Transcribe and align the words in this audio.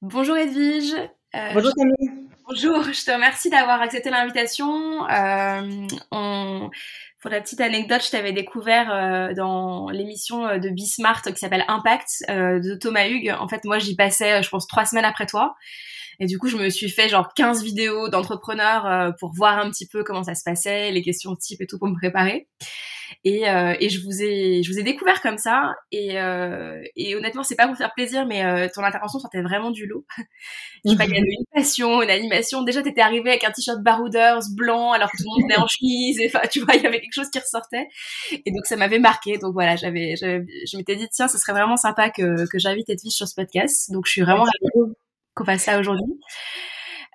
Bonjour 0.00 0.36
Edwige. 0.36 0.94
Euh, 1.34 1.50
bonjour 1.54 1.72
Camille. 1.74 2.28
Bonjour, 2.46 2.84
je 2.84 3.04
te 3.04 3.10
remercie 3.10 3.50
d'avoir 3.50 3.82
accepté 3.82 4.10
l'invitation. 4.10 5.04
Euh, 5.10 5.86
pour 7.20 7.30
la 7.30 7.40
petite 7.40 7.60
anecdote, 7.60 8.04
je 8.04 8.10
t'avais 8.12 8.32
découvert 8.32 8.92
euh, 8.92 9.34
dans 9.34 9.90
l'émission 9.90 10.56
de 10.56 10.68
Bismart 10.68 11.22
qui 11.22 11.34
s'appelle 11.34 11.64
Impact 11.66 12.24
de 12.28 12.74
Thomas 12.76 13.08
Hugues. 13.08 13.34
En 13.40 13.48
fait, 13.48 13.64
moi, 13.64 13.80
j'y 13.80 13.96
passais, 13.96 14.40
je 14.40 14.48
pense, 14.48 14.68
trois 14.68 14.84
semaines 14.84 15.04
après 15.04 15.26
toi. 15.26 15.56
Et 16.20 16.26
du 16.26 16.38
coup, 16.38 16.48
je 16.48 16.56
me 16.56 16.68
suis 16.68 16.90
fait 16.90 17.08
genre 17.08 17.32
15 17.34 17.62
vidéos 17.62 18.08
d'entrepreneurs 18.08 19.14
pour 19.20 19.32
voir 19.34 19.58
un 19.58 19.70
petit 19.70 19.86
peu 19.86 20.02
comment 20.02 20.24
ça 20.24 20.34
se 20.34 20.42
passait, 20.44 20.90
les 20.90 21.02
questions 21.02 21.32
de 21.32 21.38
type 21.38 21.60
et 21.60 21.66
tout 21.66 21.78
pour 21.78 21.88
me 21.88 21.94
préparer. 21.94 22.48
Et, 23.24 23.48
euh, 23.48 23.74
et 23.80 23.88
je 23.88 24.00
vous 24.02 24.22
ai 24.22 24.62
je 24.62 24.72
vous 24.72 24.78
ai 24.78 24.82
découvert 24.82 25.20
comme 25.22 25.38
ça 25.38 25.74
et, 25.92 26.18
euh, 26.18 26.82
et 26.96 27.16
honnêtement 27.16 27.42
c'est 27.42 27.56
pas 27.56 27.66
pour 27.66 27.76
faire 27.76 27.92
plaisir 27.94 28.26
mais 28.26 28.44
euh, 28.44 28.68
ton 28.72 28.84
intervention 28.84 29.18
sortait 29.18 29.42
vraiment 29.42 29.70
du 29.70 29.86
lot. 29.86 30.06
je 30.84 30.90
sais 30.90 30.96
pas 30.96 31.04
il 31.04 31.10
y 31.10 31.16
avait 31.16 31.36
une 31.38 31.44
passion, 31.52 32.02
une 32.02 32.10
animation. 32.10 32.62
Déjà 32.62 32.82
t'étais 32.82 33.00
arrivé 33.00 33.30
avec 33.30 33.44
un 33.44 33.50
t-shirt 33.50 33.82
Barouders 33.82 34.40
blanc 34.54 34.92
alors 34.92 35.10
que 35.10 35.16
tout 35.16 35.24
le 35.24 35.42
monde 35.42 35.50
était 35.50 35.60
en 35.60 35.66
chemise 35.66 36.20
et 36.20 36.26
enfin 36.26 36.46
tu 36.50 36.60
vois 36.60 36.74
il 36.74 36.82
y 36.82 36.86
avait 36.86 37.00
quelque 37.00 37.14
chose 37.14 37.30
qui 37.30 37.38
ressortait 37.38 37.88
et 38.32 38.50
donc 38.50 38.66
ça 38.66 38.76
m'avait 38.76 38.98
marqué 38.98 39.38
donc 39.38 39.52
voilà 39.52 39.76
j'avais 39.76 40.14
je 40.16 40.76
m'étais 40.76 40.96
dit 40.96 41.08
tiens 41.10 41.28
ce 41.28 41.38
serait 41.38 41.52
vraiment 41.52 41.76
sympa 41.76 42.10
que 42.10 42.48
que 42.48 42.58
j'invite 42.58 42.88
Edwige 42.88 43.12
sur 43.12 43.26
ce 43.26 43.34
podcast 43.34 43.90
donc 43.90 44.06
je 44.06 44.12
suis 44.12 44.22
vraiment 44.22 44.44
ravie 44.44 44.94
qu'on 45.38 45.44
fasse 45.44 45.62
ça 45.62 45.78
aujourd'hui. 45.78 46.20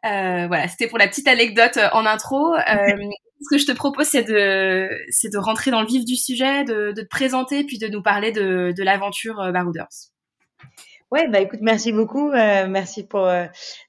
Euh, 0.06 0.48
voilà, 0.48 0.68
c'était 0.68 0.88
pour 0.88 0.98
la 0.98 1.08
petite 1.08 1.28
anecdote 1.28 1.80
en 1.94 2.06
intro. 2.06 2.56
Euh, 2.56 2.60
ce 3.42 3.56
que 3.56 3.58
je 3.58 3.66
te 3.66 3.72
propose, 3.72 4.08
c'est 4.08 4.24
de, 4.24 4.90
c'est 5.10 5.32
de 5.32 5.38
rentrer 5.38 5.72
dans 5.72 5.82
le 5.82 5.88
vif 5.88 6.06
du 6.06 6.16
sujet, 6.16 6.64
de, 6.64 6.92
de 6.92 7.02
te 7.02 7.08
présenter, 7.08 7.64
puis 7.64 7.78
de 7.78 7.88
nous 7.88 8.02
parler 8.02 8.32
de, 8.32 8.74
de 8.76 8.84
l'aventure 8.84 9.40
euh, 9.40 9.52
Barouders. 9.52 9.88
Ouais, 11.12 11.28
bah 11.28 11.40
écoute, 11.40 11.60
merci 11.62 11.92
beaucoup, 11.92 12.32
euh, 12.32 12.68
merci 12.68 13.06
pour 13.06 13.28
euh, 13.28 13.46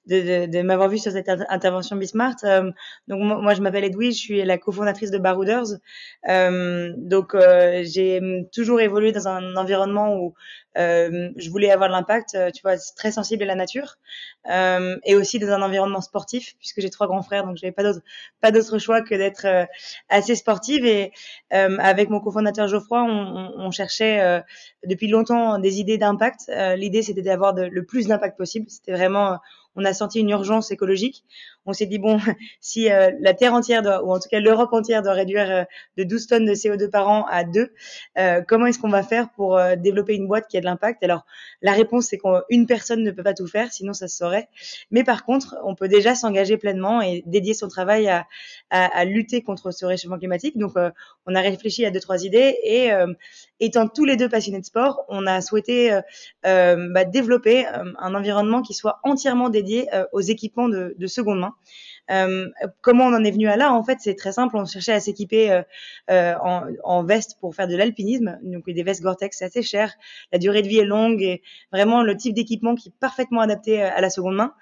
de, 0.07 0.47
de, 0.47 0.47
de 0.47 0.63
m'avoir 0.63 0.89
vu 0.89 0.99
sur 0.99 1.13
cette 1.13 1.29
intervention 1.29 1.97
Bismart. 1.97 2.37
Euh, 2.45 2.71
donc 3.09 3.21
moi, 3.21 3.55
je 3.55 3.63
m'appelle 3.63 3.85
Edwige, 3.85 4.15
je 4.15 4.21
suis 4.21 4.45
la 4.45 4.59
cofondatrice 4.59 5.11
de 5.11 5.19
Barouders. 5.19 5.79
donc 6.27 7.37
j'ai 7.83 8.21
toujours 8.53 8.81
évolué 8.81 9.13
dans 9.13 9.29
un 9.29 9.57
environnement 9.57 10.17
où 10.17 10.35
je 10.77 11.51
voulais 11.51 11.71
avoir 11.71 11.89
de 11.89 11.95
l'impact, 11.95 12.37
tu 12.53 12.63
vois, 12.63 12.77
très 12.97 13.13
sensible 13.13 13.45
à 13.45 13.47
la 13.47 13.55
nature, 13.55 13.97
et 14.49 15.15
aussi 15.15 15.39
dans 15.39 15.51
un 15.51 15.63
environnement 15.63 16.01
sportif 16.01 16.55
puisque 16.59 16.81
j'ai 16.81 16.91
trois 16.91 17.07
grands 17.07 17.23
frères, 17.23 17.47
donc 17.47 17.57
j'avais 17.57 17.73
pas 17.73 17.83
d'autre 17.83 18.01
pas 18.41 18.51
d'autre 18.51 18.79
choix 18.79 19.03
que 19.03 19.15
d'être 19.15 19.47
assez 20.09 20.35
sportive. 20.35 20.85
Et 20.85 21.13
avec 21.51 22.11
mon 22.11 22.21
cofondateur 22.21 22.69
Geoffroy, 22.69 23.03
on, 23.03 23.53
on, 23.57 23.71
cherchait 23.71 24.43
depuis 24.87 25.09
longtemps 25.09 25.59
des 25.59 25.81
idées 25.81 25.99
d'impact. 25.99 26.51
L'idée 26.77 27.03
c'était 27.03 27.23
d'avoir 27.23 27.55
le 27.55 27.85
plus 27.85 28.07
d'impact 28.07 28.37
possible. 28.37 28.67
C'était 28.69 28.93
vraiment, 28.93 29.39
on 29.77 29.85
a 29.85 29.93
senti 29.93 30.21
une 30.21 30.31
urgence 30.31 30.71
écologique. 30.71 31.25
On 31.67 31.73
s'est 31.73 31.87
dit 31.87 31.99
bon, 31.99 32.19
si 32.61 32.91
euh, 32.91 33.11
la 33.21 33.33
Terre 33.35 33.55
entière 33.55 33.83
doit, 33.83 34.05
ou 34.05 34.13
en 34.13 34.19
tout 34.19 34.29
cas 34.29 34.41
l'Europe 34.41 34.73
entière 34.73 35.03
doit 35.03 35.13
réduire 35.15 35.51
euh, 35.51 35.65
de 35.97 36.05
12 36.05 36.27
tonnes 36.27 36.45
de 36.45 36.53
CO2 36.53 36.91
par 36.91 37.09
an 37.09 37.25
à 37.27 37.45
2, 37.45 37.73
euh, 38.19 38.43
comment 38.47 38.67
est-ce 38.67 38.79
qu'on 38.79 38.91
va 38.91 39.03
faire 39.03 39.31
pour 39.31 39.59
développer 39.79 40.15
une 40.15 40.27
boîte 40.27 40.47
qui 40.49 40.57
a 40.59 40.61
de 40.61 40.67
l'impact? 40.67 41.03
Alors 41.03 41.25
la 41.63 41.73
réponse 41.73 42.07
c'est 42.07 42.19
qu'une 42.19 42.67
personne 42.67 43.03
ne 43.03 43.11
peut 43.11 43.23
pas 43.23 43.35
tout 43.35 43.47
faire, 43.47 43.73
sinon 43.73 43.93
ça 43.93 44.09
se 44.09 44.17
saurait. 44.17 44.49
Mais 44.91 45.05
par 45.05 45.25
contre, 45.25 45.57
on 45.65 45.75
peut 45.75 45.89
déjà 45.89 46.15
s'engager 46.15 46.57
pleinement 46.57 47.01
et 47.01 47.23
dédier 47.27 47.55
son 47.55 47.69
travail 47.69 48.09
à, 48.09 48.27
à, 48.71 48.85
à 48.97 49.05
lutter 49.05 49.43
contre 49.43 49.71
ce 49.71 49.87
réchauffement 49.87 50.19
climatique. 50.19 50.59
Donc 50.59 50.75
on 51.27 51.35
a 51.35 51.41
réfléchi 51.41 51.87
à 51.87 51.91
deux 51.91 52.01
trois 52.01 52.25
idées 52.25 52.59
et 52.63 52.91
étant 53.61 53.89
tous 53.89 54.05
les 54.05 54.17
deux 54.17 54.29
passionnés 54.29 54.61
de 54.61 54.67
sport, 54.67 55.05
on 55.09 55.27
a 55.27 55.41
souhaité 55.41 55.99
bah, 56.43 57.05
développer 57.05 57.67
un 57.67 58.15
environnement 58.15 58.63
qui 58.63 58.75
soit 58.75 59.01
entièrement 59.03 59.49
dédié 59.49 59.89
aux 60.13 60.21
équipements 60.21 60.69
de, 60.69 60.95
de 60.99 61.07
seconde 61.07 61.41
main. 61.41 61.54
Euh, 62.11 62.49
comment 62.81 63.05
on 63.05 63.15
en 63.15 63.25
est 63.25 63.31
venu 63.31 63.49
à 63.49 63.57
là? 63.57 63.73
En 63.73 63.83
fait, 63.83 63.99
c'est 64.01 64.15
très 64.15 64.33
simple. 64.33 64.57
On 64.57 64.67
cherchait 64.67 64.93
à 64.93 65.01
s'équiper 65.01 65.51
euh, 65.51 65.63
euh, 66.11 66.35
en, 66.43 66.65
en, 66.83 67.05
veste 67.05 67.39
pour 67.41 67.55
faire 67.55 67.69
de 67.69 67.77
l'alpinisme. 67.77 68.39
Donc 68.43 68.69
des 68.69 68.83
vestes 68.83 69.03
Gore-Tex, 69.03 69.39
c'est 69.39 69.45
assez 69.45 69.63
cher. 69.63 69.95
La 70.33 70.39
durée 70.39 70.63
de 70.63 70.69
vie 70.69 70.79
est 70.79 70.85
longue 70.85 71.23
et 71.23 71.43
vraiment 71.73 72.03
le 72.03 72.17
type 72.17 72.35
d'équipement 72.35 72.75
qui 72.75 72.91
est 72.91 72.99
parfaitement 73.01 73.41
adapté 73.41 73.83
à 73.83 74.01
la 74.01 74.11
seconde 74.11 74.37
main. 74.37 74.55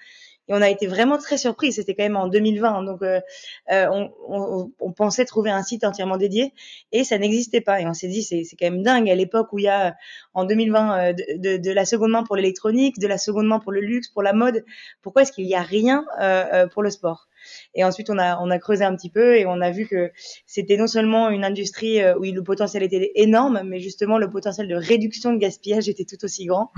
Et 0.52 0.54
on 0.54 0.60
a 0.60 0.68
été 0.68 0.86
vraiment 0.86 1.16
très 1.16 1.38
surpris. 1.38 1.72
C'était 1.72 1.94
quand 1.94 2.02
même 2.02 2.16
en 2.16 2.28
2020, 2.28 2.82
donc 2.84 3.02
euh, 3.02 3.20
on, 3.68 4.10
on, 4.28 4.70
on, 4.80 4.92
pensait 4.92 5.24
trouver 5.24 5.50
un 5.50 5.62
site 5.62 5.82
entièrement 5.84 6.18
dédié 6.18 6.52
et 6.92 7.04
ça 7.04 7.16
n'existait 7.16 7.62
pas. 7.62 7.80
Et 7.80 7.86
on 7.86 7.94
s'est 7.94 8.08
dit 8.08 8.22
c'est 8.22 8.44
quand 8.58 8.70
même 8.70 8.82
dingue 8.82 9.08
à 9.08 9.14
l'époque 9.14 9.52
où 9.52 9.58
il 9.58 9.64
y 9.64 9.68
a 9.68 9.96
en 10.34 10.44
2020 10.44 11.14
de, 11.14 11.38
de, 11.38 11.56
de 11.56 11.70
la 11.72 11.86
seconde 11.86 12.10
main 12.10 12.22
pour 12.22 12.36
l'électronique, 12.36 12.98
de 12.98 13.06
la 13.06 13.18
seconde 13.18 13.46
main 13.46 13.60
pour 13.60 13.72
le 13.72 13.80
luxe, 13.80 14.08
pour 14.08 14.22
la 14.22 14.34
mode. 14.34 14.64
Pourquoi 15.00 15.22
est-ce 15.22 15.32
qu'il 15.32 15.46
n'y 15.46 15.54
a 15.54 15.62
rien 15.62 16.04
euh, 16.20 16.66
pour 16.66 16.82
le 16.82 16.90
sport? 16.90 17.28
Et 17.74 17.84
ensuite, 17.84 18.10
on 18.10 18.18
a, 18.18 18.38
on 18.38 18.50
a 18.50 18.58
creusé 18.58 18.84
un 18.84 18.94
petit 18.96 19.10
peu 19.10 19.36
et 19.36 19.46
on 19.46 19.60
a 19.60 19.70
vu 19.70 19.86
que 19.86 20.10
c'était 20.46 20.76
non 20.76 20.86
seulement 20.86 21.30
une 21.30 21.44
industrie 21.44 22.00
euh, 22.00 22.16
où 22.18 22.22
le 22.22 22.42
potentiel 22.42 22.82
était 22.82 23.12
énorme, 23.14 23.62
mais 23.64 23.80
justement 23.80 24.18
le 24.18 24.30
potentiel 24.30 24.68
de 24.68 24.74
réduction 24.74 25.32
de 25.32 25.38
gaspillage 25.38 25.88
était 25.88 26.04
tout 26.04 26.22
aussi 26.24 26.46
grand. 26.46 26.70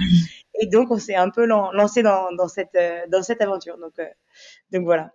Et 0.60 0.66
donc, 0.66 0.90
on 0.90 0.98
s'est 0.98 1.16
un 1.16 1.30
peu 1.30 1.46
lancé 1.46 2.02
dans, 2.02 2.32
dans, 2.32 2.48
cette, 2.48 2.74
euh, 2.76 3.00
dans 3.08 3.22
cette 3.22 3.40
aventure. 3.40 3.78
Donc, 3.78 3.98
euh, 3.98 4.06
donc 4.72 4.84
voilà. 4.84 5.12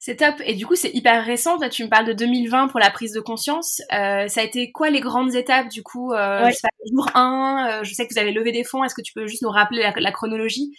C'est 0.00 0.14
top. 0.14 0.36
Et 0.44 0.54
du 0.54 0.64
coup, 0.64 0.76
c'est 0.76 0.90
hyper 0.90 1.24
récent. 1.24 1.56
Là, 1.58 1.68
tu 1.68 1.82
me 1.82 1.88
parles 1.88 2.06
de 2.06 2.12
2020 2.12 2.68
pour 2.68 2.78
la 2.78 2.90
prise 2.90 3.12
de 3.12 3.20
conscience. 3.20 3.82
Euh, 3.92 4.28
ça 4.28 4.40
a 4.40 4.44
été 4.44 4.70
quoi 4.70 4.90
les 4.90 5.00
grandes 5.00 5.34
étapes 5.34 5.68
du 5.68 5.82
coup 5.82 6.12
euh, 6.12 6.44
ouais. 6.44 6.52
Jour 6.92 7.10
1, 7.14 7.80
euh, 7.80 7.84
je 7.84 7.92
sais 7.92 8.06
que 8.06 8.14
vous 8.14 8.20
avez 8.20 8.30
levé 8.30 8.52
des 8.52 8.62
fonds. 8.62 8.84
Est-ce 8.84 8.94
que 8.94 9.02
tu 9.02 9.12
peux 9.12 9.26
juste 9.26 9.42
nous 9.42 9.50
rappeler 9.50 9.82
la, 9.82 9.92
la 9.96 10.12
chronologie? 10.12 10.70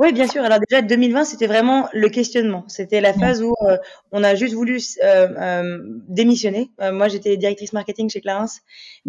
Oui, 0.00 0.14
bien 0.14 0.26
sûr. 0.26 0.42
Alors 0.42 0.60
déjà, 0.66 0.80
2020, 0.80 1.24
c'était 1.24 1.46
vraiment 1.46 1.86
le 1.92 2.08
questionnement. 2.08 2.64
C'était 2.68 3.02
la 3.02 3.12
phase 3.12 3.42
où 3.42 3.52
euh, 3.68 3.76
on 4.12 4.24
a 4.24 4.34
juste 4.34 4.54
voulu 4.54 4.78
euh, 5.04 5.28
euh, 5.38 5.78
démissionner. 6.08 6.70
moi, 6.90 7.08
j'étais 7.08 7.36
directrice 7.36 7.74
marketing 7.74 8.08
chez 8.08 8.22
Clarence 8.22 8.62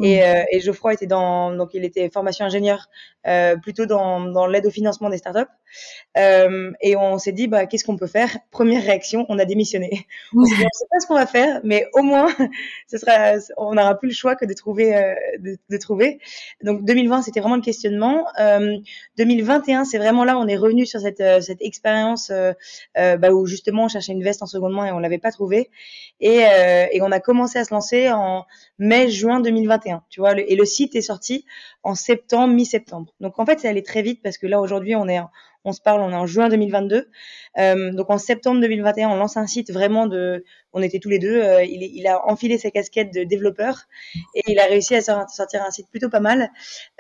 et, 0.03 0.19
et, 0.52 0.59
Geoffroy 0.59 0.96
était 0.96 1.07
dans, 1.07 1.56
donc 1.56 1.69
il 1.75 1.85
était 1.85 2.09
formation 2.09 2.46
ingénieur, 2.46 2.90
plutôt 3.62 3.85
dans, 3.85 4.19
dans 4.19 4.47
l'aide 4.47 4.66
au 4.66 4.69
financement 4.69 5.09
des 5.09 5.18
startups. 5.18 5.50
Et 6.16 6.96
on 6.96 7.18
s'est 7.18 7.32
dit, 7.32 7.48
bah, 7.48 7.66
qu'est-ce 7.66 7.84
qu'on 7.84 7.98
peut 7.98 8.08
faire? 8.08 8.38
Première 8.52 8.84
réaction, 8.84 9.26
on 9.30 9.40
a 9.40 9.46
démissionné. 9.46 10.08
On 10.36 10.46
s'est 10.46 10.56
dit, 10.56 10.64
on 10.64 10.78
sait 10.78 10.86
pas 10.90 11.00
ce 11.00 11.08
qu'on 11.08 11.16
va 11.16 11.26
faire, 11.26 11.62
mais 11.64 11.88
au 11.94 12.04
moins, 12.04 12.28
ce 12.88 12.98
sera, 12.98 13.40
on 13.58 13.74
n'aura 13.74 13.98
plus 13.98 14.09
le 14.09 14.14
choix 14.14 14.36
que 14.36 14.46
de 14.46 14.54
trouver, 14.54 15.16
de, 15.40 15.58
de, 15.70 15.78
trouver. 15.78 16.20
Donc 16.64 16.84
2020, 16.86 17.22
c'était 17.24 17.40
vraiment 17.40 17.56
le 17.56 17.62
questionnement. 17.62 18.26
2021, 19.18 19.86
c'est 19.86 19.98
vraiment 19.98 20.24
là, 20.24 20.38
on 20.38 20.48
est 20.48 20.58
revenu 20.58 20.86
sur 20.86 21.00
cette, 21.00 21.22
euh, 21.22 21.42
cette 21.42 21.62
expérience 21.62 22.30
euh, 22.30 22.53
euh, 22.98 23.18
bah, 23.18 23.32
où 23.32 23.46
justement 23.46 23.86
on 23.86 23.88
cherchait 23.88 24.14
une 24.14 24.24
veste 24.24 24.42
en 24.42 24.46
seconde 24.46 24.74
main 24.74 24.86
et 24.86 24.92
on 24.92 25.00
l'avait 25.00 25.18
pas 25.18 25.32
trouvée. 25.32 25.70
Et, 26.20 26.42
et, 26.92 27.02
on 27.02 27.12
a 27.12 27.20
commencé 27.20 27.58
à 27.58 27.64
se 27.64 27.74
lancer 27.74 28.12
en 28.12 28.46
mai-juin 28.78 29.40
2021. 29.40 30.03
Tu 30.09 30.20
vois, 30.20 30.40
et 30.40 30.56
le 30.56 30.66
site 30.66 30.96
est 30.96 31.02
sorti 31.02 31.46
en 31.84 31.96
septembre, 31.96 32.53
mi-septembre. 32.53 33.14
Donc 33.19 33.40
en 33.40 33.46
fait, 33.46 33.59
ça 33.59 33.69
allait 33.69 33.81
très 33.81 34.02
vite 34.02 34.22
parce 34.22 34.38
que 34.38 34.47
là 34.47 34.59
aujourd'hui, 34.59 34.96
on 34.96 35.08
est 35.08 35.19
on 35.64 35.74
se 35.74 35.81
parle, 35.81 36.02
on 36.02 36.12
est 36.12 36.16
en 36.16 36.25
juin 36.25 36.50
2022. 36.50 37.09
Euh, 37.59 37.92
donc 37.92 38.09
en 38.09 38.18
septembre 38.18 38.62
2021, 38.62 39.09
on 39.09 39.16
lance 39.16 39.38
un 39.38 39.46
site 39.46 39.72
vraiment 39.72 40.08
de, 40.08 40.44
on 40.74 40.81
était 40.81 41.00
tous 41.00 41.09
les 41.09 41.20
deux. 41.20 41.41
Euh, 41.41 41.64
il, 41.64 41.84
il, 41.84 42.08
a 42.08 42.25
enfilé 42.28 42.58
sa 42.58 42.72
casquette 42.72 43.14
de 43.14 43.24
développeur 43.24 43.84
et 44.34 44.41
il 44.47 44.59
a 44.59 44.66
réussi 44.66 44.96
à 44.96 45.02
sortir 45.02 45.64
un 45.64 45.72
site 45.72 45.88
plutôt 45.90 46.09
pas 46.09 46.20
mal. 46.20 46.50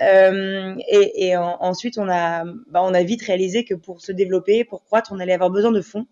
Euh, 0.01 0.75
et, 0.87 1.27
et 1.27 1.37
en, 1.37 1.57
ensuite, 1.59 1.97
on 1.97 2.09
a, 2.09 2.45
bah, 2.67 2.81
on 2.83 2.93
a 2.93 3.03
vite 3.03 3.23
réalisé 3.23 3.65
que 3.65 3.73
pour 3.73 4.01
se 4.01 4.11
développer, 4.11 4.63
pour 4.63 4.83
croître, 4.83 5.11
on 5.11 5.19
allait 5.19 5.33
avoir 5.33 5.49
besoin 5.49 5.71
de 5.71 5.81
fonds. 5.81 6.05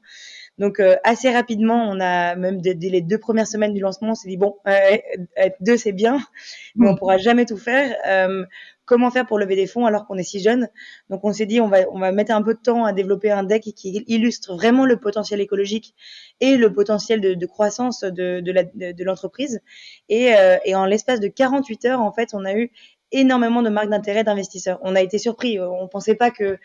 Donc 0.59 0.81
euh, 0.81 0.97
assez 1.06 1.31
rapidement, 1.31 1.90
on 1.90 2.00
a 2.02 2.36
même 2.36 2.62
dès, 2.62 2.74
les 2.75 3.02
deux 3.02 3.18
premières 3.18 3.47
semaines 3.47 3.74
du 3.74 3.80
lancement, 3.80 4.12
on 4.12 4.16
s'est 4.16 4.28
dit 4.28 4.38
bon, 4.38 4.58
euh, 4.68 4.97
être 5.38 5.56
deux 5.62 5.78
c'est 5.78 5.94
bien, 5.94 6.20
mais 6.75 6.90
on 6.90 6.96
pourra 6.96 7.18
jamais 7.18 7.46
tout 7.46 7.58
faire. 7.58 7.96
Euh, 8.06 8.46
comment 8.86 9.09
faire 9.09 9.25
pour 9.25 9.40
lever 9.40 9.56
des 9.56 9.68
fonds 9.68 9.86
alors 9.86 10.06
qu'on 10.06 10.18
est 10.18 10.24
si 10.24 10.42
jeune? 10.42 10.68
Donc 11.09 11.22
on 11.24 11.31
s'est 11.31 11.46
dit 11.46 11.62
on 11.62 11.70
va 11.70 11.80
on 11.92 12.00
va 12.00 12.12
mettre 12.12 12.34
un 12.34 12.44
peu 12.44 12.53
de 12.53 12.59
temps 12.59 12.84
à 12.84 12.91
développer 12.91 13.32
un 13.32 13.44
deck 13.44 13.64
qui 13.64 14.03
illustre 14.08 14.53
vraiment 14.53 14.85
le 14.85 14.97
potentiel 14.97 15.40
écologique 15.40 15.96
et 16.41 16.58
le 16.58 16.73
potentiel 16.73 17.22
de, 17.22 17.35
de 17.35 17.46
croissance 17.46 18.02
de, 18.02 18.41
de 18.41 19.03
l'entreprise. 19.03 19.62
et, 20.09 20.34
et 20.66 20.76
en 20.76 20.85
l'espace 20.85 21.20
de 21.22 21.28
48 21.28 21.85
heures, 21.85 22.02
en 22.02 22.12
fait, 22.12 22.29
on 22.34 22.44
a 22.44 22.53
eu 22.53 22.72
énormément 23.12 23.62
de 23.62 23.70
marques 23.70 23.90
d'intérêt 23.90 24.23
d'investisseurs. 24.23 24.79
On 24.84 24.96
a 24.96 25.02
été 25.02 25.17
surpris. 25.17 25.59
On 25.59 25.88
pensait 25.88 26.16
pas 26.16 26.32
que 26.32 26.58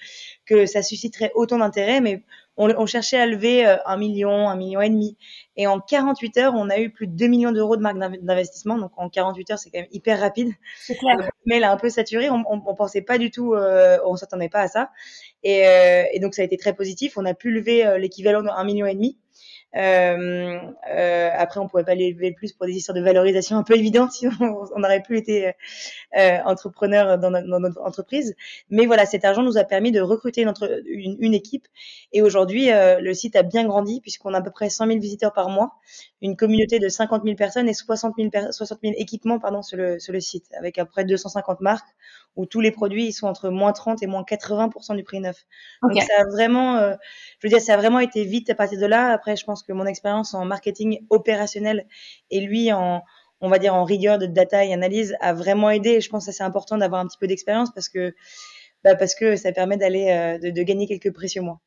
que 0.46 0.66
ça 0.66 0.82
susciterait 0.82 1.32
autant 1.34 1.58
d'intérêt, 1.58 2.00
mais 2.00 2.22
on, 2.56 2.70
on, 2.76 2.86
cherchait 2.86 3.18
à 3.18 3.26
lever 3.26 3.66
euh, 3.66 3.76
un 3.86 3.96
million, 3.96 4.48
un 4.48 4.56
million 4.56 4.80
et 4.80 4.88
demi. 4.88 5.16
Et 5.56 5.66
en 5.66 5.80
48 5.80 6.36
heures, 6.38 6.54
on 6.56 6.70
a 6.70 6.78
eu 6.78 6.90
plus 6.90 7.06
de 7.06 7.16
2 7.16 7.26
millions 7.26 7.52
d'euros 7.52 7.76
de 7.76 7.82
marques 7.82 7.98
d'investissement. 7.98 8.78
Donc 8.78 8.92
en 8.96 9.08
48 9.08 9.50
heures, 9.50 9.58
c'est 9.58 9.70
quand 9.70 9.80
même 9.80 9.88
hyper 9.92 10.20
rapide. 10.20 10.52
C'est 10.78 10.96
clair. 10.96 11.30
Mais 11.46 11.56
elle 11.56 11.64
a 11.64 11.72
un 11.72 11.76
peu 11.76 11.90
saturé. 11.90 12.30
On, 12.30 12.44
on, 12.48 12.62
on 12.66 12.74
pensait 12.74 13.02
pas 13.02 13.18
du 13.18 13.30
tout, 13.30 13.54
euh, 13.54 13.98
on 14.04 14.16
s'attendait 14.16 14.48
pas 14.48 14.60
à 14.60 14.68
ça. 14.68 14.90
Et, 15.42 15.66
euh, 15.66 16.04
et, 16.12 16.20
donc 16.20 16.34
ça 16.34 16.42
a 16.42 16.44
été 16.44 16.56
très 16.56 16.74
positif. 16.74 17.16
On 17.16 17.24
a 17.24 17.34
pu 17.34 17.50
lever 17.50 17.86
euh, 17.86 17.98
l'équivalent 17.98 18.42
d'un 18.42 18.64
million 18.64 18.86
et 18.86 18.94
demi. 18.94 19.18
Euh, 19.76 20.58
euh, 20.90 21.30
après, 21.36 21.60
on 21.60 21.68
pourrait 21.68 21.84
pas 21.84 21.94
l'élever 21.94 22.32
plus 22.32 22.52
pour 22.52 22.66
des 22.66 22.74
histoires 22.74 22.96
de 22.96 23.02
valorisation 23.02 23.56
un 23.56 23.62
peu 23.62 23.76
évidentes, 23.76 24.12
sinon 24.12 24.32
on 24.74 24.78
n'aurait 24.78 25.02
plus 25.02 25.18
été 25.18 25.52
euh, 26.16 26.38
entrepreneur 26.44 27.18
dans 27.18 27.30
notre, 27.30 27.80
entreprise. 27.82 28.34
Mais 28.70 28.86
voilà, 28.86 29.06
cet 29.06 29.24
argent 29.24 29.42
nous 29.42 29.58
a 29.58 29.64
permis 29.64 29.92
de 29.92 30.00
recruter 30.00 30.46
une, 30.86 31.34
équipe. 31.34 31.66
Et 32.12 32.22
aujourd'hui, 32.22 32.70
euh, 32.70 33.00
le 33.00 33.14
site 33.14 33.36
a 33.36 33.42
bien 33.42 33.66
grandi 33.66 34.00
puisqu'on 34.00 34.34
a 34.34 34.38
à 34.38 34.42
peu 34.42 34.50
près 34.50 34.70
100 34.70 34.86
000 34.86 34.98
visiteurs 35.00 35.32
par 35.32 35.48
mois, 35.48 35.74
une 36.22 36.36
communauté 36.36 36.78
de 36.78 36.88
50 36.88 37.24
000 37.24 37.36
personnes 37.36 37.68
et 37.68 37.74
60 37.74 38.14
000, 38.16 38.30
60 38.50 38.78
000 38.82 38.94
équipements 38.96 39.38
pardon, 39.40 39.62
sur 39.62 39.76
le 39.78 40.20
site, 40.20 40.46
avec 40.56 40.78
à 40.78 40.84
peu 40.84 40.90
près 40.90 41.04
250 41.04 41.60
marques 41.60 41.88
où 42.36 42.46
tous 42.46 42.60
les 42.60 42.70
produits 42.70 43.06
ils 43.06 43.12
sont 43.12 43.26
entre 43.26 43.48
moins 43.48 43.72
30 43.72 44.02
et 44.02 44.06
moins 44.06 44.22
80% 44.22 44.96
du 44.96 45.04
prix 45.04 45.20
neuf. 45.20 45.44
Donc 45.82 46.00
ça 46.02 46.20
a 46.20 46.24
vraiment, 46.24 46.76
euh, 46.76 46.94
je 47.38 47.46
veux 47.46 47.50
dire, 47.50 47.60
ça 47.60 47.74
a 47.74 47.76
vraiment 47.76 48.00
été 48.00 48.24
vite 48.24 48.50
à 48.50 48.54
partir 48.54 48.80
de 48.80 48.86
là. 48.86 49.12
Après, 49.12 49.36
je 49.36 49.44
pense 49.44 49.62
que 49.62 49.72
mon 49.72 49.86
expérience 49.86 50.34
en 50.34 50.44
marketing 50.44 51.04
opérationnel 51.10 51.86
et 52.30 52.40
lui 52.40 52.72
en, 52.72 53.02
on 53.40 53.48
va 53.48 53.58
dire 53.58 53.74
en 53.74 53.84
rigueur 53.84 54.18
de 54.18 54.26
data 54.26 54.64
et 54.64 54.72
analyse 54.72 55.16
a 55.20 55.32
vraiment 55.32 55.70
aidé. 55.70 55.90
Et 55.90 56.00
je 56.00 56.08
pense 56.08 56.26
que 56.26 56.32
c'est 56.32 56.44
important 56.44 56.78
d'avoir 56.78 57.00
un 57.00 57.06
petit 57.06 57.18
peu 57.18 57.26
d'expérience 57.26 57.70
parce 57.72 57.88
que 57.88 58.14
bah 58.82 58.94
parce 58.96 59.14
que 59.14 59.36
ça 59.36 59.52
permet 59.52 59.76
d'aller 59.76 60.10
euh, 60.10 60.38
de, 60.38 60.50
de, 60.50 60.62
gagner 60.62 60.86
quelques 60.86 61.12
précieux 61.12 61.40
mois. 61.40 61.60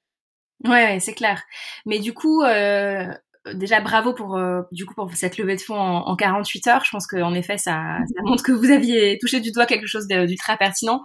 Ouais, 0.65 0.99
c'est 0.99 1.13
clair. 1.13 1.43
Mais 1.85 1.99
du 1.99 2.13
coup, 2.13 2.43
euh, 2.43 3.07
déjà 3.53 3.81
bravo 3.81 4.13
pour 4.13 4.37
euh, 4.37 4.61
du 4.71 4.85
coup 4.85 4.93
pour 4.93 5.11
cette 5.13 5.37
levée 5.37 5.55
de 5.55 5.61
fonds 5.61 5.79
en, 5.79 6.07
en 6.07 6.15
48 6.15 6.67
heures. 6.67 6.85
Je 6.85 6.91
pense 6.91 7.07
qu'en 7.07 7.33
effet 7.33 7.57
ça, 7.57 7.97
ça, 8.15 8.21
montre 8.23 8.43
que 8.43 8.51
vous 8.51 8.71
aviez 8.71 9.17
touché 9.19 9.39
du 9.39 9.51
doigt 9.51 9.65
quelque 9.65 9.87
chose 9.87 10.07
d'ultra 10.07 10.57
pertinent. 10.57 11.03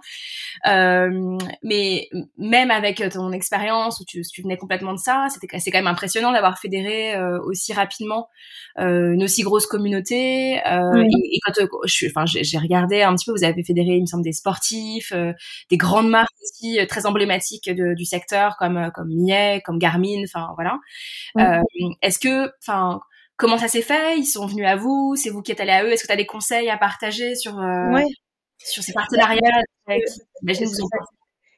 Euh, 0.67 1.37
mais 1.63 2.09
même 2.37 2.71
avec 2.71 3.03
ton 3.11 3.31
expérience 3.31 3.99
où 3.99 4.05
tu, 4.05 4.21
tu, 4.21 4.41
venais 4.41 4.57
complètement 4.57 4.93
de 4.93 4.99
ça, 4.99 5.27
c'était 5.29 5.59
c'est 5.59 5.71
quand 5.71 5.79
même 5.79 5.87
impressionnant 5.87 6.31
d'avoir 6.31 6.59
fédéré 6.59 7.15
euh, 7.15 7.39
aussi 7.43 7.73
rapidement 7.73 8.27
euh, 8.79 9.13
une 9.13 9.23
aussi 9.23 9.43
grosse 9.43 9.67
communauté. 9.67 10.61
Oui. 10.93 11.07
Et, 11.07 11.35
et, 11.35 11.39
quand 11.45 11.53
je 11.85 12.07
enfin 12.07 12.25
j'ai 12.25 12.57
regardé 12.57 13.01
un 13.01 13.15
petit 13.15 13.25
peu, 13.25 13.31
vous 13.31 13.43
avez 13.43 13.63
fédéré 13.63 13.95
il 13.95 14.01
me 14.01 14.05
semble 14.05 14.23
des 14.23 14.33
sportifs, 14.33 15.13
des 15.69 15.77
grandes 15.77 16.09
marques 16.09 16.29
aussi 16.41 16.77
très 16.87 17.05
emblématiques 17.05 17.69
de, 17.69 17.93
du 17.93 18.05
secteur 18.05 18.55
comme 18.57 18.91
comme 18.93 19.07
Millet, 19.07 19.61
comme 19.65 19.79
Garmin, 19.79 20.23
enfin 20.23 20.49
voilà. 20.55 20.79
Est-ce 22.01 22.19
que 22.19 22.51
enfin, 22.61 22.99
comment 23.37 23.57
ça 23.57 23.67
s'est 23.67 23.81
fait? 23.81 24.17
Ils 24.17 24.25
sont 24.25 24.45
venus 24.45 24.65
à 24.65 24.75
vous? 24.75 25.15
C'est 25.15 25.29
vous 25.29 25.41
qui 25.41 25.51
êtes 25.51 25.59
allé 25.59 25.71
à 25.71 25.83
eux? 25.83 25.91
Est-ce 25.91 26.03
que 26.03 26.07
tu 26.07 26.13
as 26.13 26.17
des 26.17 26.25
conseils 26.25 26.69
à 26.69 26.77
partager 26.77 27.35
sur, 27.35 27.59
euh, 27.59 28.01
sur 28.63 28.83
ces 28.83 28.93
partenariats 28.93 29.61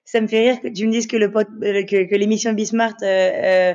ça, 0.06 0.22
me 0.22 0.28
fait 0.28 0.40
rire 0.40 0.62
que 0.62 0.68
tu 0.68 0.86
me 0.86 0.92
dises 0.92 1.08
que 1.08 1.18
le 1.18 1.26
euh, 1.26 1.84
que, 1.84 2.10
que 2.10 2.16
l'émission 2.16 2.54
Bismart 2.54 2.96
euh, 3.02 3.74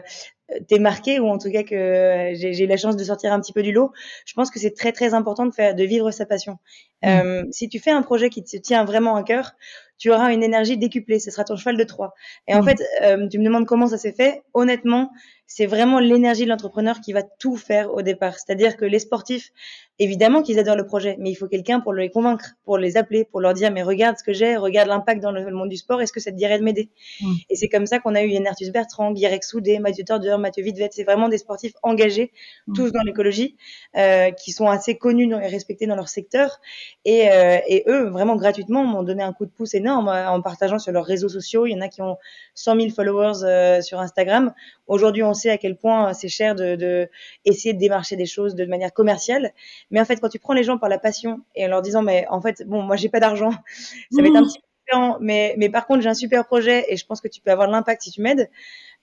euh, 0.51 0.59
t'es 0.69 0.79
marqué 0.79 1.21
ou 1.21 1.29
en 1.29 1.39
tout 1.39 1.51
cas 1.51 1.63
que 1.63 2.33
j'ai 2.35 2.67
la 2.67 2.77
chance 2.77 2.97
de 2.97 3.05
sortir 3.05 3.33
un 3.33 3.41
petit 3.41 3.53
peu 3.53 3.63
du 3.63 3.73
lot. 3.73 3.93
Je 4.27 4.35
pense 4.35 4.51
que 4.51 4.59
c'est 4.59 4.75
très 4.75 4.93
très 4.93 5.15
important 5.15 5.47
de 5.47 5.53
faire 5.53 5.75
de 5.75 5.85
vivre 5.85 6.11
sa 6.11 6.27
passion. 6.27 6.59
Mmh. 7.03 7.09
Euh, 7.09 7.43
si 7.51 7.69
tu 7.69 7.79
fais 7.79 7.91
un 7.91 8.03
projet 8.03 8.31
qui 8.31 8.43
te 8.43 8.57
tient 8.57 8.85
vraiment 8.85 9.17
à 9.17 9.23
cœur, 9.23 9.53
tu 9.99 10.11
auras 10.11 10.33
une 10.33 10.43
énergie 10.43 10.79
décuplée. 10.79 11.19
Ce 11.21 11.31
sera 11.31 11.45
ton 11.45 11.57
cheval 11.57 11.77
de 11.77 11.85
Troie. 11.85 12.15
Et 12.49 12.55
en 12.55 12.63
mmh. 12.63 12.65
fait, 12.65 12.83
euh, 13.03 13.29
tu 13.29 13.39
me 13.39 13.45
demandes 13.45 13.67
comment 13.67 13.87
ça 13.87 13.99
s'est 13.99 14.13
fait. 14.13 14.43
Honnêtement, 14.55 15.11
c'est 15.53 15.67
vraiment 15.67 15.99
l'énergie 15.99 16.45
de 16.45 16.49
l'entrepreneur 16.49 17.01
qui 17.01 17.13
va 17.13 17.25
tout 17.25 17.57
faire 17.57 17.93
au 17.93 18.03
départ. 18.03 18.35
C'est-à-dire 18.39 18.77
que 18.77 18.85
les 18.85 19.01
sportifs, 19.01 19.51
évidemment 19.99 20.43
qu'ils 20.43 20.61
adorent 20.61 20.77
le 20.77 20.87
projet, 20.87 21.17
mais 21.19 21.29
il 21.29 21.35
faut 21.35 21.49
quelqu'un 21.49 21.81
pour 21.81 21.93
les 21.93 22.09
convaincre, 22.09 22.51
pour 22.65 22.79
les 22.79 22.97
appeler, 22.97 23.25
pour 23.25 23.41
leur 23.41 23.53
dire 23.53 23.73
mais 23.73 23.83
regarde 23.83 24.17
ce 24.17 24.23
que 24.23 24.33
j'ai, 24.33 24.57
regarde 24.57 24.89
l'impact 24.89 25.21
dans 25.21 25.33
le 25.33 25.51
monde 25.51 25.69
du 25.69 25.77
sport, 25.77 26.01
est-ce 26.01 26.13
que 26.13 26.21
ça 26.21 26.31
te 26.31 26.37
dirait 26.37 26.61
de 26.61 26.63
m'aider? 26.63 26.89
Mmh. 27.21 27.33
Et 27.51 27.57
c'est 27.57 27.69
comme 27.69 27.87
ça 27.87 27.99
qu'on 27.99 28.15
a 28.15 28.23
eu 28.23 28.29
Yann 28.29 28.47
Arthus 28.47 28.71
Bertrand, 28.71 29.11
Guirec 29.11 29.43
Soudé, 29.43 29.81
Mathieu 29.81 30.05
Torder, 30.05 30.37
Mathieu 30.39 30.63
Vidvet. 30.63 30.91
C'est 30.93 31.03
vraiment 31.03 31.29
des 31.29 31.39
sportifs 31.39 31.73
engagés, 31.83 32.31
mmh. 32.69 32.73
tous 32.75 32.93
dans 32.93 33.03
l'écologie, 33.03 33.57
euh, 33.97 34.31
qui 34.31 34.53
sont 34.53 34.69
assez 34.69 34.99
connus 34.99 35.35
et 35.35 35.49
respectés 35.49 35.89
dans 35.89 35.97
leur 35.97 36.09
secteur. 36.09 36.61
Et, 37.05 37.29
euh, 37.29 37.59
et 37.67 37.83
eux, 37.89 38.09
vraiment 38.09 38.37
gratuitement, 38.37 38.85
m'ont 38.85 39.03
donné 39.03 39.25
un 39.25 39.33
coup 39.33 39.47
de 39.47 39.51
pouce 39.51 39.75
énorme 39.75 40.11
euh, 40.11 40.31
en 40.31 40.41
partageant 40.43 40.79
sur 40.79 40.93
leurs 40.93 41.07
réseaux 41.07 41.29
sociaux. 41.29 41.67
Il 41.67 41.73
y 41.73 41.75
en 41.75 41.81
a 41.81 41.89
qui 41.89 42.03
ont 42.03 42.19
100 42.55 42.77
000 42.77 42.91
followers 42.91 43.45
euh, 43.45 43.81
sur 43.81 44.01
Instagram. 44.01 44.53
Aujourd'hui, 44.87 45.23
on 45.23 45.35
sait 45.35 45.51
à 45.51 45.59
quel 45.59 45.77
point 45.77 46.13
c'est 46.13 46.29
cher 46.29 46.55
de, 46.55 46.77
de, 46.77 47.09
essayer 47.45 47.75
de 47.75 47.79
démarcher 47.79 48.17
des 48.17 48.27
choses 48.27 48.55
de 48.55 48.65
manière 48.65 48.93
commerciale. 48.93 49.53
Mais 49.91 50.01
en 50.01 50.05
fait, 50.05 50.17
quand 50.21 50.29
tu 50.29 50.39
prends 50.39 50.55
les 50.55 50.65
gens 50.65 50.79
par 50.79 50.89
la 50.89 50.99
passion 50.99 51.41
et 51.55 51.67
en 51.67 51.69
leur 51.69 51.83
disant, 51.83 52.03
mais 52.03 52.27
en 52.29 52.41
fait, 52.41 52.63
bon, 52.67 52.83
moi, 52.83 52.97
j'ai 52.97 53.09
pas 53.09 53.21
d'argent, 53.21 53.51
ça 54.11 54.23
va 54.23 54.29
être 54.29 54.37
un 54.37 54.45
petit 54.45 54.59
peu 54.59 54.67
différent, 54.87 55.19
mais, 55.21 55.55
mais 55.59 55.69
par 55.69 55.87
contre, 55.87 56.03
j'ai 56.03 56.09
un 56.09 56.15
super 56.15 56.47
projet 56.47 56.87
et 56.89 56.97
je 56.97 57.07
pense 57.07 57.21
que 57.21 57.29
tu 57.29 57.41
peux 57.41 57.51
avoir 57.51 57.69
l'impact 57.69 58.03
si 58.03 58.11
tu 58.11 58.23
m'aides. 58.23 58.51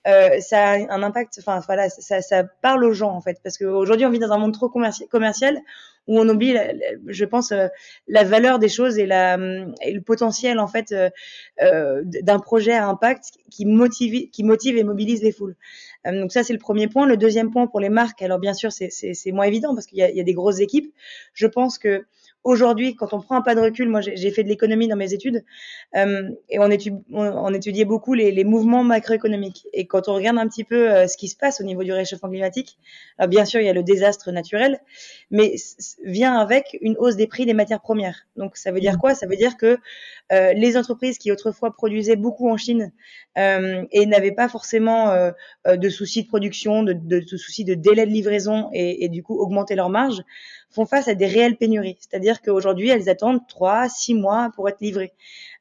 Euh, 0.07 0.39
ça 0.39 0.71
a 0.71 0.93
un 0.93 1.03
impact, 1.03 1.37
enfin 1.39 1.59
voilà, 1.65 1.89
ça, 1.89 2.21
ça, 2.21 2.43
parle 2.61 2.85
aux 2.85 2.93
gens 2.93 3.11
en 3.11 3.19
fait, 3.19 3.41
parce 3.43 3.57
qu'aujourd'hui 3.57 4.05
on 4.05 4.09
vit 4.09 4.19
dans 4.19 4.31
un 4.31 4.37
monde 4.37 4.53
trop 4.53 4.69
commercial 4.69 5.59
où 6.07 6.19
on 6.19 6.27
oublie, 6.29 6.55
je 7.07 7.25
pense, 7.25 7.51
euh, 7.51 7.67
la 8.07 8.23
valeur 8.23 8.59
des 8.59 8.69
choses 8.69 8.97
et, 8.97 9.05
la, 9.05 9.37
et 9.81 9.91
le 9.91 10.01
potentiel 10.01 10.59
en 10.59 10.67
fait 10.67 10.91
euh, 10.91 11.09
euh 11.61 12.01
d'un 12.03 12.39
projet 12.39 12.73
à 12.73 12.87
impact 12.87 13.31
qui 13.51 13.65
motive, 13.65 14.29
qui 14.31 14.43
motive 14.43 14.77
et 14.77 14.83
mobilise 14.83 15.21
les 15.21 15.31
foules. 15.31 15.55
Euh, 16.05 16.21
donc 16.21 16.31
ça 16.31 16.43
c'est 16.43 16.53
le 16.53 16.59
premier 16.59 16.87
point. 16.87 17.05
Le 17.05 17.17
deuxième 17.17 17.51
point 17.51 17.67
pour 17.67 17.79
les 17.79 17.89
marques, 17.89 18.21
alors 18.21 18.39
bien 18.39 18.53
sûr 18.53 18.71
c'est 18.71 19.31
moins 19.31 19.45
évident 19.45 19.73
parce 19.73 19.85
qu'il 19.85 19.99
y, 19.99 20.01
y, 20.01 20.21
a 20.21 20.23
des 20.23 20.33
grosses 20.33 20.59
équipes. 20.59 20.93
Je 21.33 21.47
pense 21.47 21.77
que 21.77 22.05
aujourd'hui, 22.47 22.95
quand 22.95 23.13
on 23.13 23.19
prend 23.19 23.35
un 23.35 23.41
pas 23.41 23.55
de 23.55 23.59
recul, 23.59 23.89
moi 23.89 23.99
j'ai 24.01 24.31
fait 24.31 24.43
de 24.43 24.47
l'économie 24.47 24.87
dans 24.87 24.95
mes 24.95 25.13
études 25.13 25.43
euh, 25.95 26.29
et 26.49 26.59
on, 26.59 26.71
étudie, 26.71 26.97
on, 27.11 27.53
étudiait 27.53 27.85
beaucoup 27.85 28.13
les, 28.13 28.31
les, 28.31 28.43
mouvements 28.43 28.83
macroéconomiques. 28.83 29.67
Et 29.73 29.85
quand 29.85 30.07
on 30.07 30.13
regarde 30.13 30.37
un 30.37 30.47
petit 30.47 30.63
peu 30.63 30.89
euh, 30.89 31.07
ce 31.07 31.17
qui 31.17 31.27
se 31.27 31.35
passe 31.35 31.59
au 31.59 31.65
niveau 31.65 31.83
du 31.83 31.91
réchauffement 31.91 32.29
climatique, 32.29 32.77
alors 33.17 33.29
bien 33.29 33.43
sûr 33.43 33.59
il 33.59 33.65
y 33.65 33.69
a 33.69 33.73
le 33.73 33.83
désastre 33.83 34.31
naturel, 34.31 34.79
mais 35.29 35.55
vient 36.05 36.35
avec 36.37 36.77
une 36.81 36.95
hausse 36.97 37.17
des 37.17 37.27
prix 37.27 37.45
des 37.45 37.53
matières 37.53 37.81
premières. 37.81 38.25
Donc 38.37 38.55
ça 38.55 38.71
veut 38.71 38.79
dire 38.79 38.93
mmh. 38.93 38.99
quoi? 38.99 39.13
Ça 39.13 39.27
veut 39.27 39.35
dire 39.35 39.57
que 39.57 39.77
euh, 40.31 40.53
les 40.53 40.77
entreprises 40.77 41.17
qui 41.17 41.31
autrefois 41.31 41.71
produisaient 41.73 42.15
beaucoup 42.15 42.49
en 42.49 42.57
Chine 42.57 42.91
euh, 43.37 43.85
et 43.91 44.05
n'avaient 44.05 44.31
pas 44.31 44.49
forcément 44.49 45.11
euh, 45.11 45.31
euh, 45.67 45.77
de 45.77 45.89
soucis 45.89 46.23
de 46.23 46.27
production, 46.27 46.83
de, 46.83 46.93
de, 46.93 47.19
de, 47.19 47.37
soucis 47.37 47.63
de 47.63 47.75
délai 47.75 48.05
de 48.05 48.11
livraison 48.11 48.69
et, 48.73 49.05
et 49.05 49.09
du 49.09 49.21
coup 49.23 49.39
augmenter 49.39 49.75
leurs 49.75 49.89
marges, 49.89 50.23
font 50.69 50.85
face 50.85 51.07
à 51.07 51.15
des 51.15 51.25
réelles 51.25 51.57
pénuries. 51.57 51.97
C'est-à-dire 51.99 52.41
qu'aujourd'hui, 52.41 52.89
elles 52.89 53.09
attendent 53.09 53.45
trois, 53.47 53.89
six 53.89 54.13
mois 54.13 54.51
pour 54.55 54.67
être 54.69 54.81
livrées. 54.81 55.13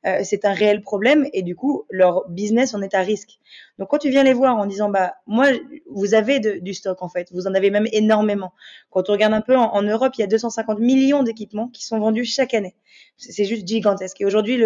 Euh, 0.07 0.21
c'est 0.23 0.45
un 0.45 0.53
réel 0.53 0.83
problème 0.83 1.27
et 1.33 1.43
du 1.43 1.57
coup, 1.57 1.85
leur 1.91 2.29
business 2.29 2.75
en 2.75 2.83
est 2.83 2.95
à 2.95 3.01
risque. 3.01 3.39
Donc, 3.79 3.89
quand 3.89 3.99
tu 3.99 4.11
viens 4.11 4.23
les 4.23 4.33
voir 4.33 4.57
en 4.57 4.67
disant, 4.67 4.89
bah, 4.89 5.15
moi, 5.27 5.47
vous 5.91 6.15
avez 6.15 6.39
du 6.39 6.75
stock 6.75 7.03
en 7.03 7.09
fait, 7.09 7.29
vous 7.33 7.47
en 7.47 7.55
avez 7.55 7.71
même 7.71 7.89
énormément. 7.93 8.53
Quand 8.91 9.09
on 9.09 9.13
regarde 9.13 9.35
un 9.35 9.41
peu 9.41 9.57
en, 9.57 9.83
Europe, 9.83 10.13
il 10.17 10.21
y 10.21 10.25
a 10.25 10.29
250 10.29 10.79
millions 10.79 11.23
d'équipements 11.23 11.69
qui 11.69 11.85
sont 11.85 11.99
vendus 11.99 12.25
chaque 12.25 12.55
année. 12.55 12.75
C'est 13.17 13.45
juste 13.45 13.67
gigantesque. 13.67 14.21
Et 14.21 14.27
aujourd'hui, 14.27 14.63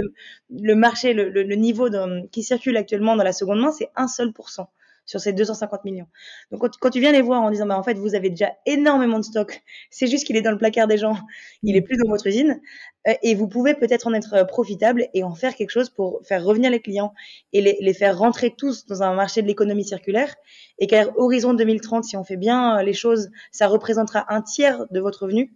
le, 0.51 0.75
marché, 0.75 1.15
le, 1.15 1.55
niveau 1.55 1.89
qui 2.33 2.43
circule 2.43 2.77
actuellement 2.77 3.17
dans 3.17 3.25
la 3.25 3.33
seconde 3.33 3.61
main, 3.61 3.73
c'est 3.73 3.91
un 3.97 4.09
seul 4.09 4.33
pour 4.33 4.51
cent 4.51 4.69
sur 5.11 5.19
ces 5.19 5.33
250 5.33 5.85
millions. 5.85 6.07
Donc 6.53 6.61
quand, 6.61 6.71
quand, 6.79 6.91
tu 6.91 7.01
viens 7.01 7.11
les 7.11 7.21
voir 7.21 7.43
en 7.43 7.51
disant 7.51 7.67
bah 7.67 7.77
en 7.77 7.83
fait 7.83 7.95
vous 7.95 8.15
avez 8.15 8.31
déjà 8.31 8.53
énormément 8.65 9.19
de 9.19 9.25
stock, 9.25 9.61
c'est 9.91 10.07
juste 10.07 10.25
qu'il 10.25 10.37
est 10.37 10.41
dans 10.41 10.53
le 10.53 10.59
placard 10.59 10.87
des 10.87 10.99
gens, 10.99 11.17
il 11.65 11.77
est 11.77 11.83
plus 11.83 11.97
dans 11.97 12.09
votre 12.09 12.29
usine 12.29 12.61
euh, 13.09 13.15
et 13.25 13.35
vous 13.35 13.49
pouvez 13.49 13.75
peut-être 13.75 14.07
en 14.07 14.15
être 14.15 14.47
profitable 14.47 15.09
et 15.13 15.25
en 15.25 15.35
faire 15.35 15.57
quelque 15.57 15.71
chose 15.71 15.91
pour 15.91 16.21
faire 16.23 16.45
revenir 16.45 16.71
les 16.71 16.81
clients 16.81 17.13
et 17.53 17.61
les, 17.61 17.77
les 17.81 17.93
faire 17.93 18.17
rentrer 18.17 18.55
tous 18.57 18.87
dans 18.87 19.03
un 19.03 19.13
marché 19.15 19.43
de 19.43 19.49
l'économie 19.49 19.85
circulaire 19.85 20.33
et 20.79 20.87
qu'à 20.87 21.09
horizon 21.17 21.55
2030 21.55 22.05
si 22.05 22.17
on 22.17 22.23
fait 22.23 22.37
bien 22.37 22.81
les 22.85 22.93
choses, 22.93 23.31
ça 23.51 23.67
représentera 23.67 24.33
un 24.33 24.43
tiers 24.43 24.87
de 24.93 25.01
votre 25.01 25.25
revenu 25.25 25.53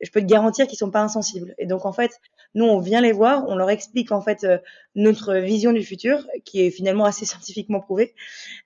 je 0.00 0.10
peux 0.10 0.20
te 0.20 0.26
garantir 0.26 0.66
qu'ils 0.66 0.78
sont 0.78 0.90
pas 0.90 1.02
insensibles. 1.02 1.54
Et 1.58 1.66
donc 1.66 1.84
en 1.84 1.92
fait, 1.92 2.20
nous 2.54 2.64
on 2.64 2.80
vient 2.80 3.00
les 3.00 3.12
voir, 3.12 3.44
on 3.48 3.56
leur 3.56 3.70
explique 3.70 4.12
en 4.12 4.20
fait 4.20 4.44
euh, 4.44 4.58
notre 4.94 5.34
vision 5.34 5.72
du 5.72 5.82
futur, 5.82 6.26
qui 6.44 6.62
est 6.62 6.70
finalement 6.70 7.04
assez 7.04 7.24
scientifiquement 7.26 7.80
prouvée, 7.80 8.14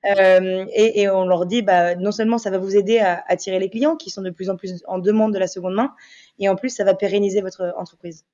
euh, 0.07 0.67
et, 0.75 1.09
on 1.09 1.27
leur 1.27 1.47
dit 1.47 1.63
bah 1.63 1.95
non 1.95 2.13
seulement 2.13 2.39
ça 2.39 2.51
va 2.51 2.59
vous 2.59 2.77
aider 2.77 2.99
à 2.99 3.23
attirer 3.29 3.59
les 3.59 3.71
clients 3.71 3.97
qui 3.97 4.11
sont 4.11 4.23
de 4.23 4.31
plus 4.31 4.51
en 4.51 4.57
plus 4.57 4.83
en 4.87 4.99
demande 4.99 5.33
de 5.33 5.39
la 5.39 5.49
seconde 5.49 5.75
main, 5.75 5.95
et 6.39 6.49
en 6.49 6.57
plus 6.57 6.71
ça 6.71 6.85
va 6.85 6.95
pérenniser 6.95 7.41
votre 7.41 7.75
entreprise. 7.77 8.25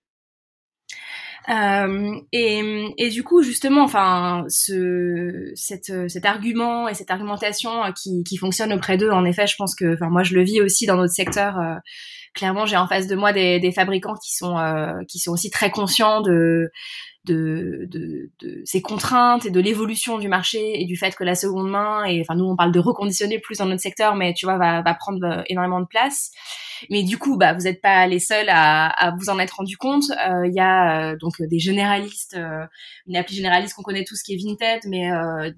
Euh, 1.49 2.21
et, 2.33 3.09
du 3.11 3.25
coup, 3.25 3.43
justement, 3.43 3.83
enfin, 3.83 4.45
ce, 4.49 5.53
cet 5.55 6.25
argument 6.25 6.87
et 6.87 6.95
cette 6.95 7.11
argumentation 7.11 7.71
qui, 7.93 8.23
qui 8.25 8.37
fonctionne 8.37 8.73
auprès 8.73 8.99
d'eux, 8.99 9.11
en 9.11 9.25
effet, 9.25 9.47
je 9.47 9.57
pense 9.57 9.75
que, 9.75 9.95
enfin, 9.95 10.11
moi, 10.11 10.23
je 10.23 10.35
le 10.35 10.43
vis 10.43 10.61
aussi 10.61 10.87
dans 10.87 10.97
notre 10.97 11.15
secteur. 11.15 11.59
Clairement, 12.35 12.67
j'ai 12.67 12.77
en 12.77 12.87
face 12.87 13.07
de 13.07 13.17
moi 13.17 13.33
des, 13.33 13.61
des 13.61 13.73
fabricants 13.73 14.15
qui 14.15 14.35
sont, 14.35 14.59
euh, 14.59 15.03
qui 15.09 15.19
sont 15.19 15.33
aussi 15.33 15.51
très 15.51 15.71
conscients 15.71 16.21
de 16.21 16.71
de, 17.27 17.87
de, 17.91 18.31
de, 18.41 18.63
ces 18.65 18.81
contraintes 18.81 19.45
et 19.45 19.51
de 19.51 19.61
l'évolution 19.61 20.19
du 20.19 20.29
marché 20.29 20.81
et 20.81 20.87
du 20.87 20.97
fait 20.97 21.15
que 21.15 21.23
la 21.23 21.35
seconde 21.35 21.69
main, 21.69 22.05
et 22.05 22.21
enfin 22.23 22.35
nous 22.35 22.47
on 22.47 22.57
parle 22.57 22.73
de 22.73 22.81
reconditionner 22.81 23.39
plus 23.39 23.59
dans 23.59 23.67
notre 23.67 23.83
secteur, 23.83 24.15
mais 24.15 24.33
tu 24.33 24.47
vois, 24.47 24.57
va, 24.57 24.81
va 24.81 24.95
prendre 24.95 25.23
euh, 25.25 25.43
énormément 25.47 25.81
de 25.81 25.87
place. 25.87 26.31
Mais 26.89 27.03
du 27.03 27.19
coup, 27.19 27.37
bah, 27.37 27.53
vous 27.53 27.63
n'êtes 27.63 27.81
pas 27.81 28.07
les 28.07 28.19
seuls 28.19 28.49
à, 28.49 28.89
à, 28.89 29.15
vous 29.17 29.29
en 29.29 29.39
être 29.39 29.57
rendu 29.57 29.77
compte. 29.77 30.05
Euh, 30.11 30.47
il 30.47 30.55
y 30.55 30.61
a 30.61 31.13
euh, 31.13 31.17
donc 31.17 31.41
des 31.41 31.59
généralistes, 31.59 32.39
une 33.07 33.17
appli 33.17 33.37
généraliste 33.37 33.75
qu'on 33.75 33.83
connaît 33.83 34.05
tous 34.05 34.23
qui 34.23 34.35
est 34.35 34.37
Vinted, 34.37 34.83
mais 34.87 35.11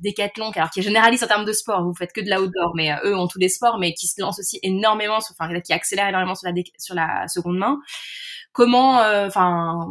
Decathlon, 0.02 0.50
alors 0.50 0.70
qui 0.70 0.80
est 0.80 0.82
généraliste 0.82 1.22
en 1.22 1.28
termes 1.28 1.44
de 1.44 1.52
sport, 1.52 1.82
vous 1.84 1.94
faites 1.94 2.12
que 2.12 2.20
de 2.20 2.30
l'outdoor, 2.30 2.72
mais 2.74 2.92
eux 3.04 3.16
ont 3.16 3.28
tous 3.28 3.38
les 3.38 3.48
sports, 3.48 3.78
mais 3.78 3.92
qui 3.94 4.06
se 4.06 4.20
lancent 4.20 4.40
aussi 4.40 4.58
énormément, 4.62 5.16
enfin 5.16 5.60
qui 5.60 5.72
accélèrent 5.72 6.08
énormément 6.08 6.34
sur 6.34 6.48
la, 6.48 6.54
sur 6.78 6.94
la 6.94 7.28
seconde 7.28 7.58
main. 7.58 7.78
Comment, 8.52 9.00
enfin 9.26 9.88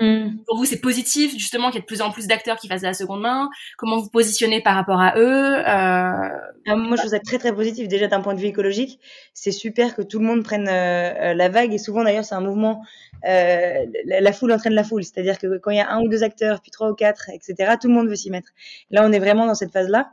Mmh. 0.00 0.44
Pour 0.46 0.58
vous, 0.58 0.66
c'est 0.66 0.80
positif 0.80 1.32
justement 1.32 1.68
qu'il 1.68 1.76
y 1.76 1.78
ait 1.78 1.80
de 1.80 1.86
plus 1.86 2.02
en 2.02 2.10
plus 2.10 2.26
d'acteurs 2.26 2.58
qui 2.58 2.68
fassent 2.68 2.82
de 2.82 2.86
la 2.86 2.94
seconde 2.94 3.22
main. 3.22 3.48
Comment 3.78 3.98
vous 3.98 4.10
positionnez 4.10 4.62
par 4.62 4.74
rapport 4.74 5.00
à 5.00 5.18
eux 5.18 5.56
euh... 5.56 6.28
Ah, 6.68 6.74
moi, 6.74 6.96
je 6.96 7.02
trouve 7.02 7.12
ça 7.12 7.20
très 7.20 7.38
très 7.38 7.54
positif. 7.54 7.88
Déjà 7.88 8.08
d'un 8.08 8.20
point 8.20 8.34
de 8.34 8.40
vue 8.40 8.48
écologique, 8.48 8.98
c'est 9.32 9.52
super 9.52 9.94
que 9.94 10.02
tout 10.02 10.18
le 10.18 10.26
monde 10.26 10.42
prenne 10.42 10.68
euh, 10.68 11.32
la 11.32 11.48
vague. 11.48 11.72
Et 11.72 11.78
souvent, 11.78 12.02
d'ailleurs, 12.02 12.24
c'est 12.24 12.34
un 12.34 12.40
mouvement. 12.40 12.82
Euh, 13.26 13.86
la, 14.04 14.32
foule 14.32 14.52
entraîne 14.52 14.74
la 14.74 14.84
foule, 14.84 15.04
c'est-à-dire 15.04 15.38
que 15.38 15.58
quand 15.58 15.70
il 15.70 15.78
y 15.78 15.80
a 15.80 15.90
un 15.90 16.00
ou 16.02 16.08
deux 16.08 16.22
acteurs, 16.22 16.60
puis 16.60 16.70
trois 16.70 16.90
ou 16.90 16.94
quatre, 16.94 17.30
etc., 17.30 17.74
tout 17.80 17.88
le 17.88 17.94
monde 17.94 18.08
veut 18.08 18.16
s'y 18.16 18.30
mettre. 18.30 18.50
Là, 18.90 19.04
on 19.04 19.12
est 19.12 19.18
vraiment 19.18 19.46
dans 19.46 19.54
cette 19.54 19.72
phase-là. 19.72 20.10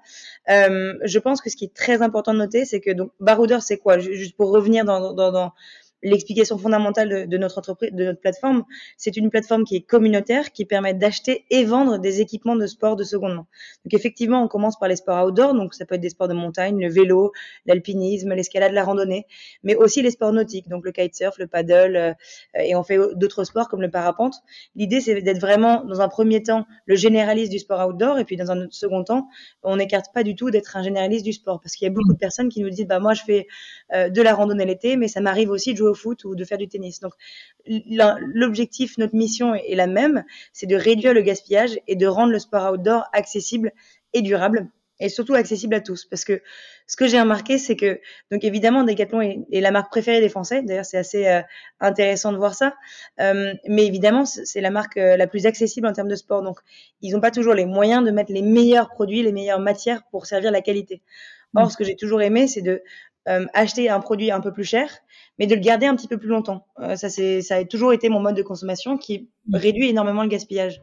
Euh, 0.50 0.94
je 1.04 1.20
pense 1.20 1.42
que 1.42 1.50
ce 1.50 1.56
qui 1.56 1.66
est 1.66 1.74
très 1.74 2.02
important 2.02 2.34
de 2.34 2.40
noter, 2.40 2.66
c'est 2.66 2.80
que 2.80 2.92
donc 2.92 3.12
Baroudeur, 3.20 3.62
c'est 3.62 3.78
quoi? 3.78 3.98
Juste 3.98 4.38
pour 4.38 4.52
revenir 4.52 4.86
dans, 4.86 5.14
dans, 5.14 5.32
dans 5.32 5.54
l'explication 6.04 6.58
fondamentale 6.58 7.28
de, 7.28 7.38
notre 7.38 7.58
entreprise, 7.58 7.92
de 7.94 8.04
notre 8.04 8.20
plateforme, 8.20 8.66
c'est 8.98 9.16
une 9.16 9.30
plateforme 9.30 9.64
qui 9.64 9.78
est 9.78 9.82
communautaire, 9.82 10.52
qui 10.52 10.66
permet 10.66 10.94
d'acheter 10.94 11.46
et 11.50 11.64
vendre 11.64 11.98
des 11.98 12.22
équipements 12.22 12.56
de 12.56 12.68
sport 12.68 12.96
de 12.96 13.04
seconde 13.04 13.36
main. 13.36 13.48
Donc 13.86 13.94
effectivement, 13.94 14.44
on 14.44 14.48
commence 14.48 14.78
par 14.78 14.90
les 14.90 14.98
sports 14.98 15.26
outdoor, 15.26 15.54
donc 15.54 15.74
ça 15.74 15.86
peut 15.86 15.96
être 15.96 16.02
des 16.02 16.10
sports 16.10 16.28
de 16.28 16.34
montagne, 16.34 16.80
le 16.80 16.92
vélo, 16.92 17.32
l'alpinisme, 17.66 18.34
l'escalade, 18.34 18.74
la 18.74 18.84
randonnée, 18.84 19.26
mais 19.64 19.76
aussi 19.76 20.02
les 20.02 20.12
sports 20.12 20.34
nautiques, 20.34 20.68
donc 20.68 20.84
le 20.84 20.92
kitesurf, 20.92 21.38
le 21.38 21.48
paddle, 21.48 21.96
euh, 21.96 22.14
et 22.60 22.76
on 22.76 22.84
fait 22.84 23.00
d'autres 23.16 23.46
sports 23.46 23.70
comme 23.70 23.82
le 23.82 23.90
parapente. 23.90 24.36
L'idée, 24.76 25.00
c'est 25.00 25.22
d'être 25.22 25.40
vraiment, 25.40 25.86
dans 25.86 26.02
un 26.02 26.10
premier 26.10 26.44
temps, 26.44 26.66
le 26.86 26.96
généraliste 26.96 27.52
du 27.52 27.60
sport 27.60 27.88
outdoor, 27.88 28.20
et 28.20 28.26
puis 28.26 28.36
dans 28.36 28.52
un 28.52 28.68
second 28.72 29.04
temps, 29.04 29.28
on 29.64 29.78
n'écarte 29.78 30.14
pas 30.14 30.24
du 30.24 30.36
tout 30.36 30.52
d'être 30.52 30.76
un 30.76 30.84
généraliste 30.84 31.24
du 31.24 31.34
sport, 31.34 31.62
parce 31.62 31.76
qu'il 31.76 31.86
y 31.88 31.90
a 31.90 31.94
beaucoup 31.94 32.14
de 32.14 32.18
personnes 32.18 32.50
qui 32.50 32.62
nous 32.62 32.70
disent, 32.70 32.88
bah 32.88 33.00
moi 33.00 33.14
je 33.14 33.24
fais 33.24 33.48
euh, 33.94 34.10
de 34.10 34.22
la 34.22 34.34
randonnée 34.34 34.66
l'été, 34.66 34.98
mais 34.98 35.08
ça 35.08 35.22
m'arrive 35.22 35.50
aussi 35.50 35.72
de 35.72 35.78
jouer 35.78 35.93
foot 35.94 36.26
ou 36.26 36.36
de 36.36 36.44
faire 36.46 36.58
du 36.58 36.68
tennis. 36.68 37.00
Donc 37.00 37.14
l'objectif, 37.66 38.98
notre 38.98 39.16
mission 39.16 39.56
est 39.56 39.76
la 39.76 39.88
même, 39.88 40.24
c'est 40.52 40.68
de 40.68 40.76
réduire 40.76 41.14
le 41.14 41.22
gaspillage 41.22 41.80
et 41.88 41.96
de 41.96 42.08
rendre 42.08 42.32
le 42.32 42.40
sport 42.40 42.74
outdoor 42.74 43.04
accessible 43.14 43.72
et 44.14 44.22
durable 44.22 44.70
et 45.00 45.10
surtout 45.10 45.34
accessible 45.34 45.74
à 45.76 45.82
tous. 45.82 46.06
Parce 46.06 46.24
que 46.24 46.42
ce 46.88 46.96
que 46.96 47.08
j'ai 47.08 47.20
remarqué, 47.20 47.58
c'est 47.58 47.76
que, 47.76 48.00
donc 48.32 48.44
évidemment, 48.44 48.84
Decathlon 48.84 49.22
est, 49.22 49.62
la 49.62 49.72
marque 49.72 49.90
préférée 49.90 50.22
des 50.22 50.30
Français. 50.30 50.62
D'ailleurs, 50.64 50.86
c'est 50.86 50.98
assez 50.98 51.28
euh, 51.28 51.42
intéressant 51.80 52.32
de 52.32 52.38
voir 52.38 52.54
ça. 52.54 52.76
Euh, 53.20 53.54
mais 53.68 53.86
évidemment, 53.86 54.26
c'est 54.26 54.62
la 54.62 54.70
marque 54.70 54.98
euh, 54.98 55.18
la 55.18 55.28
plus 55.28 55.46
accessible 55.46 55.88
en 55.88 55.94
termes 55.94 56.08
de 56.08 56.16
sport. 56.16 56.42
Donc, 56.42 56.60
ils 57.02 57.14
n'ont 57.14 57.22
pas 57.22 57.32
toujours 57.32 57.54
les 57.54 57.66
moyens 57.66 58.06
de 58.06 58.12
mettre 58.12 58.32
les 58.32 58.42
meilleurs 58.42 58.90
produits, 58.90 59.24
les 59.24 59.32
meilleures 59.32 59.60
matières 59.60 60.04
pour 60.12 60.26
servir 60.26 60.52
la 60.52 60.62
qualité. 60.62 61.02
Or, 61.56 61.68
mmh. 61.68 61.70
ce 61.70 61.78
que 61.78 61.84
j'ai 61.84 61.96
toujours 61.96 62.22
aimé, 62.22 62.48
c'est 62.48 62.62
de 62.62 62.82
acheter 63.26 63.90
un 63.90 64.00
produit 64.00 64.32
un 64.32 64.42
peu 64.42 64.52
plus 64.52 64.66
cher, 64.66 64.90
mais 65.40 65.48
de 65.48 65.56
le 65.56 65.62
garder 65.62 65.86
un 65.86 65.96
petit 65.96 66.08
peu 66.08 66.18
plus 66.18 66.30
longtemps. 66.30 66.68
Euh, 66.80 66.96
ça, 66.96 67.10
c'est, 67.10 67.42
ça 67.42 67.56
a 67.56 67.66
toujours 67.66 67.94
été 67.94 68.10
mon 68.10 68.20
mode 68.20 68.36
de 68.36 68.42
consommation 68.42 68.98
qui 68.98 69.30
mmh. 69.48 69.56
réduit 69.56 69.90
énormément 69.90 70.24
le 70.24 70.30
gaspillage. 70.30 70.82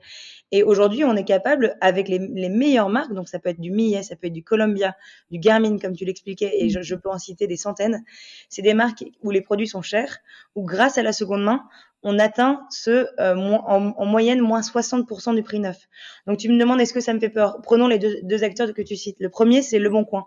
Et 0.52 0.64
aujourd'hui, 0.64 1.04
on 1.04 1.14
est 1.14 1.24
capable, 1.24 1.76
avec 1.80 2.08
les, 2.08 2.18
les, 2.18 2.48
meilleures 2.48 2.88
marques, 2.88 3.12
donc 3.12 3.28
ça 3.28 3.38
peut 3.38 3.50
être 3.50 3.60
du 3.60 3.70
Millet, 3.70 4.02
ça 4.02 4.16
peut 4.16 4.26
être 4.26 4.32
du 4.32 4.42
Columbia, 4.42 4.96
du 5.30 5.38
Garmin, 5.38 5.78
comme 5.78 5.94
tu 5.94 6.04
l'expliquais, 6.04 6.50
et 6.58 6.66
mmh. 6.66 6.82
je, 6.82 6.94
peux 6.96 7.08
en 7.08 7.18
citer 7.18 7.46
des 7.46 7.56
centaines. 7.56 8.02
C'est 8.48 8.62
des 8.62 8.74
marques 8.74 9.04
où 9.22 9.30
les 9.30 9.42
produits 9.42 9.68
sont 9.68 9.82
chers, 9.82 10.18
où 10.56 10.64
grâce 10.64 10.98
à 10.98 11.04
la 11.04 11.12
seconde 11.12 11.44
main, 11.44 11.62
on 12.02 12.18
atteint 12.18 12.66
ce 12.70 13.06
euh, 13.20 13.36
en, 13.36 13.94
en, 13.96 14.06
moyenne 14.06 14.40
moins 14.40 14.60
60% 14.60 15.34
du 15.34 15.42
prix 15.42 15.60
neuf. 15.60 15.88
Donc 16.26 16.38
tu 16.38 16.48
me 16.48 16.58
demandes 16.58 16.80
est-ce 16.80 16.94
que 16.94 17.00
ça 17.00 17.12
me 17.12 17.20
fait 17.20 17.28
peur? 17.28 17.60
Prenons 17.62 17.88
les 17.88 17.98
deux, 17.98 18.16
deux 18.22 18.42
acteurs 18.42 18.72
que 18.72 18.82
tu 18.82 18.96
cites. 18.96 19.18
Le 19.20 19.28
premier, 19.28 19.60
c'est 19.60 19.78
Le 19.78 19.90
Bon 19.90 20.04
Coin. 20.04 20.26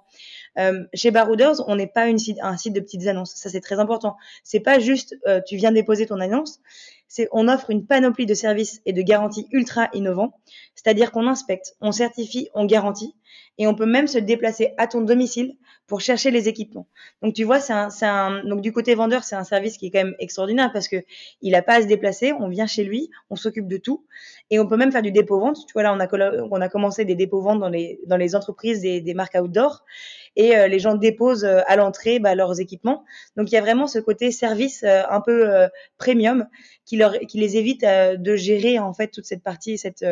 Euh, 0.60 0.84
chez 0.94 1.12
Barouders, 1.12 1.68
on 1.68 1.76
n'est 1.76 1.88
pas 1.88 2.08
une 2.08 2.18
site, 2.18 2.38
un 2.42 2.58
site 2.58 2.74
de 2.74 2.80
petites 2.80 3.08
annonces. 3.08 3.34
Ça, 3.36 3.50
c'est 3.50 3.62
très 3.62 3.80
important. 3.80 4.16
C'est 4.44 4.60
pas 4.60 4.80
juste 4.80 5.16
euh, 5.28 5.42
tu 5.46 5.56
viens 5.56 5.72
déposer 5.72 6.06
ton 6.06 6.20
annonce. 6.20 6.60
C'est 7.08 7.28
on 7.32 7.48
offre 7.48 7.70
une 7.70 7.86
panoplie 7.86 8.26
de 8.26 8.34
services 8.34 8.82
et 8.86 8.94
de 8.94 9.02
garanties 9.02 9.48
ultra 9.52 9.90
innovants. 9.94 10.34
C'est-à-dire 10.76 11.12
qu'on 11.12 11.28
inspecte, 11.28 11.76
on 11.82 11.92
certifie, 11.92 12.50
on 12.54 12.66
garantit, 12.66 13.16
et 13.58 13.68
on 13.68 13.76
peut 13.76 13.86
même 13.86 14.08
se 14.08 14.18
déplacer 14.18 14.74
à 14.78 14.88
ton 14.88 15.02
domicile 15.02 15.56
pour 15.86 16.02
chercher 16.02 16.32
les 16.32 16.48
équipements. 16.48 16.88
Donc 17.22 17.34
tu 17.34 17.44
vois, 17.44 17.60
c'est 17.60 17.74
un, 17.74 17.90
un, 18.02 18.44
donc 18.46 18.62
du 18.62 18.72
côté 18.72 18.96
vendeur, 18.96 19.24
c'est 19.24 19.36
un 19.36 19.44
service 19.44 19.78
qui 19.78 19.88
est 19.88 19.92
quand 19.92 20.04
même 20.04 20.16
extraordinaire 20.18 20.72
parce 20.72 20.88
que 20.88 21.04
il 21.42 21.54
a 21.56 21.62
pas 21.62 21.76
à 21.76 21.82
se 21.82 21.88
déplacer, 21.88 22.34
on 22.34 22.48
vient 22.48 22.66
chez 22.66 22.84
lui, 22.84 23.10
on 23.30 23.36
s'occupe 23.36 23.68
de 23.68 23.78
tout 23.78 24.06
et 24.50 24.60
on 24.60 24.68
peut 24.68 24.78
même 24.78 24.92
faire 24.92 25.02
du 25.02 25.12
dépôt 25.12 25.40
vente. 25.40 25.58
Tu 25.68 25.74
vois 25.74 25.84
là, 25.84 25.94
on 25.94 26.00
a 26.00 26.08
on 26.50 26.62
a 26.62 26.70
commencé 26.70 27.06
des 27.06 27.16
dépôts 27.16 27.42
ventes 27.42 27.60
dans 27.60 27.70
les 27.70 28.00
dans 28.08 28.18
les 28.18 28.36
entreprises 28.36 28.82
des, 28.82 29.02
des 29.02 29.14
marques 29.14 29.36
outdoor 29.36 29.84
et 30.36 30.56
euh, 30.56 30.68
les 30.68 30.80
gens 30.80 30.96
déposent 30.96 31.46
euh, 31.46 31.62
à 31.68 31.76
l'entrée 31.76 32.20
bah, 32.20 32.36
leurs 32.36 32.60
équipements. 32.60 33.04
Donc 33.38 33.52
il 33.52 33.56
y 33.56 33.58
a 33.58 33.62
vraiment 33.62 33.88
ce 33.88 34.00
côté 34.00 34.32
service 34.32 34.84
euh, 34.84 35.02
un 35.10 35.22
peu 35.22 35.68
premium 35.98 36.48
qui 36.86 36.98
leur 36.98 37.20
qui 37.20 37.40
les 37.40 37.58
évite 37.58 37.84
de 37.84 38.36
gérer 38.36 38.80
en 38.80 38.94
fait 38.94 39.10
toute 39.10 39.26
cette 39.26 39.44
partie 39.44 39.78
cette 39.78 40.06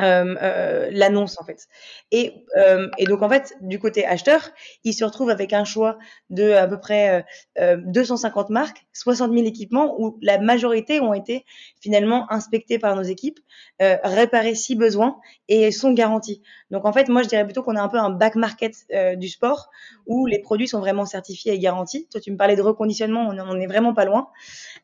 euh, 0.00 0.34
euh, 0.42 0.88
l'annonce 0.92 1.40
en 1.40 1.44
fait. 1.44 1.66
Et, 2.10 2.44
euh, 2.56 2.88
et, 2.98 3.04
donc 3.04 3.22
en 3.22 3.28
fait, 3.28 3.54
du 3.60 3.78
côté 3.78 4.06
acheteur, 4.06 4.50
il 4.84 4.94
se 4.94 5.04
retrouve 5.04 5.30
avec 5.30 5.52
un 5.52 5.64
choix 5.64 5.98
de 6.30 6.52
à 6.52 6.66
peu 6.66 6.78
près 6.78 7.24
250 7.58 8.50
euh, 8.50 8.52
marques, 8.52 8.86
60 8.92 9.32
000 9.32 9.46
équipements 9.46 10.00
où 10.00 10.18
la 10.22 10.38
majorité 10.38 11.00
ont 11.00 11.12
été 11.12 11.44
finalement 11.80 12.30
inspectés 12.32 12.78
par 12.78 12.96
nos 12.96 13.02
équipes, 13.02 13.38
réparés 13.78 14.54
si 14.54 14.74
besoin 14.74 15.18
et 15.48 15.70
sont 15.70 15.92
garantis. 15.92 16.42
Donc 16.70 16.84
en 16.84 16.92
fait, 16.92 17.08
moi 17.08 17.22
je 17.22 17.28
dirais 17.28 17.44
plutôt 17.44 17.62
qu'on 17.62 17.76
a 17.76 17.82
un 17.82 17.88
peu 17.88 17.98
un 17.98 18.10
back 18.10 18.36
market 18.36 18.74
du 19.16 19.28
sport 19.28 19.70
où 20.06 20.26
les 20.26 20.38
produits 20.38 20.68
sont 20.68 20.80
vraiment 20.80 21.06
certifiés 21.06 21.52
et 21.52 21.58
garantis. 21.58 22.08
Toi, 22.10 22.20
tu 22.20 22.30
me 22.30 22.36
parlais 22.36 22.56
de 22.56 22.62
reconditionnement, 22.62 23.28
on, 23.28 23.38
on 23.38 23.60
est 23.60 23.66
vraiment 23.66 23.94
pas 23.94 24.04
loin. 24.04 24.28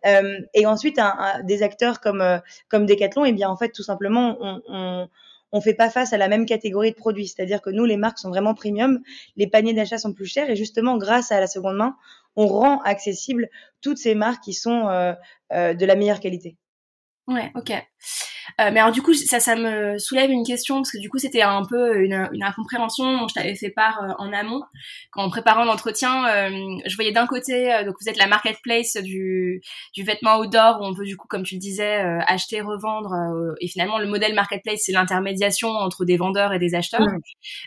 et 0.05 0.67
ensuite, 0.67 0.99
un, 0.99 1.43
des 1.45 1.63
acteurs 1.63 2.01
comme 2.01 2.41
comme 2.69 2.87
Decathlon, 2.87 3.25
et 3.25 3.31
eh 3.31 3.33
bien 3.33 3.49
en 3.49 3.57
fait 3.57 3.71
tout 3.71 3.83
simplement 3.83 4.37
on, 4.41 4.63
on 4.69 5.06
on 5.53 5.61
fait 5.61 5.75
pas 5.75 5.91
face 5.91 6.13
à 6.13 6.19
la 6.19 6.29
même 6.29 6.47
catégorie 6.47 6.91
de 6.91 6.97
produits. 6.97 7.29
C'est-à-dire 7.29 7.63
que 7.63 7.71
nous, 7.71 7.85
les 7.85 7.97
marques 7.97 8.19
sont 8.19 8.29
vraiment 8.29 8.55
premium, 8.55 9.01
les 9.37 9.47
paniers 9.47 9.75
d'achat 9.75 9.99
sont 9.99 10.13
plus 10.13 10.27
chers 10.27 10.51
et 10.51 10.57
justement, 10.57 10.97
grâce 10.97 11.33
à 11.33 11.41
la 11.41 11.47
seconde 11.47 11.77
main, 11.77 11.97
on 12.37 12.47
rend 12.47 12.81
accessible 12.83 13.49
toutes 13.81 13.99
ces 13.99 14.15
marques 14.15 14.45
qui 14.45 14.53
sont 14.53 14.89
euh, 14.89 15.15
euh, 15.53 15.75
de 15.75 15.87
la 15.87 15.97
meilleure 15.97 16.21
qualité. 16.21 16.57
Ouais, 17.27 17.51
ok. 17.55 17.73
Euh, 18.61 18.71
mais 18.73 18.81
alors 18.81 18.93
du 18.93 19.03
coup, 19.03 19.15
ça, 19.15 19.41
ça 19.41 19.57
me 19.57 19.99
soulève 19.99 20.31
une 20.31 20.45
question 20.45 20.77
parce 20.77 20.93
que 20.93 20.99
du 20.99 21.09
coup, 21.09 21.19
c'était 21.19 21.43
un 21.43 21.65
peu 21.65 21.99
une, 22.03 22.29
une 22.33 22.43
incompréhension 22.43 23.19
dont 23.19 23.29
je 23.29 23.35
t'avais 23.35 23.55
fait 23.55 23.71
part 23.71 24.03
euh, 24.03 24.13
en 24.19 24.33
amont 24.33 24.63
quand 25.11 25.23
en 25.23 25.31
préparant 25.31 25.65
l'entretien. 25.65 26.27
Euh, 26.29 26.79
je 26.87 26.95
voyais 26.95 27.13
d'un 27.13 27.27
côté, 27.27 27.73
euh, 27.73 27.85
donc 27.85 27.97
vous 28.01 28.09
êtes 28.09 28.19
la 28.19 28.27
marketplace 28.27 28.97
du, 28.97 29.61
du 29.95 30.03
vêtement 30.03 30.39
outdoor 30.39 30.81
où 30.81 30.85
on 30.85 30.95
peut 30.95 31.05
du 31.05 31.17
coup, 31.17 31.27
comme 31.29 31.43
tu 31.43 31.55
le 31.55 31.61
disais, 31.61 31.97
acheter, 32.27 32.61
revendre. 32.61 33.15
et 33.61 33.69
finalement, 33.69 33.99
le 33.99 34.07
modèle 34.07 34.35
marketplace, 34.35 34.81
c'est 34.85 34.93
l'intermédiation 34.93 35.69
entre 35.69 36.05
des 36.05 36.17
vendeurs 36.17 36.53
et 36.53 36.59
des 36.59 36.75
acheteurs. 36.75 37.07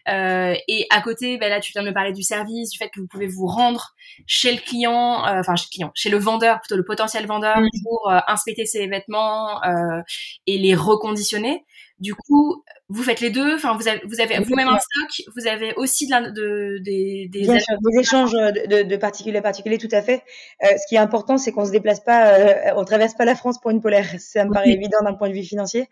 et 0.07 0.87
à 0.89 1.01
côté, 1.01 1.37
ben 1.37 1.49
là, 1.49 1.59
tu 1.59 1.71
viens 1.71 1.83
de 1.83 1.89
me 1.89 1.93
parler 1.93 2.11
du 2.11 2.23
service, 2.23 2.71
du 2.71 2.77
fait 2.77 2.89
que 2.89 2.99
vous 2.99 3.07
pouvez 3.07 3.27
vous 3.27 3.47
rendre 3.47 3.93
chez 4.25 4.51
le 4.51 4.59
client, 4.59 5.23
enfin 5.25 5.55
chez 5.55 5.65
le 5.69 5.73
client, 5.73 5.91
chez 5.95 6.09
le 6.09 6.17
vendeur, 6.17 6.59
plutôt 6.61 6.77
le 6.77 6.85
potentiel 6.85 7.25
vendeur, 7.25 7.57
pour 7.83 8.11
inspecter 8.27 8.65
ses 8.65 8.87
vêtements 8.87 9.61
et 10.47 10.57
les 10.57 10.68
reconditionner. 10.75 11.65
Du 11.99 12.15
coup, 12.15 12.63
vous 12.89 13.03
faites 13.03 13.21
les 13.21 13.29
deux. 13.29 13.55
Enfin, 13.55 13.77
vous 13.77 13.87
avez, 13.87 14.01
vous 14.05 14.19
avez 14.19 14.39
vous-même 14.39 14.67
un 14.67 14.79
stock. 14.79 15.33
Vous 15.35 15.47
avez 15.47 15.73
aussi 15.75 16.07
de, 16.07 16.11
la, 16.11 16.31
de 16.31 16.79
des, 16.79 17.29
des, 17.31 17.41
Bien 17.41 17.59
sûr, 17.59 17.75
des 17.79 17.99
échanges 17.99 18.31
de, 18.31 18.81
de, 18.83 18.95
particulier 18.97 19.37
à 19.37 19.41
particulier, 19.43 19.77
tout 19.77 19.89
à 19.91 20.01
fait. 20.01 20.23
Euh, 20.63 20.67
ce 20.69 20.87
qui 20.87 20.95
est 20.95 20.99
important, 20.99 21.37
c'est 21.37 21.51
qu'on 21.51 21.65
se 21.65 21.71
déplace 21.71 21.99
pas, 21.99 22.33
euh, 22.33 22.73
on 22.75 22.85
traverse 22.85 23.13
pas 23.13 23.25
la 23.25 23.35
France 23.35 23.59
pour 23.61 23.69
une 23.69 23.81
polaire. 23.81 24.05
Ça 24.19 24.43
me 24.43 24.51
paraît 24.51 24.71
évident 24.71 24.97
d'un 25.03 25.13
point 25.13 25.29
de 25.29 25.33
vue 25.33 25.43
financier. 25.43 25.87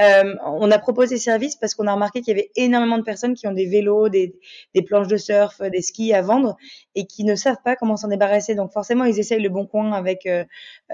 Euh, 0.00 0.34
on 0.44 0.70
a 0.70 0.78
proposé 0.78 1.16
service 1.16 1.56
parce 1.56 1.74
qu'on 1.74 1.86
a 1.86 1.92
remarqué 1.92 2.20
qu'il 2.20 2.36
y 2.36 2.40
avait 2.40 2.50
énormément 2.56 2.98
de 2.98 3.04
personnes 3.04 3.34
qui 3.34 3.46
ont 3.46 3.52
des 3.52 3.66
vélos, 3.66 4.08
des, 4.08 4.34
des 4.74 4.82
planches 4.82 5.08
de 5.08 5.16
surf, 5.16 5.60
des 5.60 5.82
skis 5.82 6.12
à 6.12 6.22
vendre 6.22 6.56
et 6.94 7.06
qui 7.06 7.24
ne 7.24 7.34
savent 7.34 7.60
pas 7.64 7.76
comment 7.76 7.96
s'en 7.96 8.08
débarrasser. 8.08 8.54
Donc 8.54 8.72
forcément, 8.72 9.04
ils 9.04 9.18
essayent 9.18 9.42
le 9.42 9.48
bon 9.48 9.66
coin 9.66 9.92
avec 9.92 10.26
euh, 10.26 10.44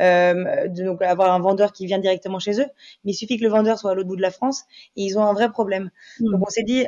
euh, 0.00 0.68
de, 0.68 0.84
donc 0.84 1.02
avoir 1.02 1.32
un 1.32 1.40
vendeur 1.40 1.72
qui 1.72 1.86
vient 1.86 1.98
directement 1.98 2.38
chez 2.38 2.60
eux. 2.60 2.66
Mais 3.04 3.12
il 3.12 3.14
suffit 3.14 3.38
que 3.38 3.44
le 3.44 3.50
vendeur 3.50 3.78
soit 3.78 3.92
à 3.92 3.94
l'autre 3.94 4.08
bout 4.08 4.16
de 4.16 4.22
la 4.22 4.30
France 4.30 4.64
et 4.96 5.02
ils 5.02 5.18
ont 5.18 5.22
un 5.22 5.32
vrai 5.38 5.50
problème. 5.50 5.90
Mmh. 6.20 6.30
Donc 6.32 6.46
on 6.46 6.50
s'est 6.50 6.64
dit, 6.64 6.86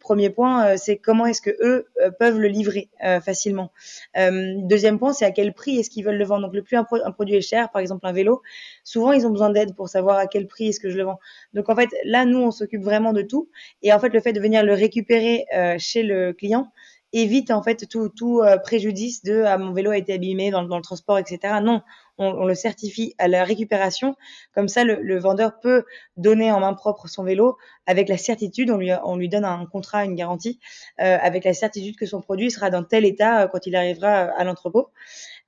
premier 0.00 0.30
point, 0.30 0.76
c'est 0.76 0.96
comment 0.96 1.26
est-ce 1.26 1.42
que 1.42 1.50
eux 1.60 1.86
peuvent 2.18 2.38
le 2.38 2.48
livrer 2.48 2.88
facilement. 3.22 3.72
deuxième 4.16 4.98
point, 4.98 5.12
c'est 5.12 5.24
à 5.24 5.30
quel 5.30 5.52
prix 5.52 5.78
est-ce 5.78 5.90
qu'ils 5.90 6.04
veulent 6.04 6.16
le 6.16 6.24
vendre. 6.24 6.46
Donc 6.46 6.54
le 6.54 6.62
plus 6.62 6.76
un, 6.76 6.86
un, 7.04 7.12
produit 7.12 7.36
est 7.36 7.40
cher, 7.40 7.70
par 7.70 7.80
exemple 7.80 8.06
un 8.06 8.12
vélo, 8.12 8.42
souvent 8.84 9.12
ils 9.12 9.26
ont 9.26 9.30
besoin 9.30 9.50
d'aide 9.50 9.74
pour 9.74 9.88
savoir 9.88 10.18
à 10.18 10.26
quel 10.26 10.46
prix 10.46 10.68
est-ce 10.68 10.80
que 10.80 10.90
je 10.90 10.96
le 10.96 11.04
vends. 11.04 11.18
Donc 11.54 11.68
en 11.68 11.74
fait, 11.74 11.88
là 12.04 12.24
nous 12.24 12.38
on 12.38 12.50
s'occupe 12.50 12.82
vraiment 12.82 13.12
de 13.12 13.22
tout. 13.22 13.48
Et 13.82 13.92
en 13.92 13.98
fait, 13.98 14.10
le 14.10 14.20
fait 14.20 14.32
de 14.32 14.40
venir 14.40 14.64
le 14.64 14.74
récupérer 14.74 15.46
chez 15.78 16.02
le 16.02 16.32
client, 16.32 16.70
évite 17.12 17.50
en 17.50 17.62
fait 17.62 17.88
tout, 17.88 18.08
tout 18.08 18.40
euh, 18.40 18.58
préjudice 18.58 19.22
de 19.22 19.42
ah, 19.42 19.56
mon 19.58 19.72
vélo 19.72 19.90
a 19.90 19.96
été 19.96 20.12
abîmé 20.12 20.50
dans, 20.50 20.62
dans 20.62 20.76
le 20.76 20.82
transport, 20.82 21.18
etc. 21.18 21.54
Non, 21.62 21.82
on, 22.18 22.26
on, 22.26 22.46
le 22.46 22.54
certifie 22.54 23.14
à 23.18 23.28
la 23.28 23.44
récupération. 23.44 24.16
Comme 24.54 24.68
ça, 24.68 24.84
le, 24.84 25.00
le, 25.00 25.18
vendeur 25.18 25.58
peut 25.60 25.84
donner 26.16 26.52
en 26.52 26.60
main 26.60 26.74
propre 26.74 27.08
son 27.08 27.24
vélo 27.24 27.56
avec 27.86 28.08
la 28.08 28.18
certitude, 28.18 28.70
on 28.70 28.76
lui, 28.76 28.90
on 29.04 29.16
lui 29.16 29.28
donne 29.28 29.44
un 29.44 29.64
contrat, 29.66 30.04
une 30.04 30.14
garantie, 30.14 30.58
euh, 31.00 31.16
avec 31.20 31.44
la 31.44 31.54
certitude 31.54 31.96
que 31.96 32.06
son 32.06 32.20
produit 32.20 32.50
sera 32.50 32.70
dans 32.70 32.84
tel 32.84 33.04
état 33.04 33.42
euh, 33.42 33.48
quand 33.48 33.66
il 33.66 33.74
arrivera 33.74 34.10
à 34.10 34.44
l'entrepôt. 34.44 34.90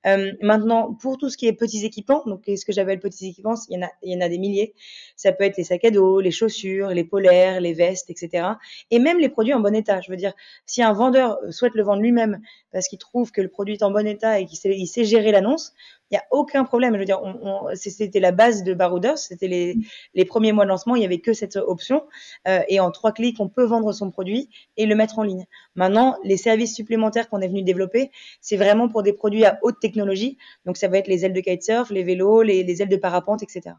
Euh, 0.07 0.31
maintenant, 0.41 0.93
pour 0.93 1.17
tout 1.17 1.29
ce 1.29 1.37
qui 1.37 1.47
est 1.47 1.53
petits 1.53 1.85
équipements, 1.85 2.23
donc 2.25 2.43
ce 2.47 2.65
que 2.65 2.71
j'appelle 2.71 2.99
petits 2.99 3.27
équipements, 3.27 3.55
il 3.69 3.75
y, 3.75 3.77
en 3.77 3.85
a, 3.85 3.91
il 4.01 4.13
y 4.13 4.15
en 4.15 4.21
a 4.21 4.29
des 4.29 4.37
milliers. 4.37 4.73
Ça 5.15 5.31
peut 5.31 5.43
être 5.43 5.57
les 5.57 5.63
sacs 5.63 5.85
à 5.85 5.91
dos, 5.91 6.19
les 6.19 6.31
chaussures, 6.31 6.89
les 6.89 7.03
polaires, 7.03 7.61
les 7.61 7.73
vestes, 7.73 8.09
etc. 8.09 8.47
Et 8.89 8.99
même 8.99 9.19
les 9.19 9.29
produits 9.29 9.53
en 9.53 9.59
bon 9.59 9.75
état. 9.75 10.01
Je 10.01 10.09
veux 10.09 10.17
dire, 10.17 10.33
si 10.65 10.81
un 10.81 10.93
vendeur 10.93 11.37
souhaite 11.51 11.75
le 11.75 11.83
vendre 11.83 12.01
lui-même 12.01 12.41
parce 12.71 12.87
qu'il 12.87 12.99
trouve 12.99 13.31
que 13.31 13.41
le 13.41 13.49
produit 13.49 13.75
est 13.75 13.83
en 13.83 13.91
bon 13.91 14.07
état 14.07 14.39
et 14.39 14.45
qu'il 14.45 14.57
sait, 14.57 14.85
sait 14.85 15.05
gérer 15.05 15.31
l'annonce, 15.31 15.73
il 16.11 16.15
n'y 16.15 16.17
a 16.17 16.25
aucun 16.31 16.63
problème. 16.63 16.93
Je 16.93 16.99
veux 16.99 17.05
dire, 17.05 17.21
on, 17.23 17.39
on, 17.41 17.75
c'était 17.75 18.19
la 18.19 18.31
base 18.31 18.63
de 18.63 18.73
Barouders, 18.73 19.17
c'était 19.17 19.47
les, 19.47 19.77
les, 20.13 20.25
premiers 20.25 20.51
mois 20.51 20.65
de 20.65 20.69
lancement, 20.69 20.95
il 20.95 20.99
n'y 20.99 21.05
avait 21.05 21.19
que 21.19 21.33
cette 21.33 21.55
option. 21.55 22.03
Euh, 22.47 22.61
et 22.67 22.79
en 22.79 22.91
trois 22.91 23.13
clics, 23.13 23.39
on 23.39 23.47
peut 23.47 23.63
vendre 23.63 23.93
son 23.93 24.11
produit 24.11 24.49
et 24.77 24.85
le 24.85 24.95
mettre 24.95 25.19
en 25.19 25.23
ligne. 25.23 25.45
Maintenant, 25.75 26.17
les 26.23 26.37
services 26.37 26.75
supplémentaires 26.75 27.29
qu'on 27.29 27.39
est 27.39 27.47
venu 27.47 27.63
développer, 27.63 28.11
c'est 28.41 28.57
vraiment 28.57 28.89
pour 28.89 29.03
des 29.03 29.13
produits 29.13 29.45
à 29.45 29.57
haute 29.61 29.79
technologie. 29.79 30.37
Donc, 30.65 30.77
ça 30.77 30.87
va 30.87 30.97
être 30.97 31.07
les 31.07 31.25
ailes 31.25 31.33
de 31.33 31.41
kitesurf, 31.41 31.89
les 31.89 32.03
vélos, 32.03 32.41
les, 32.41 32.63
les 32.63 32.81
ailes 32.81 32.89
de 32.89 32.97
parapente, 32.97 33.41
etc. 33.43 33.75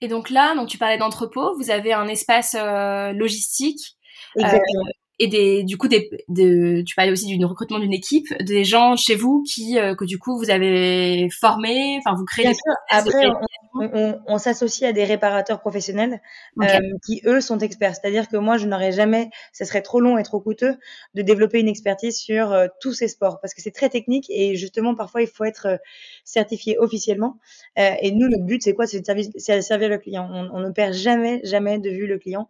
Et 0.00 0.08
donc 0.08 0.30
là, 0.30 0.54
donc 0.54 0.68
tu 0.68 0.78
parlais 0.78 0.96
d'entrepôt, 0.96 1.54
vous 1.56 1.70
avez 1.70 1.92
un 1.92 2.08
espace 2.08 2.56
euh, 2.58 3.12
logistique. 3.12 3.96
Euh, 4.38 4.42
Exactement 4.42 4.84
et 5.22 5.28
des 5.28 5.62
du 5.62 5.76
coup 5.76 5.86
des 5.86 6.10
de, 6.28 6.82
tu 6.82 6.96
parlais 6.96 7.12
aussi 7.12 7.26
du 7.26 7.44
recrutement 7.44 7.78
d'une 7.78 7.92
équipe 7.92 8.26
des 8.40 8.64
gens 8.64 8.96
chez 8.96 9.14
vous 9.14 9.44
qui 9.44 9.78
euh, 9.78 9.94
que 9.94 10.04
du 10.04 10.18
coup 10.18 10.36
vous 10.36 10.50
avez 10.50 11.28
formé 11.30 11.98
enfin 11.98 12.16
vous 12.16 12.24
créez 12.24 12.46
Bien 12.46 12.54
sûr. 12.54 12.74
après 12.90 13.26
on, 13.74 13.88
on, 13.94 14.20
on 14.26 14.38
s'associe 14.38 14.88
à 14.88 14.92
des 14.92 15.04
réparateurs 15.04 15.60
professionnels 15.60 16.20
euh, 16.60 16.66
qui 17.06 17.22
eux 17.24 17.40
sont 17.40 17.58
experts. 17.58 17.94
C'est-à-dire 17.94 18.28
que 18.28 18.36
moi 18.36 18.58
je 18.58 18.66
n'aurais 18.66 18.90
jamais 18.90 19.30
ce 19.52 19.64
serait 19.64 19.82
trop 19.82 20.00
long 20.00 20.18
et 20.18 20.24
trop 20.24 20.40
coûteux 20.40 20.76
de 21.14 21.22
développer 21.22 21.60
une 21.60 21.68
expertise 21.68 22.16
sur 22.16 22.52
euh, 22.52 22.66
tous 22.80 22.92
ces 22.92 23.06
sports. 23.06 23.40
Parce 23.40 23.54
que 23.54 23.62
c'est 23.62 23.70
très 23.70 23.88
technique 23.88 24.26
et 24.28 24.56
justement 24.56 24.96
parfois 24.96 25.22
il 25.22 25.28
faut 25.28 25.44
être 25.44 25.78
certifié 26.24 26.78
officiellement. 26.78 27.38
Et 27.76 28.10
nous 28.10 28.28
notre 28.28 28.44
but 28.44 28.62
c'est 28.62 28.74
quoi? 28.74 28.86
C'est 28.86 29.00
de 29.00 29.06
servir, 29.06 29.26
servir 29.62 29.88
le 29.88 29.98
client. 29.98 30.28
On, 30.30 30.50
on, 30.52 30.60
ne 30.60 30.70
perd 30.70 30.92
jamais 30.92 31.40
jamais 31.44 31.78
de 31.78 31.90
vue 31.90 32.08
le 32.08 32.18
client. 32.18 32.48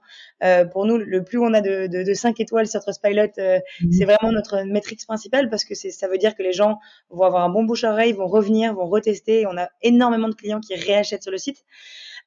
Pour 0.72 0.86
nous 0.86 0.96
le 0.96 1.22
plus 1.22 1.38
on 1.38 1.52
a 1.52 1.60
de, 1.60 1.86
de, 1.86 2.02
de 2.02 2.14
5 2.14 2.40
étoiles 2.40 2.61
sur 2.66 2.80
Trustpilot, 2.80 3.28
euh, 3.38 3.58
mhm. 3.80 3.92
c'est 3.92 4.04
vraiment 4.04 4.32
notre 4.32 4.62
métrique 4.62 5.04
principale 5.06 5.48
parce 5.50 5.64
que 5.64 5.74
ça 5.74 6.08
veut 6.08 6.18
dire 6.18 6.34
que 6.34 6.42
les 6.42 6.52
gens 6.52 6.78
vont 7.10 7.24
avoir 7.24 7.44
un 7.44 7.48
bon 7.48 7.64
bouche-oreille, 7.64 8.12
vont 8.12 8.26
revenir, 8.26 8.74
vont 8.74 8.86
retester. 8.86 9.46
On 9.46 9.56
a 9.56 9.68
énormément 9.82 10.28
de 10.28 10.34
clients 10.34 10.60
qui 10.60 10.74
réachètent 10.74 11.22
sur 11.22 11.32
le 11.32 11.38
site. 11.38 11.64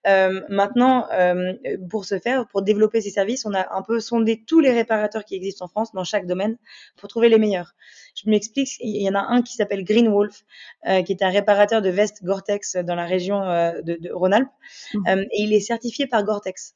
Euh, 0.08 0.42
maintenant, 0.50 1.08
euh, 1.12 1.54
pour 1.90 2.06
ce 2.06 2.20
faire, 2.20 2.48
pour 2.48 2.62
développer 2.62 3.02
ces 3.02 3.10
services, 3.10 3.46
on 3.46 3.54
a 3.54 3.76
un 3.76 3.82
peu 3.82 4.00
sondé 4.00 4.44
tous 4.46 4.60
les 4.60 4.72
réparateurs 4.72 5.26
qui 5.26 5.36
existent 5.36 5.66
en 5.66 5.68
France 5.68 5.92
dans 5.94 6.04
chaque 6.04 6.28
domaine 6.28 6.58
pour 6.98 7.10
trouver 7.10 7.30
les 7.30 7.40
meilleurs. 7.40 7.76
Je 8.16 8.30
m'explique, 8.30 8.70
il 8.80 9.02
y 9.02 9.10
en 9.10 9.16
a 9.16 9.20
un 9.20 9.42
qui 9.42 9.56
s'appelle 9.56 9.84
Green 9.84 10.08
Wolf, 10.08 10.44
euh, 10.88 11.04
qui 11.04 11.12
est 11.12 11.22
un 11.22 11.30
réparateur 11.30 11.82
de 11.82 11.90
vestes 11.90 12.24
Gore-Tex 12.24 12.78
dans 12.78 12.96
la 12.96 13.06
région 13.06 13.44
euh, 13.44 13.82
de, 13.82 13.98
de 14.00 14.10
Rhône-Alpes, 14.12 14.48
mmh. 14.94 15.00
Euh, 15.08 15.22
et 15.32 15.42
il 15.42 15.54
est 15.54 15.60
certifié 15.60 16.08
par 16.08 16.24
Gore-Tex. 16.24 16.76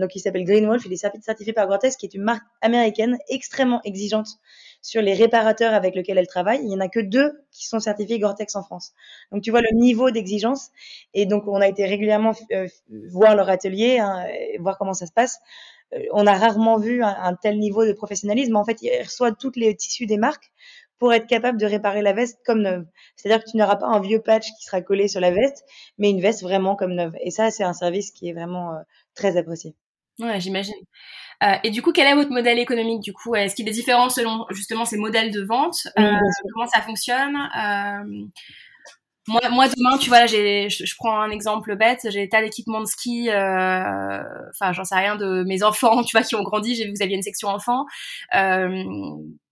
donc 0.00 0.16
il 0.16 0.20
s'appelle 0.20 0.44
Green 0.44 0.66
Wolf, 0.66 0.84
il 0.86 0.92
est 0.92 0.96
certifié 0.96 1.52
par 1.52 1.68
Gore-Tex, 1.68 1.96
qui 1.96 2.06
est 2.06 2.14
une 2.14 2.22
marque 2.22 2.44
américaine 2.62 3.18
extrêmement 3.28 3.82
exigeante 3.84 4.28
sur 4.80 5.02
les 5.02 5.14
réparateurs 5.14 5.74
avec 5.74 5.94
lesquels 5.94 6.18
elle 6.18 6.26
travaille. 6.26 6.60
Il 6.62 6.70
y 6.70 6.74
en 6.74 6.80
a 6.80 6.88
que 6.88 7.00
deux 7.00 7.44
qui 7.50 7.66
sont 7.66 7.80
certifiés 7.80 8.18
Gore-Tex 8.18 8.56
en 8.56 8.62
France. 8.62 8.92
Donc 9.32 9.42
tu 9.42 9.50
vois 9.50 9.60
le 9.60 9.74
niveau 9.74 10.10
d'exigence. 10.10 10.70
Et 11.14 11.26
donc 11.26 11.44
on 11.46 11.60
a 11.60 11.68
été 11.68 11.86
régulièrement 11.86 12.32
euh, 12.52 12.66
voir 13.10 13.34
leur 13.34 13.48
atelier, 13.50 13.98
hein, 13.98 14.26
voir 14.60 14.78
comment 14.78 14.94
ça 14.94 15.06
se 15.06 15.12
passe. 15.12 15.38
Euh, 15.94 16.02
on 16.12 16.26
a 16.26 16.34
rarement 16.34 16.78
vu 16.78 17.02
un, 17.02 17.34
tel 17.34 17.58
niveau 17.58 17.86
de 17.86 17.92
professionnalisme. 17.92 18.56
En 18.56 18.64
fait, 18.64 18.82
ils 18.82 19.02
reçoivent 19.02 19.36
toutes 19.38 19.56
les 19.56 19.74
tissus 19.76 20.06
des 20.06 20.18
marques 20.18 20.52
pour 20.98 21.12
être 21.12 21.26
capable 21.26 21.58
de 21.58 21.66
réparer 21.66 22.02
la 22.02 22.12
veste 22.12 22.40
comme 22.44 22.62
neuve. 22.62 22.84
C'est-à-dire 23.16 23.44
que 23.44 23.50
tu 23.50 23.56
n'auras 23.56 23.76
pas 23.76 23.86
un 23.86 24.00
vieux 24.00 24.20
patch 24.20 24.48
qui 24.58 24.64
sera 24.64 24.82
collé 24.82 25.08
sur 25.08 25.20
la 25.20 25.30
veste, 25.30 25.64
mais 25.96 26.10
une 26.10 26.20
veste 26.20 26.42
vraiment 26.42 26.76
comme 26.76 26.94
neuve. 26.94 27.14
Et 27.20 27.30
ça, 27.30 27.50
c'est 27.50 27.64
un 27.64 27.72
service 27.72 28.10
qui 28.10 28.28
est 28.28 28.32
vraiment 28.32 28.74
euh, 28.74 28.80
très 29.14 29.36
apprécié. 29.36 29.74
Ouais, 30.20 30.40
j'imagine. 30.40 30.74
Euh, 31.42 31.54
et 31.62 31.70
du 31.70 31.82
coup, 31.82 31.92
quel 31.92 32.06
est 32.08 32.14
votre 32.14 32.30
modèle 32.30 32.58
économique 32.58 33.00
du 33.00 33.12
coup? 33.12 33.34
Est-ce 33.34 33.54
qu'il 33.54 33.68
est 33.68 33.72
différent 33.72 34.08
selon 34.08 34.44
justement 34.50 34.84
ces 34.84 34.96
modèles 34.96 35.30
de 35.30 35.42
vente? 35.42 35.86
Euh, 35.98 36.16
Comment 36.52 36.66
ça 36.66 36.82
fonctionne? 36.82 37.36
Euh, 37.36 38.26
moi, 39.28 39.40
moi, 39.50 39.68
demain, 39.68 39.98
tu 39.98 40.08
vois, 40.08 40.26
j'ai, 40.26 40.68
je, 40.70 40.84
je, 40.84 40.94
prends 40.96 41.20
un 41.20 41.30
exemple 41.30 41.76
bête, 41.76 42.08
j'ai 42.10 42.28
tas 42.28 42.42
d'équipements 42.42 42.80
de 42.80 42.86
ski, 42.86 43.28
euh, 43.30 44.22
enfin, 44.50 44.72
j'en 44.72 44.84
sais 44.84 44.96
rien 44.96 45.16
de 45.16 45.44
mes 45.44 45.62
enfants, 45.62 46.02
tu 46.04 46.16
vois, 46.16 46.26
qui 46.26 46.34
ont 46.34 46.42
grandi. 46.42 46.74
J'ai 46.74 46.84
vu 46.84 46.92
que 46.92 46.96
vous 46.96 47.02
aviez 47.02 47.16
une 47.16 47.22
section 47.22 47.48
enfants. 47.48 47.84
Euh, 48.34 48.84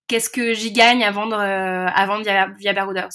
qu'est-ce 0.08 0.30
que 0.30 0.54
j'y 0.54 0.72
gagne 0.72 1.04
à 1.04 1.12
vendre, 1.12 1.38
à 1.38 2.06
vendre 2.06 2.24
via, 2.24 2.48
via 2.58 2.72
Barouders 2.72 3.10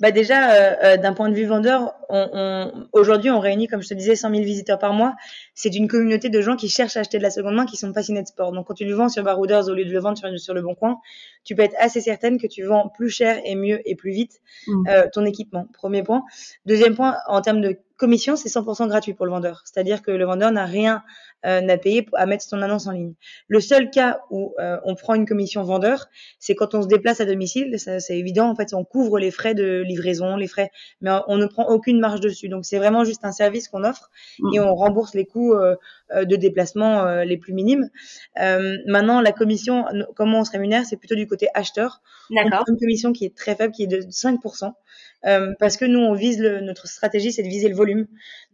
bah 0.00 0.10
déjà, 0.10 0.52
euh, 0.52 0.74
euh, 0.82 0.96
d'un 0.96 1.12
point 1.12 1.28
de 1.28 1.34
vue 1.34 1.44
vendeur, 1.44 1.94
on, 2.08 2.28
on, 2.32 2.88
aujourd'hui, 2.92 3.30
on 3.30 3.38
réunit, 3.38 3.68
comme 3.68 3.82
je 3.82 3.88
te 3.88 3.94
disais, 3.94 4.16
100 4.16 4.30
000 4.30 4.42
visiteurs 4.42 4.78
par 4.78 4.92
mois. 4.92 5.14
C'est 5.54 5.74
une 5.74 5.88
communauté 5.88 6.28
de 6.28 6.40
gens 6.40 6.56
qui 6.56 6.68
cherchent 6.68 6.96
à 6.96 7.00
acheter 7.00 7.18
de 7.18 7.22
la 7.22 7.30
seconde 7.30 7.54
main, 7.54 7.66
qui 7.66 7.76
sont 7.76 7.92
passionnés 7.92 8.22
de 8.22 8.26
sport. 8.26 8.52
Donc, 8.52 8.66
quand 8.66 8.74
tu 8.74 8.84
le 8.84 8.94
vends 8.94 9.08
sur 9.08 9.22
Barouders 9.22 9.68
au 9.68 9.74
lieu 9.74 9.84
de 9.84 9.92
le 9.92 10.00
vendre 10.00 10.18
sur, 10.18 10.28
sur 10.38 10.54
le 10.54 10.62
Bon 10.62 10.74
Coin, 10.74 10.98
tu 11.44 11.54
peux 11.54 11.62
être 11.62 11.76
assez 11.78 12.00
certaine 12.00 12.38
que 12.38 12.46
tu 12.46 12.64
vends 12.64 12.88
plus 12.88 13.10
cher 13.10 13.40
et 13.44 13.54
mieux 13.54 13.80
et 13.88 13.94
plus 13.94 14.10
vite 14.10 14.40
mmh. 14.66 14.88
euh, 14.88 15.06
ton 15.12 15.24
équipement. 15.24 15.68
Premier 15.72 16.02
point. 16.02 16.24
Deuxième 16.66 16.94
point, 16.94 17.16
en 17.28 17.40
termes 17.40 17.60
de 17.60 17.78
commission, 18.04 18.36
c'est 18.36 18.50
100% 18.50 18.86
gratuit 18.88 19.14
pour 19.14 19.24
le 19.24 19.32
vendeur. 19.32 19.62
C'est-à-dire 19.64 20.02
que 20.02 20.10
le 20.10 20.26
vendeur 20.26 20.52
n'a 20.52 20.66
rien 20.66 21.02
euh, 21.46 21.66
à 21.66 21.78
payer 21.78 22.06
à 22.12 22.26
mettre 22.26 22.44
son 22.44 22.60
annonce 22.60 22.86
en 22.86 22.92
ligne. 22.92 23.14
Le 23.48 23.60
seul 23.60 23.88
cas 23.88 24.20
où 24.30 24.52
euh, 24.58 24.76
on 24.84 24.94
prend 24.94 25.14
une 25.14 25.24
commission 25.24 25.62
vendeur, 25.62 26.08
c'est 26.38 26.54
quand 26.54 26.74
on 26.74 26.82
se 26.82 26.86
déplace 26.86 27.22
à 27.22 27.24
domicile. 27.24 27.74
C'est 27.78 28.18
évident. 28.18 28.50
En 28.50 28.54
fait, 28.54 28.74
on 28.74 28.84
couvre 28.84 29.18
les 29.18 29.30
frais 29.30 29.54
de 29.54 29.80
livraison, 29.80 30.36
les 30.36 30.48
frais, 30.48 30.70
mais 31.00 31.12
on 31.28 31.38
ne 31.38 31.46
prend 31.46 31.66
aucune 31.66 31.98
marge 31.98 32.20
dessus. 32.20 32.50
Donc, 32.50 32.66
c'est 32.66 32.76
vraiment 32.76 33.04
juste 33.04 33.24
un 33.24 33.32
service 33.32 33.68
qu'on 33.68 33.84
offre 33.84 34.10
et 34.52 34.60
on 34.60 34.74
rembourse 34.74 35.14
les 35.14 35.24
coûts 35.24 35.54
euh, 35.54 35.76
de 36.12 36.36
déplacement 36.36 37.06
les 37.22 37.38
plus 37.38 37.54
minimes. 37.54 37.88
Maintenant, 38.36 39.22
la 39.22 39.32
commission, 39.32 39.86
comment 40.14 40.40
on 40.40 40.44
se 40.44 40.50
rémunère, 40.50 40.84
c'est 40.84 40.98
plutôt 40.98 41.14
du 41.14 41.26
côté 41.26 41.48
acheteur. 41.54 42.02
D'accord. 42.30 42.64
Une 42.68 42.78
commission 42.78 43.12
qui 43.12 43.24
est 43.24 43.34
très 43.34 43.54
faible, 43.54 43.72
qui 43.72 43.84
est 43.84 43.86
de 43.86 44.00
5%. 44.00 44.72
Euh, 45.26 45.54
parce 45.58 45.76
que 45.76 45.84
nous, 45.84 46.00
on 46.00 46.12
vise 46.12 46.38
notre 46.40 46.86
stratégie, 46.86 47.32
c'est 47.32 47.42
de 47.42 47.48
viser 47.48 47.68
le 47.68 47.74
volume. 47.74 48.06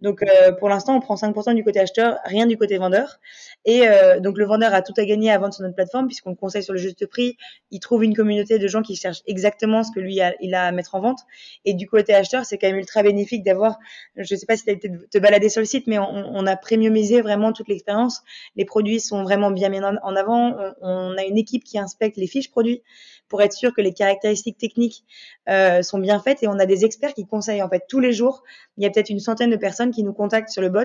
Donc, 0.02 0.22
euh, 0.22 0.52
pour 0.52 0.68
l'instant, 0.68 0.96
on 0.96 1.00
prend 1.00 1.16
5% 1.16 1.54
du 1.54 1.64
côté 1.64 1.80
acheteur, 1.80 2.18
rien 2.24 2.46
du 2.46 2.56
côté 2.56 2.78
vendeur. 2.78 3.18
Et 3.64 3.88
euh, 3.88 4.20
donc, 4.20 4.38
le 4.38 4.46
vendeur 4.46 4.72
a 4.72 4.82
tout 4.82 4.94
à 4.96 5.04
gagner 5.04 5.30
à 5.30 5.38
vendre 5.38 5.52
sur 5.52 5.62
notre 5.62 5.74
plateforme, 5.74 6.06
puisqu'on 6.06 6.30
le 6.30 6.36
conseille 6.36 6.62
sur 6.62 6.72
le 6.72 6.78
juste 6.78 7.06
prix. 7.06 7.36
Il 7.70 7.80
trouve 7.80 8.04
une 8.04 8.14
communauté 8.14 8.58
de 8.58 8.68
gens 8.68 8.82
qui 8.82 8.96
cherchent 8.96 9.22
exactement 9.26 9.82
ce 9.82 9.90
que 9.92 10.00
lui 10.00 10.20
il 10.40 10.54
a 10.54 10.64
à 10.64 10.72
mettre 10.72 10.94
en 10.94 11.00
vente. 11.00 11.20
Et 11.64 11.74
du 11.74 11.86
côté 11.86 12.14
acheteur, 12.14 12.44
c'est 12.44 12.56
quand 12.56 12.68
même 12.68 12.78
ultra 12.78 13.02
bénéfique 13.02 13.42
d'avoir, 13.42 13.78
je 14.16 14.34
ne 14.34 14.38
sais 14.38 14.46
pas 14.46 14.56
si 14.56 14.64
tu 14.64 14.70
as 14.70 14.72
été 14.74 14.90
te 15.10 15.18
balader 15.18 15.48
sur 15.48 15.60
le 15.60 15.66
site, 15.66 15.86
mais 15.86 15.98
on, 15.98 16.46
a 16.46 16.56
premiumisé 16.56 17.20
vraiment 17.20 17.52
toute 17.52 17.68
l'expérience. 17.68 18.22
Les 18.56 18.64
produits 18.64 19.00
sont 19.00 19.22
vraiment 19.22 19.50
bien 19.50 19.68
mis 19.68 19.80
en 19.80 20.16
avant. 20.16 20.56
On, 20.80 21.16
a 21.16 21.24
une 21.24 21.36
équipe 21.36 21.64
qui 21.64 21.78
inspecte 21.78 22.16
les 22.16 22.26
fiches 22.26 22.50
produits 22.50 22.82
pour 23.28 23.42
être 23.42 23.52
sûr 23.52 23.72
que 23.74 23.80
les 23.80 23.92
caractéristiques 23.92 24.58
techniques 24.58 25.04
sont 25.46 25.98
bien 25.98 26.20
faites. 26.20 26.42
Et 26.42 26.48
on 26.48 26.59
a 26.60 26.66
des 26.66 26.84
experts 26.84 27.14
qui 27.14 27.26
conseillent 27.26 27.62
en 27.62 27.68
fait 27.68 27.84
tous 27.88 28.00
les 28.00 28.12
jours. 28.12 28.42
Il 28.76 28.84
y 28.84 28.86
a 28.86 28.90
peut-être 28.90 29.10
une 29.10 29.20
centaine 29.20 29.50
de 29.50 29.56
personnes 29.56 29.90
qui 29.90 30.02
nous 30.02 30.12
contactent 30.12 30.50
sur 30.50 30.62
le 30.62 30.68
bot 30.68 30.84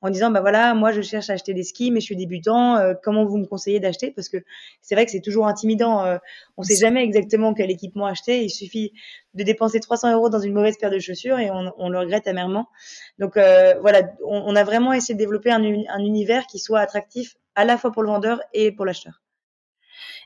en 0.00 0.10
disant 0.10 0.30
bah 0.30 0.40
voilà, 0.40 0.74
moi 0.74 0.92
je 0.92 1.02
cherche 1.02 1.30
à 1.30 1.34
acheter 1.34 1.54
des 1.54 1.62
skis, 1.62 1.90
mais 1.90 2.00
je 2.00 2.06
suis 2.06 2.16
débutant. 2.16 2.76
Euh, 2.76 2.94
comment 3.02 3.24
vous 3.24 3.38
me 3.38 3.46
conseillez 3.46 3.80
d'acheter? 3.80 4.10
Parce 4.10 4.28
que 4.28 4.38
c'est 4.82 4.94
vrai 4.94 5.04
que 5.04 5.12
c'est 5.12 5.20
toujours 5.20 5.46
intimidant. 5.46 6.04
Euh, 6.04 6.18
on 6.56 6.62
sait 6.62 6.76
jamais 6.76 7.04
exactement 7.04 7.54
quel 7.54 7.70
équipement 7.70 8.06
acheter. 8.06 8.44
Il 8.44 8.50
suffit 8.50 8.92
de 9.34 9.42
dépenser 9.42 9.80
300 9.80 10.12
euros 10.12 10.30
dans 10.30 10.40
une 10.40 10.52
mauvaise 10.52 10.76
paire 10.78 10.90
de 10.90 10.98
chaussures 10.98 11.38
et 11.38 11.50
on, 11.50 11.88
le 11.88 11.98
regrette 11.98 12.26
amèrement. 12.26 12.68
Donc 13.18 13.36
euh, 13.36 13.74
voilà, 13.80 14.02
on, 14.24 14.56
a 14.56 14.64
vraiment 14.64 14.92
essayé 14.92 15.14
de 15.14 15.18
développer 15.18 15.50
un 15.50 15.62
univers 15.98 16.46
qui 16.46 16.58
soit 16.58 16.80
attractif 16.80 17.36
à 17.54 17.64
la 17.64 17.76
fois 17.78 17.92
pour 17.92 18.02
le 18.02 18.08
vendeur 18.08 18.40
et 18.52 18.72
pour 18.72 18.84
l'acheteur. 18.84 19.25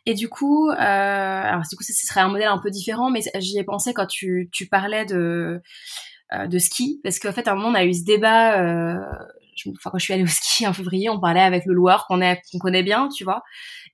Et 0.06 0.14
du 0.14 0.28
coup, 0.28 0.70
euh, 0.70 0.74
alors 0.74 1.62
du 1.68 1.76
coup, 1.76 1.82
ce 1.82 1.92
serait 1.92 2.20
un 2.20 2.28
modèle 2.28 2.48
un 2.48 2.58
peu 2.58 2.70
différent, 2.70 3.10
mais 3.10 3.20
j'y 3.38 3.58
ai 3.58 3.64
pensé 3.64 3.92
quand 3.92 4.06
tu, 4.06 4.48
tu 4.52 4.66
parlais 4.66 5.04
de, 5.04 5.60
euh, 6.32 6.46
de 6.46 6.58
ski, 6.58 7.00
parce 7.04 7.18
qu'en 7.18 7.32
fait, 7.32 7.48
à 7.48 7.52
un 7.52 7.54
moment, 7.56 7.68
on 7.68 7.74
a 7.74 7.84
eu 7.84 7.92
ce 7.92 8.04
débat. 8.04 8.60
Euh, 8.62 8.96
enfin, 9.76 9.90
quand 9.90 9.98
je 9.98 10.04
suis 10.04 10.14
allée 10.14 10.22
au 10.22 10.26
ski 10.26 10.66
en 10.66 10.72
février, 10.72 11.10
on 11.10 11.20
parlait 11.20 11.40
avec 11.40 11.66
le 11.66 11.74
loueur 11.74 12.06
qu'on 12.06 12.20
qu'on 12.20 12.58
connaît 12.58 12.82
bien, 12.82 13.08
tu 13.08 13.24
vois, 13.24 13.42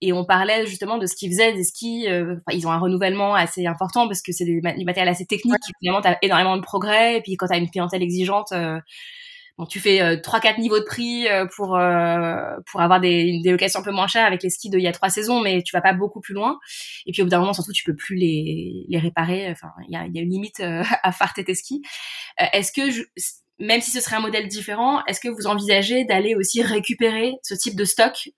et 0.01 0.13
on 0.13 0.25
parlait 0.25 0.67
justement 0.67 0.99
de 0.99 1.07
ce 1.07 1.17
qu'ils 1.17 1.31
faisaient 1.31 1.55
des 1.55 1.65
skis. 1.65 2.07
Euh, 2.09 2.37
ils 2.53 2.67
ont 2.67 2.71
un 2.73 2.79
renouvellement 2.79 3.35
assez 3.35 3.67
important 3.67 4.07
parce 4.07 4.23
que 4.23 4.33
c'est 4.33 4.45
du 4.45 4.61
matériel 4.63 5.09
assez 5.09 5.27
technique. 5.27 5.57
Finalement, 5.81 6.03
t'as 6.03 6.17
énormément 6.23 6.57
de 6.57 6.63
progrès, 6.63 7.19
et 7.19 7.23
puis 7.23 7.37
quand 7.37 7.49
t'as 7.49 7.59
une 7.59 7.71
clientèle 7.71 8.03
exigeante. 8.03 8.53
Euh, 9.59 9.63
Bon, 9.63 9.67
tu 9.67 9.81
fais 9.81 10.03
euh, 10.03 10.17
trois 10.21 10.41
quatre 10.41 10.59
niveaux 10.59 10.79
de 10.79 10.85
prix 10.85 11.29
euh, 11.29 11.47
pour 11.57 11.77
euh, 11.77 12.57
pour 12.71 12.81
avoir 12.83 13.01
des, 13.01 13.41
des 13.43 13.51
locations 13.51 13.81
un 13.81 13.83
peu 13.83 13.91
moins 13.91 14.07
chères 14.07 14.27
avec 14.27 14.43
les 14.43 14.51
skis 14.51 14.69
d'il 14.71 14.81
y 14.81 14.87
a 14.87 14.93
trois 14.93 15.09
saisons, 15.09 15.41
mais 15.41 15.63
tu 15.63 15.75
vas 15.75 15.81
pas 15.81 15.95
beaucoup 15.95 16.21
plus 16.21 16.35
loin. 16.35 16.59
Et 17.07 17.13
puis 17.13 17.23
au 17.23 17.25
bout 17.25 17.31
d'un 17.31 17.41
moment, 17.41 17.55
surtout, 17.55 17.73
tu 17.73 17.85
peux 17.85 17.97
plus 17.97 18.17
les 18.17 18.85
les 18.89 18.99
réparer. 18.99 19.51
Enfin, 19.51 19.73
il 19.89 19.95
y 19.95 19.97
a, 19.97 20.07
y 20.07 20.19
a 20.19 20.23
une 20.23 20.31
limite 20.31 20.61
à 21.03 21.13
farter 21.13 21.45
tes 21.45 21.55
skis. 21.55 21.83
Est-ce 22.53 22.73
que 22.73 22.91
je, 22.91 23.03
même 23.59 23.81
si 23.81 23.91
ce 23.91 24.01
serait 24.01 24.17
un 24.17 24.21
modèle 24.21 24.49
différent, 24.49 25.03
est-ce 25.07 25.21
que 25.21 25.29
vous 25.29 25.47
envisagez 25.47 26.05
d'aller 26.05 26.35
aussi 26.35 26.63
récupérer 26.63 27.35
ce 27.43 27.55
type 27.55 27.77
de 27.77 27.85
stock 27.85 28.29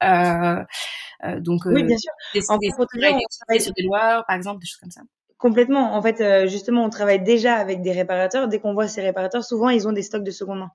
euh, 1.25 1.41
donc 1.41 1.63
oui, 1.67 1.83
bien 1.83 1.99
sûr. 1.99 2.13
Des, 2.33 2.41
en 2.49 2.59
des, 2.59 2.69
des, 2.69 3.61
sur 3.61 3.73
des 3.73 3.83
lois, 3.83 4.25
par 4.29 4.37
exemple, 4.37 4.61
des 4.61 4.67
choses 4.67 4.79
comme 4.79 4.91
ça? 4.91 5.03
Complètement. 5.39 5.95
En 5.95 6.03
fait, 6.03 6.21
euh, 6.21 6.49
justement, 6.49 6.85
on 6.85 6.91
travaille 6.91 7.23
déjà 7.23 7.55
avec 7.55 7.81
des 7.81 7.93
réparateurs. 7.93 8.49
Dès 8.49 8.59
qu'on 8.59 8.75
voit 8.75 8.89
ces 8.89 9.03
réparateurs, 9.03 9.45
souvent, 9.45 9.69
ils 9.69 9.87
ont 9.87 9.93
des 9.93 10.03
stocks 10.03 10.25
de 10.25 10.33
seconde 10.33 10.59
main. 10.59 10.73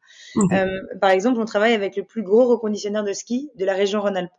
Euh, 0.54 0.80
par 1.02 1.10
exemple, 1.10 1.38
on 1.42 1.46
travaille 1.46 1.74
avec 1.74 1.98
le 1.98 2.04
plus 2.04 2.24
gros 2.24 2.46
reconditionneur 2.48 3.04
de 3.04 3.12
ski 3.12 3.52
de 3.56 3.66
la 3.66 3.74
région 3.74 4.00
Rhône-Alpes. 4.00 4.32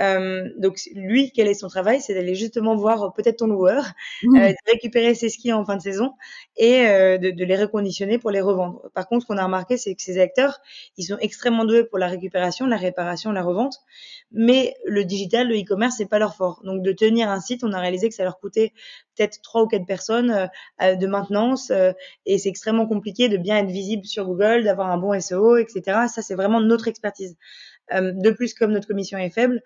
Euh, 0.00 0.48
donc, 0.56 0.78
lui, 0.94 1.32
quel 1.32 1.48
est 1.48 1.54
son 1.54 1.68
travail? 1.68 2.00
C'est 2.00 2.14
d'aller 2.14 2.34
justement 2.34 2.76
voir 2.76 3.12
peut-être 3.14 3.38
ton 3.38 3.46
loueur, 3.46 3.84
de 4.22 4.70
récupérer 4.70 5.14
ses 5.14 5.28
skis 5.28 5.52
en 5.52 5.64
fin 5.64 5.76
de 5.76 5.82
saison 5.82 6.12
et 6.56 6.84
de, 6.84 7.30
de, 7.30 7.44
les 7.44 7.56
reconditionner 7.56 8.18
pour 8.18 8.30
les 8.30 8.40
revendre. 8.40 8.82
Par 8.94 9.08
contre, 9.08 9.22
ce 9.22 9.26
qu'on 9.26 9.38
a 9.38 9.44
remarqué, 9.44 9.76
c'est 9.76 9.94
que 9.94 10.02
ces 10.02 10.18
acteurs, 10.18 10.60
ils 10.96 11.04
sont 11.04 11.18
extrêmement 11.18 11.64
doués 11.64 11.84
pour 11.84 11.98
la 11.98 12.08
récupération, 12.08 12.66
la 12.66 12.76
réparation, 12.76 13.32
la 13.32 13.42
revente 13.42 13.78
mais 14.30 14.74
le 14.84 15.04
digital, 15.04 15.48
le 15.48 15.56
e-commerce, 15.56 15.96
c'est 15.96 16.08
pas 16.08 16.18
leur 16.18 16.34
fort. 16.34 16.60
Donc 16.64 16.82
de 16.82 16.92
tenir 16.92 17.30
un 17.30 17.40
site, 17.40 17.64
on 17.64 17.72
a 17.72 17.80
réalisé 17.80 18.08
que 18.08 18.14
ça 18.14 18.24
leur 18.24 18.38
coûtait 18.38 18.72
peut-être 19.16 19.40
trois 19.42 19.62
ou 19.62 19.66
quatre 19.66 19.86
personnes 19.86 20.30
euh, 20.30 20.46
euh, 20.82 20.96
de 20.96 21.06
maintenance 21.06 21.70
euh, 21.70 21.92
et 22.26 22.38
c'est 22.38 22.48
extrêmement 22.48 22.86
compliqué 22.86 23.28
de 23.28 23.36
bien 23.36 23.58
être 23.58 23.70
visible 23.70 24.04
sur 24.04 24.26
Google, 24.26 24.64
d'avoir 24.64 24.90
un 24.90 24.98
bon 24.98 25.18
SEO, 25.18 25.56
etc. 25.56 25.82
Ça, 26.08 26.22
c'est 26.22 26.34
vraiment 26.34 26.60
notre 26.60 26.88
expertise. 26.88 27.36
Euh, 27.94 28.12
de 28.14 28.30
plus, 28.30 28.54
comme 28.54 28.72
notre 28.72 28.86
commission 28.86 29.18
est 29.18 29.30
faible, 29.30 29.62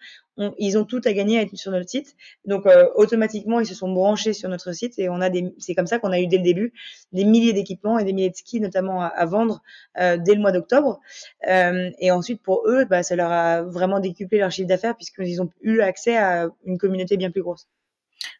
ils 0.58 0.78
ont 0.78 0.84
tout 0.84 1.00
à 1.04 1.12
gagner 1.12 1.38
à 1.38 1.42
être 1.42 1.54
sur 1.56 1.70
notre 1.70 1.88
site. 1.88 2.16
Donc, 2.46 2.66
euh, 2.66 2.88
automatiquement, 2.94 3.60
ils 3.60 3.66
se 3.66 3.74
sont 3.74 3.92
branchés 3.92 4.32
sur 4.32 4.48
notre 4.48 4.72
site 4.72 4.98
et 4.98 5.08
on 5.08 5.20
a 5.20 5.28
des, 5.28 5.54
c'est 5.58 5.74
comme 5.74 5.86
ça 5.86 5.98
qu'on 5.98 6.10
a 6.10 6.20
eu 6.20 6.26
dès 6.26 6.38
le 6.38 6.42
début 6.42 6.72
des 7.12 7.24
milliers 7.24 7.52
d'équipements 7.52 7.98
et 7.98 8.04
des 8.04 8.12
milliers 8.12 8.30
de 8.30 8.36
skis, 8.36 8.60
notamment 8.60 9.02
à, 9.02 9.24
vendre 9.26 9.60
euh, 9.98 10.16
dès 10.16 10.34
le 10.34 10.40
mois 10.40 10.52
d'octobre. 10.52 11.00
et 11.46 12.10
ensuite, 12.10 12.42
pour 12.42 12.62
eux, 12.66 12.84
bah, 12.86 13.02
ça 13.02 13.16
leur 13.16 13.30
a 13.30 13.62
vraiment 13.62 14.00
décuplé 14.00 14.38
leur 14.38 14.50
chiffre 14.50 14.68
d'affaires 14.68 14.96
puisqu'ils 14.96 15.42
ont 15.42 15.50
eu 15.60 15.80
accès 15.80 16.16
à 16.16 16.48
une 16.64 16.78
communauté 16.78 17.16
bien 17.16 17.30
plus 17.30 17.42
grosse. 17.42 17.68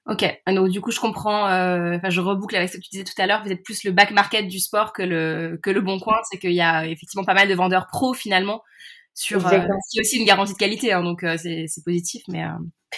Ok, 0.07 0.25
donc 0.47 0.69
du 0.69 0.81
coup 0.81 0.91
je 0.91 1.01
comprends, 1.01 1.49
je 1.49 2.21
reboucle 2.21 2.57
avec 2.57 2.69
ce 2.69 2.77
que 2.77 2.83
tu 2.83 2.91
disais 2.91 3.05
tout 3.05 3.21
à 3.21 3.27
l'heure, 3.27 3.43
vous 3.45 3.51
êtes 3.51 3.63
plus 3.63 3.85
le 3.85 3.91
back 3.93 4.11
market 4.13 4.47
du 4.47 4.59
sport 4.59 4.93
que 4.93 5.03
le 5.03 5.59
que 5.63 5.71
le 5.71 5.81
bon 5.81 5.99
coin, 5.99 6.17
c'est 6.31 6.39
qu'il 6.39 6.53
y 6.53 6.61
a 6.61 6.87
effectivement 6.87 7.25
pas 7.25 7.35
mal 7.35 7.49
de 7.49 7.55
vendeurs 7.55 7.87
pro 7.87 8.13
finalement 8.13 8.63
sur 9.15 9.47
euh, 9.47 9.59
c'est 9.89 10.01
aussi 10.01 10.19
une 10.19 10.27
garantie 10.27 10.55
de 10.55 10.59
qualité 10.59 10.93
hein, 10.93 11.03
donc 11.03 11.23
euh, 11.23 11.37
c'est 11.37 11.85
positif 11.85 12.23
mais 12.29 12.45
euh, 12.45 12.49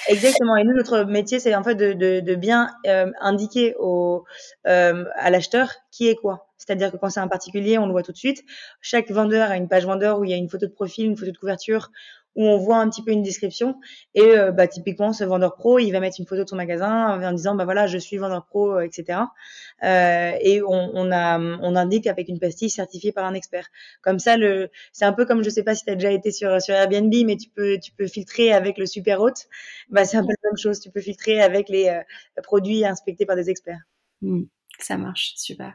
Exactement. 0.08 0.56
Et 0.56 0.64
nous, 0.64 0.74
notre 0.74 1.04
métier, 1.04 1.38
c'est 1.38 1.54
en 1.54 1.62
fait 1.62 1.76
de, 1.76 1.92
de, 1.92 2.18
de 2.18 2.34
bien 2.34 2.68
indiquer 3.20 3.76
au, 3.78 4.24
à 4.64 5.30
l'acheteur 5.30 5.70
qui 5.92 6.08
est 6.08 6.16
quoi. 6.16 6.48
C'est-à-dire 6.58 6.90
que 6.90 6.96
quand 6.96 7.10
c'est 7.10 7.20
un 7.20 7.28
particulier, 7.28 7.78
on 7.78 7.86
le 7.86 7.92
voit 7.92 8.02
tout 8.02 8.10
de 8.10 8.16
suite. 8.16 8.42
Chaque 8.80 9.08
vendeur 9.12 9.52
a 9.52 9.56
une 9.56 9.68
page 9.68 9.86
vendeur 9.86 10.18
où 10.18 10.24
il 10.24 10.32
y 10.32 10.34
a 10.34 10.36
une 10.36 10.48
photo 10.48 10.66
de 10.66 10.72
profil, 10.72 11.06
une 11.06 11.16
photo 11.16 11.30
de 11.30 11.38
couverture, 11.38 11.90
où 12.36 12.44
on 12.44 12.58
voit 12.58 12.78
un 12.78 12.88
petit 12.88 13.02
peu 13.02 13.12
une 13.12 13.22
description. 13.22 13.76
Et 14.14 14.22
euh, 14.22 14.52
bah, 14.52 14.66
typiquement, 14.66 15.12
ce 15.12 15.24
vendeur 15.24 15.54
pro, 15.54 15.78
il 15.78 15.90
va 15.92 16.00
mettre 16.00 16.16
une 16.18 16.26
photo 16.26 16.44
de 16.44 16.48
son 16.48 16.56
magasin 16.56 17.20
en 17.22 17.32
disant, 17.32 17.54
bah 17.54 17.64
voilà, 17.64 17.86
je 17.86 17.98
suis 17.98 18.16
vendeur 18.16 18.46
pro, 18.46 18.80
etc. 18.80 19.20
Euh, 19.82 20.32
et 20.40 20.62
on, 20.62 20.90
on, 20.94 21.12
a, 21.12 21.38
on 21.38 21.76
indique 21.76 22.06
avec 22.06 22.28
une 22.28 22.38
pastille 22.38 22.70
certifiée 22.70 23.12
par 23.12 23.24
un 23.24 23.34
expert. 23.34 23.68
Comme 24.02 24.18
ça, 24.18 24.36
le, 24.36 24.70
c'est 24.92 25.04
un 25.04 25.12
peu 25.12 25.24
comme, 25.24 25.42
je 25.42 25.50
sais 25.50 25.62
pas 25.62 25.74
si 25.74 25.84
tu 25.84 25.90
as 25.90 25.94
déjà 25.94 26.10
été 26.10 26.30
sur, 26.30 26.60
sur 26.60 26.74
Airbnb, 26.74 27.14
mais 27.26 27.36
tu 27.36 27.48
peux, 27.50 27.78
tu 27.78 27.92
peux 27.92 28.06
filtrer 28.06 28.52
avec 28.52 28.78
le 28.78 28.86
super 28.86 29.20
hôte. 29.20 29.46
Bah, 29.90 30.04
c'est 30.04 30.16
un 30.16 30.22
peu 30.22 30.32
la 30.42 30.50
même 30.50 30.58
chose. 30.58 30.80
Tu 30.80 30.90
peux 30.90 31.00
filtrer 31.00 31.40
avec 31.40 31.68
les 31.68 31.88
euh, 31.88 32.42
produits 32.42 32.84
inspectés 32.84 33.26
par 33.26 33.36
des 33.36 33.50
experts. 33.50 33.80
Mmh, 34.22 34.44
ça 34.78 34.96
marche, 34.96 35.34
super. 35.36 35.74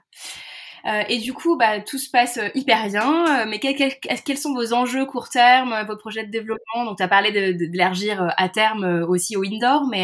Euh, 0.85 1.03
et 1.09 1.17
du 1.17 1.33
coup, 1.33 1.57
bah, 1.57 1.81
tout 1.81 1.97
se 1.97 2.09
passe 2.09 2.37
euh, 2.37 2.49
hyper 2.55 2.87
bien. 2.87 3.43
Euh, 3.43 3.45
mais 3.47 3.59
quels 3.59 4.37
sont 4.37 4.53
vos 4.53 4.73
enjeux 4.73 5.05
court 5.05 5.29
terme, 5.29 5.85
vos 5.87 5.97
projets 5.97 6.25
de 6.25 6.31
développement? 6.31 6.85
Donc, 6.85 6.97
tu 6.97 7.03
as 7.03 7.07
parlé 7.07 7.31
d'élargir 7.53 8.23
de, 8.23 8.29
à 8.37 8.49
terme 8.49 9.05
aussi 9.07 9.35
au 9.35 9.43
indoor, 9.43 9.87
mais 9.89 10.03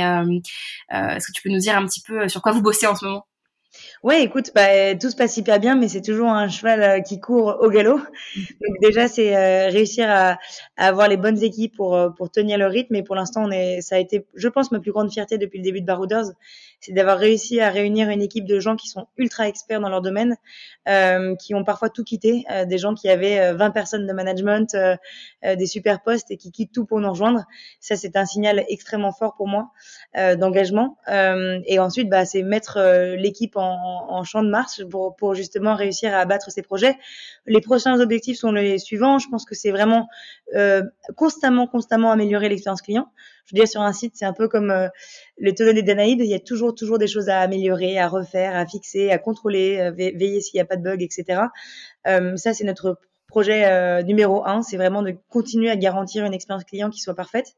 est-ce 0.90 1.28
que 1.28 1.32
tu 1.34 1.42
peux 1.42 1.50
nous 1.50 1.60
dire 1.60 1.78
un 1.78 1.86
petit 1.86 2.02
peu 2.02 2.28
sur 2.28 2.42
quoi 2.42 2.52
vous 2.52 2.62
bossez 2.62 2.88
en 2.88 2.96
ce 2.96 3.06
moment? 3.06 3.26
Ouais, 4.04 4.24
écoute, 4.24 4.52
bah, 4.54 4.96
tout 4.96 5.10
se 5.10 5.16
passe 5.16 5.38
hyper 5.38 5.60
bien, 5.60 5.76
mais 5.76 5.88
c'est 5.88 6.02
toujours 6.02 6.30
un 6.30 6.48
cheval 6.48 6.82
euh, 6.82 7.02
qui 7.02 7.20
court 7.20 7.58
au 7.62 7.70
galop. 7.70 7.98
Donc 7.98 8.80
déjà, 8.82 9.08
c'est 9.08 9.36
euh, 9.36 9.70
réussir 9.70 10.10
à, 10.10 10.38
à, 10.78 10.88
avoir 10.88 11.08
les 11.08 11.18
bonnes 11.18 11.42
équipes 11.44 11.76
pour 11.76 11.98
pour 12.18 12.30
tenir 12.30 12.58
le 12.58 12.68
rythme. 12.68 12.96
Et 12.96 13.04
pour 13.04 13.16
l'instant, 13.16 13.44
on 13.46 13.52
est, 13.52 13.82
ça 13.82 13.96
a 13.96 14.00
été, 14.00 14.26
je 14.36 14.48
pense, 14.48 14.72
ma 14.72 14.80
plus 14.80 14.92
grande 14.92 15.12
fierté 15.12 15.38
depuis 15.38 15.58
le 15.58 15.64
début 15.64 15.82
de 15.82 15.86
Barouders, 15.86 16.32
c'est 16.86 16.94
d'avoir 16.94 17.18
réussi 17.18 17.60
à 17.60 17.70
réunir 17.70 18.10
une 18.10 18.22
équipe 18.22 18.46
de 18.46 18.60
gens 18.60 18.76
qui 18.76 18.88
sont 18.88 19.08
ultra 19.18 19.48
experts 19.48 19.80
dans 19.80 19.90
leur 19.90 20.02
domaine, 20.02 20.38
euh, 20.88 21.36
qui 21.36 21.56
ont 21.56 21.64
parfois 21.64 21.90
tout 21.90 22.04
quitté, 22.04 22.46
des 22.68 22.78
gens 22.78 22.94
qui 22.94 23.10
avaient 23.10 23.54
20 23.54 23.72
personnes 23.72 24.08
de 24.08 24.14
management, 24.14 24.76
des 25.44 25.66
super 25.66 26.02
postes 26.02 26.32
et 26.32 26.38
qui 26.38 26.52
quittent 26.52 26.72
tout 26.72 26.86
pour 26.86 27.00
nous 27.00 27.10
rejoindre. 27.10 27.46
Ça, 27.80 27.96
c'est 27.96 28.16
un 28.16 28.26
signal 28.26 28.64
extrêmement 28.70 29.12
fort 29.12 29.36
pour 29.36 29.48
moi 29.48 29.72
d'engagement. 30.16 30.98
et 31.08 31.80
ensuite, 31.80 32.10
bah, 32.10 32.26
c'est 32.26 32.44
mettre 32.44 32.80
l'équipe 33.18 33.56
en 33.56 33.76
en, 34.10 34.24
champ 34.24 34.44
de 34.44 34.50
marche 34.50 34.84
pour, 34.86 35.16
pour, 35.16 35.34
justement 35.34 35.76
réussir 35.76 36.14
à 36.14 36.20
abattre 36.20 36.52
ces 36.52 36.62
projets. 36.62 36.98
Les 37.46 37.62
prochains 37.62 38.00
objectifs 38.00 38.38
sont 38.38 38.52
les 38.52 38.78
suivants. 38.78 39.20
Je 39.20 39.28
pense 39.30 39.46
que 39.46 39.56
c'est 39.56 39.72
vraiment 39.72 40.08
euh, 40.56 40.84
constamment, 41.16 41.68
constamment 41.68 42.12
améliorer 42.12 42.50
l'expérience 42.50 42.82
client. 42.82 43.12
Je 43.46 43.56
veux 43.56 43.60
dire, 43.60 43.68
sur 43.68 43.82
un 43.82 43.94
site, 43.94 44.14
c'est 44.16 44.26
un 44.26 44.34
peu 44.34 44.48
comme 44.48 44.72
euh, 44.72 44.88
le 45.38 45.54
tonneau 45.54 45.74
des 45.74 45.84
Danaïdes. 45.84 46.22
Il 46.22 46.28
y 46.28 46.34
a 46.34 46.40
toujours, 46.40 46.74
toujours 46.74 46.98
des 46.98 47.08
choses 47.08 47.30
à 47.30 47.40
améliorer, 47.40 48.00
à 48.00 48.08
refaire, 48.08 48.56
à 48.56 48.66
fixer, 48.66 49.12
à 49.12 49.18
contrôler, 49.18 49.80
à 49.80 49.92
veiller 49.92 50.42
s'il 50.42 50.58
n'y 50.58 50.62
a 50.62 50.66
pas 50.66 50.78
de 50.78 50.84
bug, 50.84 51.04
etc. 51.04 51.42
Euh, 52.08 52.36
ça, 52.38 52.54
c'est 52.54 52.64
notre 52.64 53.00
projet 53.28 53.66
euh, 53.66 54.02
numéro 54.02 54.46
un, 54.46 54.62
c'est 54.62 54.78
vraiment 54.78 55.02
de 55.02 55.14
continuer 55.30 55.70
à 55.70 55.76
garantir 55.76 56.26
une 56.26 56.34
expérience 56.34 56.64
client 56.64 56.90
qui 56.90 57.02
soit 57.02 57.16
parfaite. 57.16 57.56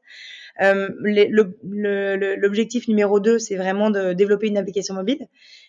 Euh, 0.60 0.88
L'objectif 1.02 2.88
numéro 2.88 3.20
deux, 3.20 3.38
c'est 3.38 3.56
vraiment 3.56 3.90
de 3.90 4.12
développer 4.12 4.48
une 4.48 4.58
application 4.58 4.94
mobile 4.94 5.28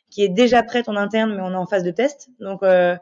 qui 0.10 0.24
est 0.24 0.30
déjà 0.30 0.64
prête 0.64 0.90
en 0.90 0.96
interne, 0.96 1.36
mais 1.36 1.42
on 1.42 1.52
est 1.52 1.56
en 1.56 1.66
phase 1.66 1.84
de 1.84 1.92
test. 1.92 2.30
Donc, 2.40 2.64
euh, 2.64 2.96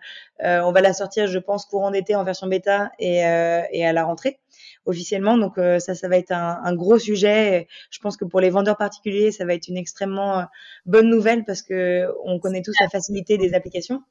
euh, 0.43 0.59
on 0.61 0.71
va 0.71 0.81
la 0.81 0.93
sortir, 0.93 1.27
je 1.27 1.39
pense, 1.39 1.65
courant 1.65 1.91
d'été 1.91 2.15
en 2.15 2.23
version 2.23 2.47
bêta 2.47 2.91
et, 2.99 3.25
euh, 3.25 3.61
et 3.71 3.85
à 3.85 3.93
la 3.93 4.03
rentrée 4.03 4.39
officiellement. 4.87 5.37
Donc, 5.37 5.57
euh, 5.57 5.79
ça, 5.79 5.93
ça 5.93 6.07
va 6.07 6.17
être 6.17 6.31
un, 6.31 6.59
un, 6.63 6.73
gros 6.75 6.97
sujet. 6.97 7.67
Je 7.91 7.99
pense 7.99 8.17
que 8.17 8.25
pour 8.25 8.39
les 8.41 8.49
vendeurs 8.49 8.77
particuliers, 8.77 9.31
ça 9.31 9.45
va 9.45 9.53
être 9.53 9.67
une 9.67 9.77
extrêmement 9.77 10.39
euh, 10.39 10.43
bonne 10.85 11.09
nouvelle 11.09 11.45
parce 11.45 11.61
que 11.61 12.07
on 12.23 12.39
connaît 12.39 12.61
tous 12.63 12.73
la 12.81 12.89
facilité 12.89 13.37
des 13.37 13.53
applications. 13.53 14.01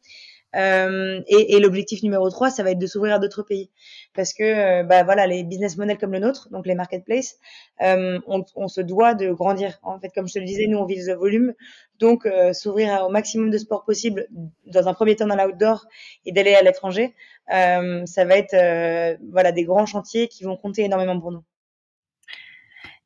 Euh, 0.56 1.20
et, 1.26 1.54
et 1.54 1.60
l'objectif 1.60 2.02
numéro 2.02 2.28
3, 2.30 2.50
ça 2.50 2.62
va 2.62 2.70
être 2.70 2.78
de 2.78 2.86
s'ouvrir 2.86 3.14
à 3.14 3.18
d'autres 3.18 3.42
pays. 3.42 3.70
Parce 4.14 4.32
que 4.32 4.42
euh, 4.42 4.82
bah, 4.84 5.02
voilà, 5.04 5.26
les 5.26 5.44
business 5.44 5.76
models 5.76 5.98
comme 5.98 6.12
le 6.12 6.18
nôtre, 6.18 6.48
donc 6.50 6.66
les 6.66 6.74
marketplaces, 6.74 7.38
euh, 7.82 8.18
on, 8.26 8.44
on, 8.54 8.68
se 8.68 8.80
doit 8.80 9.14
de 9.14 9.30
grandir. 9.32 9.78
En 9.82 9.98
fait, 10.00 10.10
comme 10.10 10.28
je 10.28 10.34
te 10.34 10.38
le 10.38 10.46
disais, 10.46 10.66
nous, 10.66 10.78
on 10.78 10.86
vise 10.86 11.08
le 11.08 11.14
volume. 11.14 11.54
Donc, 11.98 12.28
s'ouvrir 12.52 13.06
au 13.06 13.08
maximum 13.08 13.48
de 13.48 13.56
sports 13.56 13.86
possible, 13.86 14.26
dans 14.66 14.86
un 14.86 14.92
premier 14.92 15.16
temps 15.16 15.26
dans 15.26 15.34
l'outdoor, 15.34 15.86
et 16.26 16.32
d'aller 16.32 16.54
à 16.54 16.60
l'étranger, 16.60 17.14
ça 17.48 18.24
va 18.24 18.36
être 18.36 19.18
voilà, 19.32 19.50
des 19.50 19.64
grands 19.64 19.86
chantiers 19.86 20.28
qui 20.28 20.44
vont 20.44 20.58
compter 20.58 20.82
énormément 20.84 21.18
pour 21.18 21.32
nous. 21.32 21.42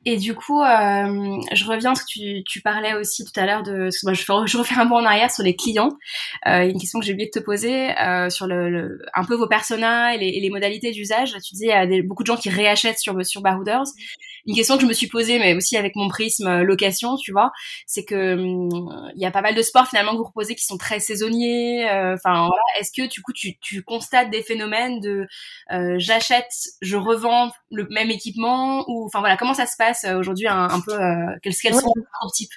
Et 0.06 0.16
du 0.16 0.34
coup, 0.34 0.62
euh, 0.62 1.40
je 1.52 1.64
reviens 1.66 1.90
parce 1.90 2.02
que 2.04 2.08
tu, 2.08 2.42
tu 2.44 2.62
parlais 2.62 2.94
aussi 2.94 3.22
tout 3.24 3.38
à 3.38 3.44
l'heure 3.44 3.62
de. 3.62 3.90
Moi, 4.02 4.14
je, 4.14 4.56
refais 4.56 4.74
un 4.74 4.86
bond 4.86 4.96
en 4.96 5.04
arrière 5.04 5.30
sur 5.30 5.44
les 5.44 5.54
clients. 5.54 5.90
Euh, 6.46 6.62
une 6.62 6.78
question 6.78 7.00
que 7.00 7.04
j'ai 7.04 7.12
oublié 7.12 7.28
de 7.32 7.38
te 7.38 7.44
poser 7.44 7.90
euh, 7.98 8.30
sur 8.30 8.46
le, 8.46 8.70
le, 8.70 9.02
un 9.14 9.24
peu 9.24 9.34
vos 9.34 9.46
personas 9.46 10.14
et 10.14 10.18
les, 10.18 10.28
et 10.28 10.40
les 10.40 10.48
modalités 10.48 10.92
d'usage. 10.92 11.32
Tu 11.44 11.52
disais 11.52 11.66
il 11.66 11.68
y 11.68 11.72
a 11.72 11.86
des, 11.86 12.00
beaucoup 12.00 12.22
de 12.22 12.28
gens 12.28 12.36
qui 12.36 12.48
réachètent 12.48 12.98
sur 12.98 13.14
sur 13.26 13.42
Barouders 13.42 13.84
une 14.46 14.54
question 14.54 14.76
que 14.76 14.82
je 14.82 14.86
me 14.86 14.92
suis 14.92 15.06
posée, 15.06 15.38
mais 15.38 15.54
aussi 15.54 15.76
avec 15.76 15.96
mon 15.96 16.08
prisme 16.08 16.46
euh, 16.46 16.62
location, 16.62 17.16
tu 17.16 17.32
vois, 17.32 17.52
c'est 17.86 18.04
que 18.04 18.34
hum, 18.34 19.10
il 19.14 19.22
y 19.22 19.26
a 19.26 19.30
pas 19.30 19.42
mal 19.42 19.54
de 19.54 19.62
sports 19.62 19.88
finalement 19.88 20.12
que 20.12 20.18
vous 20.18 20.24
proposez 20.24 20.54
qui 20.54 20.64
sont 20.64 20.78
très 20.78 21.00
saisonniers. 21.00 21.88
Euh, 21.90 22.14
enfin, 22.14 22.46
voilà. 22.46 22.62
est-ce 22.80 22.90
que 22.92 23.08
du 23.08 23.22
coup 23.22 23.32
tu, 23.32 23.58
tu 23.60 23.82
constates 23.82 24.30
des 24.30 24.42
phénomènes 24.42 25.00
de 25.00 25.26
euh, 25.72 25.96
j'achète, 25.98 26.50
je 26.80 26.96
revends 26.96 27.50
le 27.70 27.86
même 27.90 28.10
équipement 28.10 28.84
ou 28.88 29.06
enfin 29.06 29.20
voilà 29.20 29.36
comment 29.36 29.54
ça 29.54 29.66
se 29.66 29.76
passe 29.76 30.04
aujourd'hui 30.04 30.48
un, 30.48 30.68
un 30.68 30.80
peu 30.80 30.96
quels, 31.42 31.54
quels 31.54 31.74
sont 31.74 31.92
les 31.96 32.30
types 32.32 32.52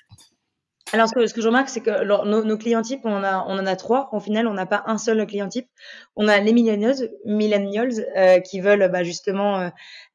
alors, 0.93 1.07
ce 1.09 1.13
que, 1.15 1.25
ce 1.25 1.33
que 1.33 1.41
je 1.41 1.47
remarque, 1.47 1.69
c'est 1.69 1.81
que 1.81 2.03
nos, 2.03 2.43
nos, 2.43 2.57
clients 2.57 2.83
types, 2.83 3.01
on, 3.03 3.23
a, 3.23 3.43
on 3.47 3.57
en 3.57 3.65
a 3.65 3.75
trois. 3.75 4.09
Au 4.11 4.19
final, 4.19 4.47
on 4.47 4.53
n'a 4.53 4.67
pas 4.67 4.83
un 4.85 4.99
seul 4.99 5.25
client 5.25 5.49
type. 5.49 5.67
On 6.15 6.27
a 6.27 6.37
les 6.39 6.53
millennials, 6.53 7.09
millennials 7.25 8.05
euh, 8.15 8.39
qui 8.39 8.59
veulent 8.59 8.87
bah, 8.91 9.03
justement 9.03 9.59
euh, 9.59 9.69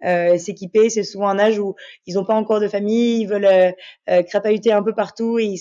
euh, 0.05 0.39
s'équiper. 0.39 0.89
C'est 0.89 1.03
souvent 1.03 1.29
un 1.29 1.41
âge 1.41 1.59
où 1.59 1.75
ils 2.07 2.15
n'ont 2.15 2.25
pas 2.25 2.35
encore 2.35 2.61
de 2.61 2.69
famille, 2.69 3.23
ils 3.23 3.27
veulent 3.27 3.45
euh, 3.45 3.73
euh, 4.09 4.23
crapahuter 4.23 4.71
un 4.71 4.85
peu 4.85 4.95
partout 4.95 5.41
et 5.41 5.45
ils 5.45 5.59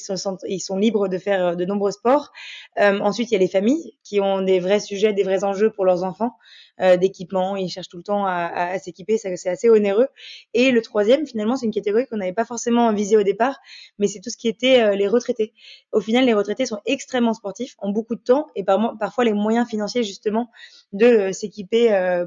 ils 0.47 0.59
sont 0.59 0.77
libres 0.77 1.07
de 1.07 1.17
faire 1.17 1.55
de 1.55 1.65
nombreux 1.65 1.91
sports. 1.91 2.31
ensuite, 2.77 3.31
il 3.31 3.33
y 3.33 3.37
a 3.37 3.39
les 3.39 3.47
familles 3.47 3.97
qui 4.03 4.21
ont 4.21 4.43
des 4.43 4.59
vrais 4.59 4.79
sujets, 4.79 5.13
des 5.13 5.23
vrais 5.23 5.43
enjeux 5.43 5.71
pour 5.71 5.85
leurs 5.85 6.03
enfants. 6.03 6.33
Euh, 6.79 6.95
d'équipement, 6.95 7.55
ils 7.55 7.69
cherchent 7.69 7.89
tout 7.89 7.97
le 7.97 8.03
temps 8.03 8.25
à, 8.25 8.45
à, 8.53 8.79
s'équiper, 8.79 9.17
c'est 9.17 9.49
assez 9.49 9.69
onéreux. 9.69 10.07
Et 10.53 10.71
le 10.71 10.81
troisième, 10.81 11.25
finalement, 11.25 11.55
c'est 11.55 11.65
une 11.65 11.73
catégorie 11.73 12.05
qu'on 12.07 12.17
n'avait 12.17 12.33
pas 12.33 12.45
forcément 12.45 12.93
visée 12.93 13.17
au 13.17 13.23
départ, 13.23 13.57
mais 13.97 14.07
c'est 14.07 14.19
tout 14.19 14.29
ce 14.29 14.37
qui 14.37 14.47
était 14.47 14.81
euh, 14.81 14.95
les 14.95 15.07
retraités. 15.07 15.53
Au 15.91 15.99
final, 15.99 16.25
les 16.25 16.33
retraités 16.33 16.65
sont 16.67 16.79
extrêmement 16.85 17.33
sportifs, 17.33 17.75
ont 17.79 17.89
beaucoup 17.89 18.15
de 18.15 18.21
temps 18.21 18.47
et 18.55 18.63
par, 18.63 18.97
parfois 18.99 19.23
les 19.23 19.33
moyens 19.33 19.67
financiers 19.67 20.03
justement 20.03 20.51
de 20.93 21.05
euh, 21.05 21.31
s'équiper 21.31 21.67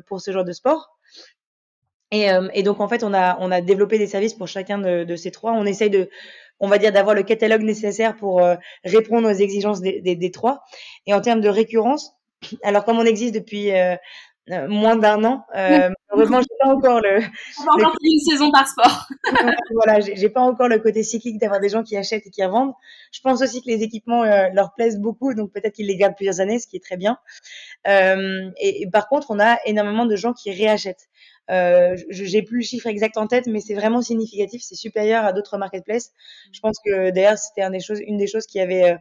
pour 0.07 0.21
ce 0.21 0.31
genre 0.33 0.45
de 0.45 0.53
sport. 0.53 0.97
Et, 2.11 2.27
et, 2.55 2.63
donc 2.65 2.81
en 2.81 2.89
fait, 2.89 3.05
on 3.05 3.15
a 3.15 3.37
on 3.41 3.53
a 3.53 3.61
développé 3.61 3.99
des 3.99 4.09
services 4.09 4.35
pour 4.35 4.49
chacun 4.49 4.79
de, 4.79 5.05
de 5.05 5.17
ces 5.17 5.31
trois. 5.31 5.53
On 5.53 5.65
essaye 5.65 5.91
de 5.91 6.11
on 6.59 6.67
va 6.67 6.79
dire 6.79 6.93
d'avoir 6.93 7.15
le 7.15 7.23
catalogue 7.23 7.63
nécessaire 7.63 8.17
pour 8.17 8.43
répondre 8.85 9.29
aux 9.29 9.33
exigences 9.33 9.81
des, 9.81 10.01
des, 10.01 10.17
des, 10.17 10.31
trois. 10.31 10.63
Et 11.07 11.15
en 11.15 11.21
termes 11.21 11.41
de 11.41 11.49
récurrence, 11.49 12.21
alors 12.63 12.85
comme 12.85 12.99
on 12.99 13.05
existe 13.05 13.35
depuis 13.35 13.73
euh, 13.73 13.97
moins 14.49 14.97
d'un 14.97 15.25
an. 15.25 15.45
Euh, 15.57 15.91
malheureusement, 16.11 16.41
j'ai 16.41 16.57
pas 16.61 16.69
encore 16.69 17.01
le. 17.01 17.21
On 17.61 17.65
va 17.65 17.73
encore 17.73 17.97
une 18.03 18.19
saison 18.19 18.51
par 18.51 18.67
sport. 18.67 19.09
voilà, 19.75 20.01
j'ai 20.01 20.29
pas 20.29 20.41
encore 20.41 20.69
le 20.69 20.79
côté 20.79 21.03
cyclique 21.03 21.39
d'avoir 21.39 21.61
des 21.61 21.69
gens 21.69 21.83
qui 21.83 21.97
achètent 21.97 22.27
et 22.27 22.31
qui 22.31 22.45
revendent. 22.45 22.73
Je 23.13 23.21
pense 23.21 23.43
aussi 23.43 23.63
que 23.63 23.69
les 23.69 23.83
équipements 23.83 24.25
euh, 24.25 24.49
leur 24.53 24.75
plaisent 24.75 24.99
beaucoup, 24.99 25.35
donc 25.35 25.53
peut-être 25.53 25.75
qu'ils 25.75 25.87
les 25.87 25.97
gardent 25.97 26.17
plusieurs 26.17 26.41
années, 26.41 26.59
ce 26.59 26.67
qui 26.67 26.77
est 26.77 26.85
très 26.85 26.97
bien. 26.97 27.19
Euh, 27.87 28.51
et, 28.61 28.83
et, 28.83 28.91
par 28.91 29.09
contre, 29.09 29.31
on 29.31 29.39
a 29.39 29.59
énormément 29.67 30.07
de 30.07 30.17
gens 30.17 30.33
qui 30.33 30.51
réachètent. 30.51 31.09
Euh, 31.51 31.97
j'ai 32.11 32.43
plus 32.43 32.59
le 32.59 32.65
chiffre 32.65 32.87
exact 32.87 33.17
en 33.17 33.27
tête, 33.27 33.47
mais 33.47 33.61
c'est 33.61 33.75
vraiment 33.75 34.03
significatif. 34.03 34.63
C'est 34.63 34.77
supérieur 34.77 35.25
à 35.25 35.33
d'autres 35.33 35.59
marketplaces. 35.59 36.13
Je 36.53 36.61
pense 36.61 36.79
que 36.85 37.11
d'ailleurs, 37.11 37.39
c'était 37.39 37.63
un 37.63 37.71
des 37.71 37.81
choses, 37.81 38.01
une 38.07 38.19
des 38.19 38.29
choses 38.29 38.47
qui 38.47 38.61
avait 38.61 38.97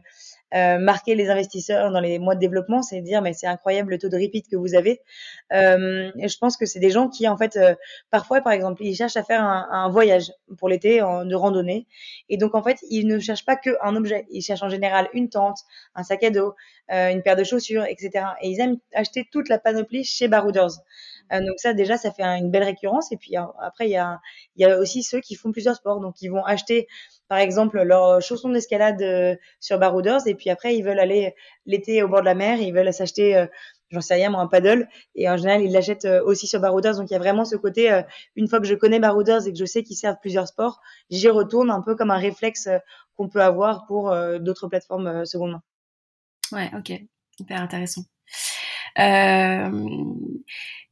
euh, 0.54 0.78
marquer 0.78 1.14
les 1.14 1.30
investisseurs 1.30 1.90
dans 1.90 2.00
les 2.00 2.18
mois 2.18 2.34
de 2.34 2.40
développement, 2.40 2.82
c'est 2.82 3.00
dire 3.00 3.22
mais 3.22 3.32
c'est 3.32 3.46
incroyable 3.46 3.90
le 3.90 3.98
taux 3.98 4.08
de 4.08 4.16
repeat 4.16 4.48
que 4.48 4.56
vous 4.56 4.74
avez. 4.74 5.00
Euh, 5.52 6.10
et 6.18 6.28
je 6.28 6.38
pense 6.38 6.56
que 6.56 6.66
c'est 6.66 6.80
des 6.80 6.90
gens 6.90 7.08
qui 7.08 7.28
en 7.28 7.36
fait 7.36 7.56
euh, 7.56 7.74
parfois 8.10 8.40
par 8.40 8.52
exemple 8.52 8.82
ils 8.84 8.94
cherchent 8.94 9.16
à 9.16 9.24
faire 9.24 9.42
un, 9.42 9.68
un 9.70 9.88
voyage 9.88 10.32
pour 10.58 10.68
l'été 10.68 10.98
de 11.00 11.34
randonnée 11.34 11.86
et 12.28 12.36
donc 12.36 12.54
en 12.54 12.62
fait 12.62 12.78
ils 12.90 13.06
ne 13.06 13.18
cherchent 13.18 13.44
pas 13.44 13.56
que 13.56 13.70
un 13.82 13.96
objet, 13.96 14.26
ils 14.30 14.42
cherchent 14.42 14.62
en 14.62 14.68
général 14.68 15.08
une 15.12 15.28
tente, 15.28 15.58
un 15.94 16.02
sac 16.02 16.22
à 16.24 16.30
dos, 16.30 16.54
euh, 16.92 17.10
une 17.10 17.22
paire 17.22 17.36
de 17.36 17.44
chaussures, 17.44 17.84
etc. 17.84 18.24
Et 18.42 18.50
ils 18.50 18.60
aiment 18.60 18.78
acheter 18.94 19.28
toute 19.30 19.48
la 19.48 19.58
panoplie 19.58 20.04
chez 20.04 20.26
Barouders. 20.26 20.72
Euh, 21.32 21.40
donc 21.40 21.58
ça 21.58 21.74
déjà 21.74 21.96
ça 21.96 22.10
fait 22.10 22.22
une 22.22 22.50
belle 22.50 22.64
récurrence 22.64 23.12
et 23.12 23.16
puis 23.16 23.36
après 23.36 23.86
il 23.86 23.92
y 23.92 23.96
a 23.96 24.20
il 24.56 24.62
y 24.62 24.64
a 24.64 24.78
aussi 24.78 25.02
ceux 25.02 25.20
qui 25.20 25.34
font 25.34 25.52
plusieurs 25.52 25.76
sports 25.76 26.00
donc 26.00 26.20
ils 26.22 26.28
vont 26.28 26.44
acheter 26.44 26.88
par 27.28 27.38
exemple 27.38 27.80
leurs 27.82 28.20
chaussons 28.20 28.48
d'escalade 28.48 29.00
euh, 29.02 29.36
sur 29.60 29.78
Barouders 29.78 30.26
et 30.26 30.34
puis 30.34 30.50
après 30.50 30.76
ils 30.76 30.82
veulent 30.82 30.98
aller 30.98 31.34
l'été 31.66 32.02
au 32.02 32.08
bord 32.08 32.20
de 32.20 32.26
la 32.26 32.34
mer, 32.34 32.60
ils 32.60 32.72
veulent 32.72 32.92
s'acheter 32.92 33.36
euh, 33.36 33.46
j'en 33.90 34.00
sais 34.00 34.14
rien 34.14 34.30
moi 34.30 34.40
un 34.40 34.46
paddle 34.46 34.88
et 35.14 35.28
en 35.28 35.36
général 35.36 35.62
ils 35.62 35.72
l'achètent 35.72 36.08
aussi 36.24 36.46
sur 36.46 36.60
Barouders 36.60 36.96
donc 36.96 37.10
il 37.10 37.12
y 37.12 37.16
a 37.16 37.20
vraiment 37.20 37.44
ce 37.44 37.56
côté 37.56 38.02
une 38.36 38.48
fois 38.48 38.60
que 38.60 38.66
je 38.66 38.74
connais 38.74 38.98
Barouders 38.98 39.46
et 39.46 39.52
que 39.52 39.58
je 39.58 39.64
sais 39.64 39.82
qu'ils 39.82 39.96
servent 39.96 40.18
plusieurs 40.20 40.48
sports, 40.48 40.80
j'y 41.10 41.28
retourne 41.28 41.70
un 41.70 41.80
peu 41.80 41.96
comme 41.96 42.10
un 42.10 42.18
réflexe 42.18 42.68
qu'on 43.16 43.28
peut 43.28 43.42
avoir 43.42 43.86
pour 43.86 44.14
d'autres 44.38 44.68
plateformes 44.68 45.26
seconde 45.26 45.52
main. 45.52 45.62
Ouais, 46.52 46.70
OK. 46.76 46.92
Hyper 47.40 47.60
intéressant. 47.60 48.02
Euh, 48.98 49.70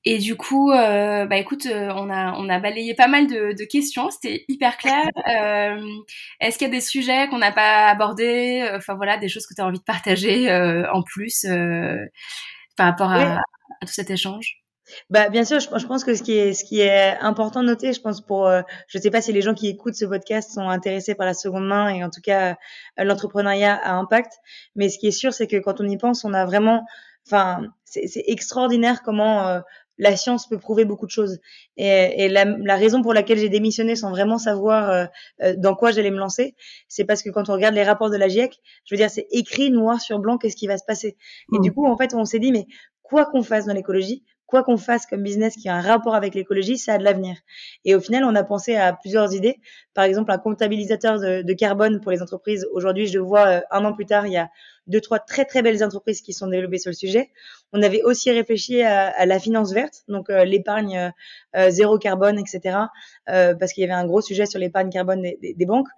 et 0.04 0.18
du 0.18 0.36
coup, 0.36 0.70
euh, 0.70 1.26
bah 1.26 1.36
écoute, 1.36 1.66
euh, 1.66 1.90
on 1.94 2.08
a 2.10 2.32
on 2.38 2.48
a 2.48 2.58
balayé 2.60 2.94
pas 2.94 3.08
mal 3.08 3.26
de, 3.26 3.52
de 3.52 3.64
questions, 3.64 4.10
c'était 4.10 4.44
hyper 4.48 4.76
clair. 4.78 5.08
Est-ce 6.40 6.58
qu'il 6.58 6.68
y 6.68 6.70
a 6.70 6.74
des 6.74 6.80
sujets 6.80 7.28
qu'on 7.28 7.38
n'a 7.38 7.52
pas 7.52 7.88
abordés, 7.88 8.68
enfin 8.74 8.94
voilà, 8.94 9.18
des 9.18 9.28
choses 9.28 9.46
que 9.46 9.54
tu 9.54 9.60
as 9.60 9.66
envie 9.66 9.78
de 9.80 9.84
partager 9.84 10.50
en 10.92 11.02
plus 11.02 11.46
par 12.76 12.86
rapport 12.86 13.10
à, 13.10 13.38
à, 13.38 13.86
tout 13.86 13.92
cet 13.92 14.10
échange? 14.10 14.62
Bah, 15.10 15.28
bien 15.28 15.44
sûr, 15.44 15.60
je, 15.60 15.68
je, 15.76 15.86
pense 15.86 16.04
que 16.04 16.14
ce 16.14 16.22
qui 16.22 16.32
est 16.32 16.52
ce 16.54 16.64
qui 16.64 16.80
est 16.80 17.18
important 17.20 17.62
de 17.62 17.66
noter, 17.66 17.92
je 17.92 18.00
pense 18.00 18.20
pour, 18.20 18.46
euh, 18.46 18.62
je 18.88 18.98
sais 18.98 19.10
pas 19.10 19.20
si 19.20 19.32
les 19.32 19.42
gens 19.42 19.54
qui 19.54 19.68
écoutent 19.68 19.94
ce 19.94 20.04
podcast 20.04 20.52
sont 20.52 20.68
intéressés 20.68 21.14
par 21.14 21.26
la 21.26 21.34
seconde 21.34 21.66
main 21.66 21.88
et 21.88 22.04
en 22.04 22.10
tout 22.10 22.20
cas 22.22 22.56
l'entrepreneuriat 22.96 23.74
à 23.74 23.92
impact, 23.92 24.34
mais 24.76 24.88
ce 24.88 24.98
qui 24.98 25.08
est 25.08 25.12
sûr, 25.12 25.32
c'est 25.32 25.46
que 25.46 25.56
quand 25.56 25.80
on 25.80 25.88
y 25.88 25.96
pense, 25.98 26.24
on 26.24 26.32
a 26.34 26.44
vraiment 26.46 26.84
enfin, 27.28 27.62
c'est 27.84 28.24
extraordinaire 28.26 29.02
comment 29.02 29.46
euh, 29.46 29.60
la 29.98 30.16
science 30.16 30.48
peut 30.48 30.58
prouver 30.58 30.84
beaucoup 30.84 31.06
de 31.06 31.10
choses. 31.10 31.38
Et, 31.76 32.24
et 32.24 32.28
la, 32.28 32.44
la, 32.44 32.76
raison 32.76 33.02
pour 33.02 33.12
laquelle 33.12 33.38
j'ai 33.38 33.48
démissionné 33.48 33.96
sans 33.96 34.10
vraiment 34.10 34.38
savoir 34.38 34.90
euh, 34.90 35.04
euh, 35.42 35.54
dans 35.56 35.74
quoi 35.74 35.90
j'allais 35.90 36.10
me 36.10 36.18
lancer, 36.18 36.54
c'est 36.88 37.04
parce 37.04 37.22
que 37.22 37.30
quand 37.30 37.48
on 37.48 37.52
regarde 37.52 37.74
les 37.74 37.82
rapports 37.82 38.10
de 38.10 38.16
la 38.16 38.28
GIEC, 38.28 38.58
je 38.84 38.94
veux 38.94 38.98
dire, 38.98 39.10
c'est 39.10 39.26
écrit 39.30 39.70
noir 39.70 40.00
sur 40.00 40.18
blanc 40.18 40.38
qu'est-ce 40.38 40.56
qui 40.56 40.66
va 40.66 40.78
se 40.78 40.84
passer. 40.86 41.16
Et 41.52 41.58
mmh. 41.58 41.62
du 41.62 41.72
coup, 41.72 41.86
en 41.86 41.96
fait, 41.96 42.14
on 42.14 42.24
s'est 42.24 42.38
dit, 42.38 42.52
mais 42.52 42.66
quoi 43.02 43.26
qu'on 43.26 43.42
fasse 43.42 43.66
dans 43.66 43.74
l'écologie, 43.74 44.24
quoi 44.46 44.62
qu'on 44.62 44.76
fasse 44.78 45.04
comme 45.04 45.22
business 45.22 45.56
qui 45.56 45.68
a 45.68 45.74
un 45.74 45.82
rapport 45.82 46.14
avec 46.14 46.34
l'écologie, 46.34 46.78
ça 46.78 46.94
a 46.94 46.98
de 46.98 47.04
l'avenir. 47.04 47.36
Et 47.84 47.94
au 47.94 48.00
final, 48.00 48.24
on 48.24 48.34
a 48.34 48.44
pensé 48.44 48.76
à 48.76 48.92
plusieurs 48.92 49.34
idées. 49.34 49.60
Par 49.94 50.04
exemple, 50.04 50.30
un 50.30 50.38
comptabilisateur 50.38 51.18
de, 51.18 51.42
de 51.42 51.52
carbone 51.54 52.00
pour 52.00 52.12
les 52.12 52.22
entreprises. 52.22 52.66
Aujourd'hui, 52.72 53.08
je 53.08 53.18
vois 53.18 53.62
un 53.70 53.84
an 53.84 53.92
plus 53.92 54.06
tard, 54.06 54.26
il 54.26 54.32
y 54.32 54.38
a 54.38 54.48
deux, 54.88 55.00
trois 55.00 55.18
très 55.18 55.44
très 55.44 55.62
belles 55.62 55.84
entreprises 55.84 56.22
qui 56.22 56.32
sont 56.32 56.46
développées 56.48 56.78
sur 56.78 56.90
le 56.90 56.94
sujet. 56.94 57.30
On 57.72 57.82
avait 57.82 58.02
aussi 58.02 58.30
réfléchi 58.30 58.82
à, 58.82 59.08
à 59.08 59.26
la 59.26 59.38
finance 59.38 59.72
verte, 59.72 60.04
donc 60.08 60.30
euh, 60.30 60.44
l'épargne 60.44 60.98
euh, 60.98 61.10
euh 61.56 61.70
zéro 61.70 61.98
carbone, 61.98 62.38
etc. 62.38 62.76
Parce 63.26 63.72
qu'il 63.72 63.82
y 63.82 63.84
avait 63.84 63.94
un 63.94 64.06
gros 64.06 64.20
sujet 64.20 64.46
sur 64.46 64.58
l'épargne 64.58 64.90
carbone 64.90 65.22
des, 65.22 65.38
des, 65.40 65.54
des 65.54 65.66
banques. 65.66 65.88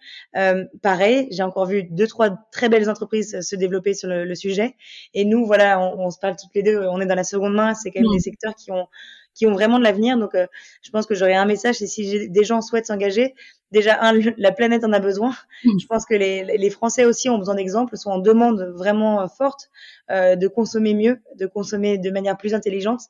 Pareil, 0.82 1.28
j'ai 1.30 1.42
encore 1.42 1.66
vu 1.66 1.84
deux, 1.84 2.06
trois 2.06 2.30
très 2.52 2.68
belles 2.68 2.90
entreprises 2.90 3.40
se 3.40 3.56
développer 3.56 3.94
sur 3.94 4.08
le, 4.08 4.24
le 4.24 4.34
sujet. 4.34 4.74
Et 5.14 5.24
nous, 5.24 5.46
voilà, 5.46 5.80
on, 5.80 6.06
on, 6.06 6.10
se 6.10 6.18
parle 6.18 6.36
toutes 6.36 6.54
les 6.54 6.62
deux, 6.62 6.78
on 6.88 7.00
est 7.00 7.06
dans 7.06 7.14
la 7.14 7.24
seconde 7.24 7.54
main, 7.54 7.74
c'est 7.74 7.90
quand 7.90 8.00
même 8.00 8.10
mmh. 8.10 8.16
des 8.16 8.20
secteurs 8.20 8.54
qui 8.54 8.72
ont 8.72 8.86
qui 9.32 9.46
ont 9.46 9.52
vraiment 9.52 9.78
de 9.78 9.84
l'avenir. 9.84 10.18
Donc, 10.18 10.32
je 10.34 10.90
pense 10.90 11.06
que 11.06 11.14
j'aurais 11.14 11.34
un 11.34 11.46
message, 11.46 11.80
et 11.80 11.86
si 11.86 12.28
des 12.28 12.44
gens 12.44 12.60
souhaitent 12.60 12.86
s'engager, 12.86 13.34
déjà, 13.70 13.98
un, 14.02 14.18
la 14.36 14.52
planète 14.52 14.84
en 14.84 14.92
a 14.92 15.00
besoin. 15.00 15.34
Mmh. 15.64 15.78
Je 15.80 15.86
pense 15.86 16.06
que 16.06 16.14
les, 16.14 16.44
les 16.44 16.70
Français 16.70 17.04
aussi 17.04 17.28
ont 17.28 17.38
besoin 17.38 17.54
d'exemples, 17.54 17.96
sont 17.96 18.10
en 18.10 18.18
demande 18.18 18.72
vraiment 18.76 19.20
euh, 19.20 19.26
forte 19.28 19.70
euh, 20.10 20.36
de 20.36 20.48
consommer 20.48 20.94
mieux, 20.94 21.20
de 21.36 21.46
consommer 21.46 21.98
de 21.98 22.10
manière 22.10 22.36
plus 22.36 22.54
intelligente. 22.54 23.02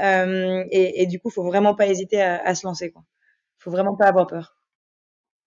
Euh, 0.00 0.64
et, 0.70 1.02
et, 1.02 1.06
du 1.06 1.20
coup, 1.20 1.30
faut 1.30 1.44
vraiment 1.44 1.74
pas 1.74 1.86
hésiter 1.86 2.20
à, 2.20 2.42
à 2.44 2.54
se 2.54 2.66
lancer. 2.66 2.90
Quoi. 2.90 3.02
Faut 3.58 3.70
vraiment 3.70 3.96
pas 3.96 4.06
avoir 4.06 4.26
peur. 4.26 4.58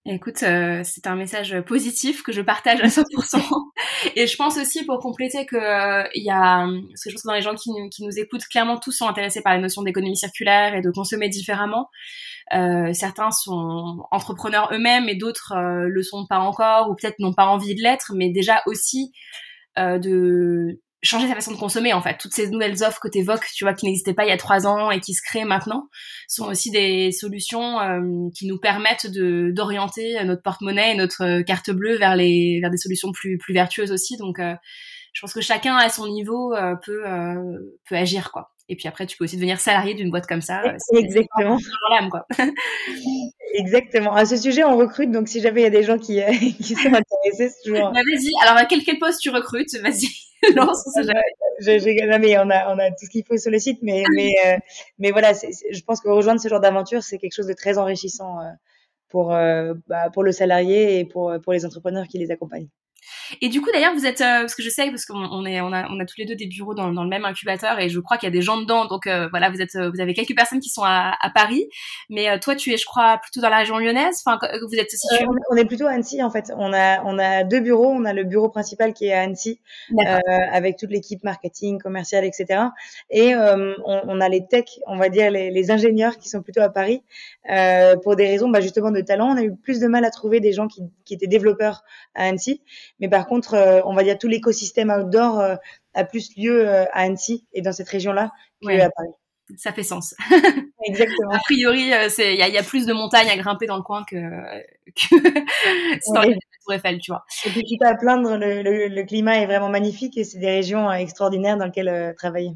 Écoute, 0.05 0.41
euh, 0.41 0.81
c'est 0.83 1.05
un 1.05 1.15
message 1.15 1.61
positif 1.61 2.23
que 2.23 2.31
je 2.31 2.41
partage 2.41 2.81
à 2.81 2.87
100%. 2.87 3.39
et 4.15 4.27
je 4.27 4.35
pense 4.35 4.57
aussi 4.57 4.85
pour 4.85 4.99
compléter 4.99 5.45
que 5.45 5.55
euh, 5.55 6.07
il 6.13 6.23
y 6.23 6.29
a, 6.29 6.65
parce 6.89 7.03
que 7.03 7.09
je 7.09 7.15
pense 7.15 7.23
que 7.23 7.27
dans 7.27 7.33
les 7.33 7.41
gens 7.41 7.55
qui, 7.55 7.71
qui, 7.89 8.03
nous 8.03 8.19
écoutent, 8.19 8.45
clairement 8.45 8.77
tous 8.77 8.91
sont 8.91 9.07
intéressés 9.07 9.41
par 9.41 9.53
la 9.53 9.59
notion 9.59 9.81
d'économie 9.81 10.17
circulaire 10.17 10.75
et 10.75 10.81
de 10.81 10.91
consommer 10.91 11.29
différemment. 11.29 11.89
Euh, 12.53 12.91
certains 12.93 13.31
sont 13.31 14.03
entrepreneurs 14.11 14.69
eux-mêmes 14.73 15.07
et 15.07 15.15
d'autres 15.15 15.53
euh, 15.53 15.87
le 15.87 16.03
sont 16.03 16.25
pas 16.27 16.39
encore 16.39 16.89
ou 16.89 16.95
peut-être 16.95 17.19
n'ont 17.19 17.33
pas 17.33 17.45
envie 17.45 17.75
de 17.75 17.81
l'être, 17.81 18.11
mais 18.15 18.29
déjà 18.29 18.61
aussi 18.65 19.13
euh, 19.77 19.99
de 19.99 20.81
changer 21.03 21.27
sa 21.27 21.35
façon 21.35 21.51
de 21.51 21.57
consommer 21.57 21.93
en 21.93 22.01
fait. 22.01 22.17
Toutes 22.17 22.33
ces 22.33 22.49
nouvelles 22.49 22.83
offres 22.83 22.99
que 22.99 23.07
tu 23.07 23.19
évoques, 23.19 23.45
tu 23.53 23.63
vois, 23.63 23.73
qui 23.73 23.85
n'existaient 23.85 24.13
pas 24.13 24.25
il 24.25 24.29
y 24.29 24.33
a 24.33 24.37
trois 24.37 24.67
ans 24.67 24.91
et 24.91 24.99
qui 24.99 25.13
se 25.13 25.21
créent 25.21 25.45
maintenant, 25.45 25.87
sont 26.27 26.45
aussi 26.45 26.71
des 26.71 27.11
solutions 27.11 27.79
euh, 27.79 28.29
qui 28.35 28.47
nous 28.47 28.59
permettent 28.59 29.07
de 29.07 29.51
d'orienter 29.51 30.23
notre 30.23 30.43
porte-monnaie 30.43 30.93
et 30.93 30.95
notre 30.95 31.41
carte 31.41 31.71
bleue 31.71 31.97
vers 31.97 32.15
les 32.15 32.59
vers 32.61 32.69
des 32.69 32.77
solutions 32.77 33.11
plus 33.11 33.37
plus 33.37 33.53
vertueuses 33.53 33.91
aussi. 33.91 34.17
Donc, 34.17 34.39
euh, 34.39 34.53
je 35.13 35.21
pense 35.21 35.33
que 35.33 35.41
chacun 35.41 35.75
à 35.75 35.89
son 35.89 36.07
niveau 36.07 36.53
euh, 36.53 36.75
peut 36.75 37.07
euh, 37.07 37.75
peut 37.89 37.95
agir 37.95 38.31
quoi. 38.31 38.51
Et 38.69 38.75
puis 38.77 38.87
après, 38.87 39.05
tu 39.05 39.17
peux 39.17 39.25
aussi 39.25 39.35
devenir 39.35 39.59
salarié 39.59 39.95
d'une 39.95 40.11
boîte 40.11 40.27
comme 40.27 40.39
ça. 40.39 40.63
Exactement. 40.95 41.57
l'âme, 41.89 42.09
quoi. 42.09 42.25
Exactement. 43.53 44.13
À 44.13 44.25
ce 44.25 44.37
sujet, 44.37 44.63
on 44.63 44.77
recrute. 44.77 45.11
Donc, 45.11 45.27
si 45.27 45.41
jamais 45.41 45.59
il 45.59 45.63
y 45.65 45.67
a 45.67 45.71
des 45.71 45.83
gens 45.83 45.97
qui, 45.97 46.21
qui 46.63 46.75
sont 46.75 46.87
intéressés, 46.87 47.49
c'est 47.49 47.69
toujours. 47.69 47.91
Bah, 47.91 47.99
vas-y. 47.99 48.29
Alors, 48.43 48.55
à 48.55 48.63
quel, 48.63 48.81
quel 48.85 48.97
poste 48.97 49.19
tu 49.19 49.29
recrutes? 49.29 49.75
Vas-y. 49.83 50.07
lance. 50.55 50.83
Je, 51.59 51.79
je, 51.79 52.07
non, 52.09 52.19
mais 52.19 52.37
on 52.39 52.49
a, 52.49 52.73
on 52.73 52.79
a 52.79 52.89
tout 52.91 53.05
ce 53.05 53.09
qu'il 53.09 53.23
faut 53.25 53.37
sur 53.37 53.51
le 53.51 53.59
site. 53.59 53.79
Mais, 53.81 54.03
mais, 54.15 54.29
euh, 54.45 54.57
mais 54.99 55.11
voilà, 55.11 55.33
c 55.33 55.47
est, 55.47 55.51
c 55.53 55.65
est, 55.69 55.73
je 55.73 55.83
pense 55.83 56.01
que 56.01 56.09
rejoindre 56.09 56.41
ce 56.41 56.47
genre 56.47 56.59
d'aventure, 56.61 57.03
c'est 57.03 57.17
quelque 57.17 57.33
chose 57.35 57.47
de 57.47 57.53
très 57.53 57.77
enrichissant 57.77 58.39
euh, 58.41 58.49
pour, 59.09 59.33
euh, 59.33 59.73
bah, 59.87 60.09
pour 60.11 60.23
le 60.23 60.31
salarié 60.31 60.99
et 60.99 61.05
pour, 61.05 61.33
pour 61.43 61.53
les 61.53 61.65
entrepreneurs 61.65 62.07
qui 62.07 62.17
les 62.19 62.31
accompagnent. 62.31 62.69
Et 63.41 63.49
du 63.49 63.61
coup, 63.61 63.69
d'ailleurs, 63.73 63.93
vous 63.93 64.05
êtes, 64.05 64.21
euh, 64.21 64.41
parce 64.41 64.55
que 64.55 64.63
je 64.63 64.69
sais, 64.69 64.89
parce 64.89 65.05
qu'on 65.05 65.17
on 65.17 65.45
est, 65.45 65.61
on 65.61 65.71
a, 65.71 65.87
on 65.89 65.99
a 65.99 66.05
tous 66.05 66.17
les 66.17 66.25
deux 66.25 66.35
des 66.35 66.47
bureaux 66.47 66.73
dans, 66.73 66.91
dans 66.91 67.03
le 67.03 67.09
même 67.09 67.25
incubateur, 67.25 67.79
et 67.79 67.89
je 67.89 67.99
crois 67.99 68.17
qu'il 68.17 68.27
y 68.27 68.31
a 68.31 68.33
des 68.33 68.41
gens 68.41 68.59
dedans. 68.59 68.85
Donc 68.85 69.07
euh, 69.07 69.27
voilà, 69.29 69.49
vous 69.49 69.61
êtes, 69.61 69.75
vous 69.75 70.01
avez 70.01 70.13
quelques 70.13 70.35
personnes 70.35 70.59
qui 70.59 70.69
sont 70.69 70.83
à, 70.83 71.15
à 71.19 71.29
Paris, 71.29 71.67
mais 72.09 72.29
euh, 72.29 72.37
toi, 72.39 72.55
tu 72.55 72.73
es, 72.73 72.77
je 72.77 72.85
crois, 72.85 73.17
plutôt 73.17 73.41
dans 73.41 73.49
la 73.49 73.57
région 73.57 73.77
lyonnaise. 73.77 74.21
Enfin, 74.25 74.39
vous 74.67 74.75
êtes 74.75 74.91
situé. 74.91 75.25
on 75.49 75.55
est 75.55 75.65
plutôt 75.65 75.87
à 75.87 75.91
Annecy, 75.91 76.21
en 76.23 76.29
fait. 76.29 76.51
On 76.57 76.73
a, 76.73 77.03
on 77.03 77.17
a 77.17 77.43
deux 77.43 77.59
bureaux. 77.59 77.91
On 77.91 78.05
a 78.05 78.13
le 78.13 78.23
bureau 78.23 78.49
principal 78.49 78.93
qui 78.93 79.07
est 79.07 79.13
à 79.13 79.21
Annecy, 79.21 79.59
avec 80.51 80.77
toute 80.77 80.91
l'équipe 80.91 81.23
marketing, 81.23 81.79
commerciale, 81.79 82.25
etc. 82.25 82.61
Et 83.09 83.35
on, 83.35 83.75
on, 83.85 84.21
a 84.21 84.29
les 84.29 84.45
tech, 84.45 84.65
on 84.87 84.97
va 84.97 85.09
dire 85.09 85.31
les, 85.31 85.51
les, 85.51 85.71
ingénieurs 85.71 86.17
qui 86.17 86.29
sont 86.29 86.41
plutôt 86.41 86.61
à 86.61 86.69
Paris, 86.69 87.03
pour 88.03 88.15
des 88.15 88.27
raisons, 88.27 88.49
bah, 88.49 88.61
justement, 88.61 88.91
de 88.91 89.01
talent. 89.01 89.33
On 89.33 89.37
a 89.37 89.43
eu 89.43 89.55
plus 89.55 89.79
de 89.79 89.87
mal 89.87 90.05
à 90.05 90.11
trouver 90.11 90.39
des 90.39 90.53
gens 90.53 90.67
qui, 90.67 90.81
qui 91.11 91.15
étaient 91.15 91.27
développeurs 91.27 91.83
à 92.15 92.23
Annecy, 92.23 92.63
mais 93.01 93.09
par 93.09 93.27
contre, 93.27 93.55
euh, 93.55 93.81
on 93.83 93.93
va 93.93 94.03
dire 94.03 94.17
tout 94.17 94.29
l'écosystème 94.29 94.89
outdoor 94.89 95.41
euh, 95.41 95.55
a 95.93 96.05
plus 96.05 96.35
lieu 96.37 96.65
euh, 96.65 96.85
à 96.93 97.01
Annecy 97.01 97.45
et 97.51 97.61
dans 97.61 97.73
cette 97.73 97.89
région-là 97.89 98.31
qu'à 98.61 98.89
Paris. 98.89 99.09
Ça 99.57 99.73
fait 99.73 99.83
sens. 99.83 100.15
Exactement. 100.87 101.31
a 101.31 101.39
priori, 101.39 101.81
il 101.81 101.87
y 101.89 101.93
a, 101.93 102.47
y 102.47 102.57
a, 102.57 102.63
plus 102.63 102.85
de 102.85 102.93
montagnes 102.93 103.27
à 103.29 103.35
grimper 103.35 103.65
dans 103.65 103.75
le 103.75 103.83
coin 103.83 104.05
que, 104.05 104.15
que 104.95 106.13
dans 106.13 106.21
la 106.21 106.27
Tour 106.63 106.73
Eiffel, 106.73 106.99
tu 106.99 107.11
vois. 107.11 107.25
Et 107.45 107.49
puis, 107.49 107.63
quitte 107.63 107.83
à 107.83 107.95
plaindre, 107.95 108.37
le, 108.37 108.61
le, 108.61 108.87
le, 108.87 109.03
climat 109.03 109.39
est 109.39 109.45
vraiment 109.47 109.67
magnifique 109.67 110.17
et 110.17 110.23
c'est 110.23 110.39
des 110.39 110.49
régions 110.49 110.89
extraordinaires 110.89 111.57
dans 111.57 111.65
lesquelles 111.65 112.15
travailler. 112.17 112.51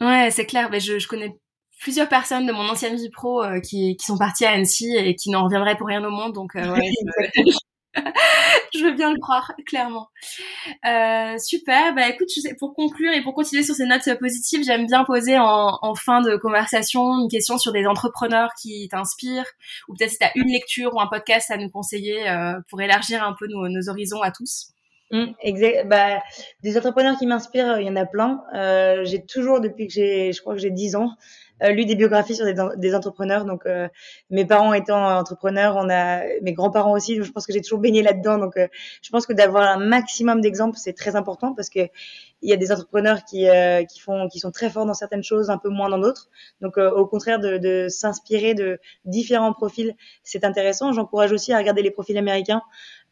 Ouais, 0.00 0.30
c'est 0.30 0.46
clair. 0.46 0.70
Mais 0.70 0.80
je, 0.80 0.98
je 0.98 1.06
connais 1.06 1.36
plusieurs 1.80 2.08
personnes 2.08 2.46
de 2.46 2.52
mon 2.52 2.68
ancienne 2.68 2.96
vie 2.96 3.10
pro 3.10 3.42
qui, 3.62 3.96
qui, 3.96 4.06
sont 4.06 4.18
parties 4.18 4.46
à 4.46 4.52
Annecy 4.52 4.96
et 4.96 5.14
qui 5.14 5.30
n'en 5.30 5.44
reviendraient 5.44 5.76
pour 5.76 5.88
rien 5.88 6.02
au 6.04 6.10
monde. 6.10 6.32
Donc, 6.32 6.56
euh, 6.56 6.74
ouais, 6.74 6.90
je 8.74 8.84
veux 8.84 8.92
bien 8.92 9.12
le 9.12 9.18
croire, 9.18 9.52
clairement. 9.66 10.08
Euh, 10.86 11.36
super. 11.38 11.94
Bah 11.94 12.08
écoute, 12.08 12.28
pour 12.58 12.74
conclure 12.74 13.12
et 13.12 13.22
pour 13.22 13.34
continuer 13.34 13.62
sur 13.62 13.74
ces 13.74 13.86
notes 13.86 14.08
positives, 14.18 14.64
j'aime 14.64 14.86
bien 14.86 15.04
poser 15.04 15.38
en, 15.38 15.94
fin 15.94 16.20
de 16.20 16.36
conversation 16.36 17.20
une 17.20 17.28
question 17.28 17.58
sur 17.58 17.72
des 17.72 17.86
entrepreneurs 17.86 18.50
qui 18.60 18.88
t'inspirent, 18.88 19.46
ou 19.88 19.94
peut-être 19.94 20.10
si 20.10 20.18
tu 20.18 20.24
as 20.24 20.32
une 20.36 20.48
lecture 20.48 20.94
ou 20.94 21.00
un 21.00 21.06
podcast 21.06 21.50
à 21.50 21.56
nous 21.56 21.70
conseiller 21.70 22.28
euh, 22.28 22.54
pour 22.68 22.80
élargir 22.80 23.22
un 23.22 23.34
peu 23.38 23.46
nos, 23.48 23.88
horizons 23.88 24.22
à 24.22 24.30
tous. 24.30 24.72
Mmh, 25.10 25.24
exact. 25.42 25.88
Bah, 25.88 26.22
des 26.62 26.76
entrepreneurs 26.76 27.16
qui 27.18 27.26
m'inspirent, 27.26 27.80
il 27.80 27.86
y 27.86 27.90
en 27.90 27.96
a 27.96 28.04
plein. 28.04 28.42
Euh, 28.54 29.04
j'ai 29.04 29.24
toujours, 29.24 29.60
depuis 29.60 29.86
que 29.86 29.92
j'ai, 29.92 30.32
je 30.32 30.40
crois 30.40 30.54
que 30.54 30.60
j'ai 30.60 30.70
10 30.70 30.96
ans, 30.96 31.10
euh, 31.10 31.47
lu 31.60 31.84
des 31.84 31.96
biographies 31.96 32.36
sur 32.36 32.44
des, 32.44 32.54
des 32.76 32.94
entrepreneurs. 32.94 33.44
Donc, 33.44 33.66
euh, 33.66 33.88
mes 34.30 34.44
parents 34.44 34.72
étant 34.72 35.18
entrepreneurs, 35.18 35.76
on 35.76 35.90
a 35.90 36.22
mes 36.42 36.52
grands-parents 36.52 36.92
aussi. 36.92 37.22
Je 37.22 37.30
pense 37.32 37.46
que 37.46 37.52
j'ai 37.52 37.60
toujours 37.60 37.80
baigné 37.80 38.02
là-dedans. 38.02 38.38
Donc, 38.38 38.56
euh, 38.56 38.68
je 39.02 39.10
pense 39.10 39.26
que 39.26 39.32
d'avoir 39.32 39.64
un 39.64 39.78
maximum 39.78 40.40
d'exemples, 40.40 40.76
c'est 40.78 40.92
très 40.92 41.16
important 41.16 41.54
parce 41.54 41.70
que 41.70 41.80
il 42.40 42.48
y 42.48 42.52
a 42.52 42.56
des 42.56 42.70
entrepreneurs 42.70 43.24
qui 43.24 43.48
euh, 43.48 43.82
qui 43.84 43.98
font, 43.98 44.28
qui 44.28 44.38
sont 44.38 44.52
très 44.52 44.70
forts 44.70 44.86
dans 44.86 44.94
certaines 44.94 45.24
choses, 45.24 45.50
un 45.50 45.58
peu 45.58 45.68
moins 45.68 45.88
dans 45.88 45.98
d'autres. 45.98 46.28
Donc, 46.60 46.76
au 46.78 47.06
contraire, 47.06 47.40
de, 47.40 47.58
de 47.58 47.88
s'inspirer 47.88 48.54
de 48.54 48.78
différents 49.04 49.52
profils, 49.52 49.94
c'est 50.22 50.44
intéressant. 50.44 50.92
J'encourage 50.92 51.32
aussi 51.32 51.52
à 51.52 51.58
regarder 51.58 51.82
les 51.82 51.90
profils 51.90 52.16
américains. 52.16 52.62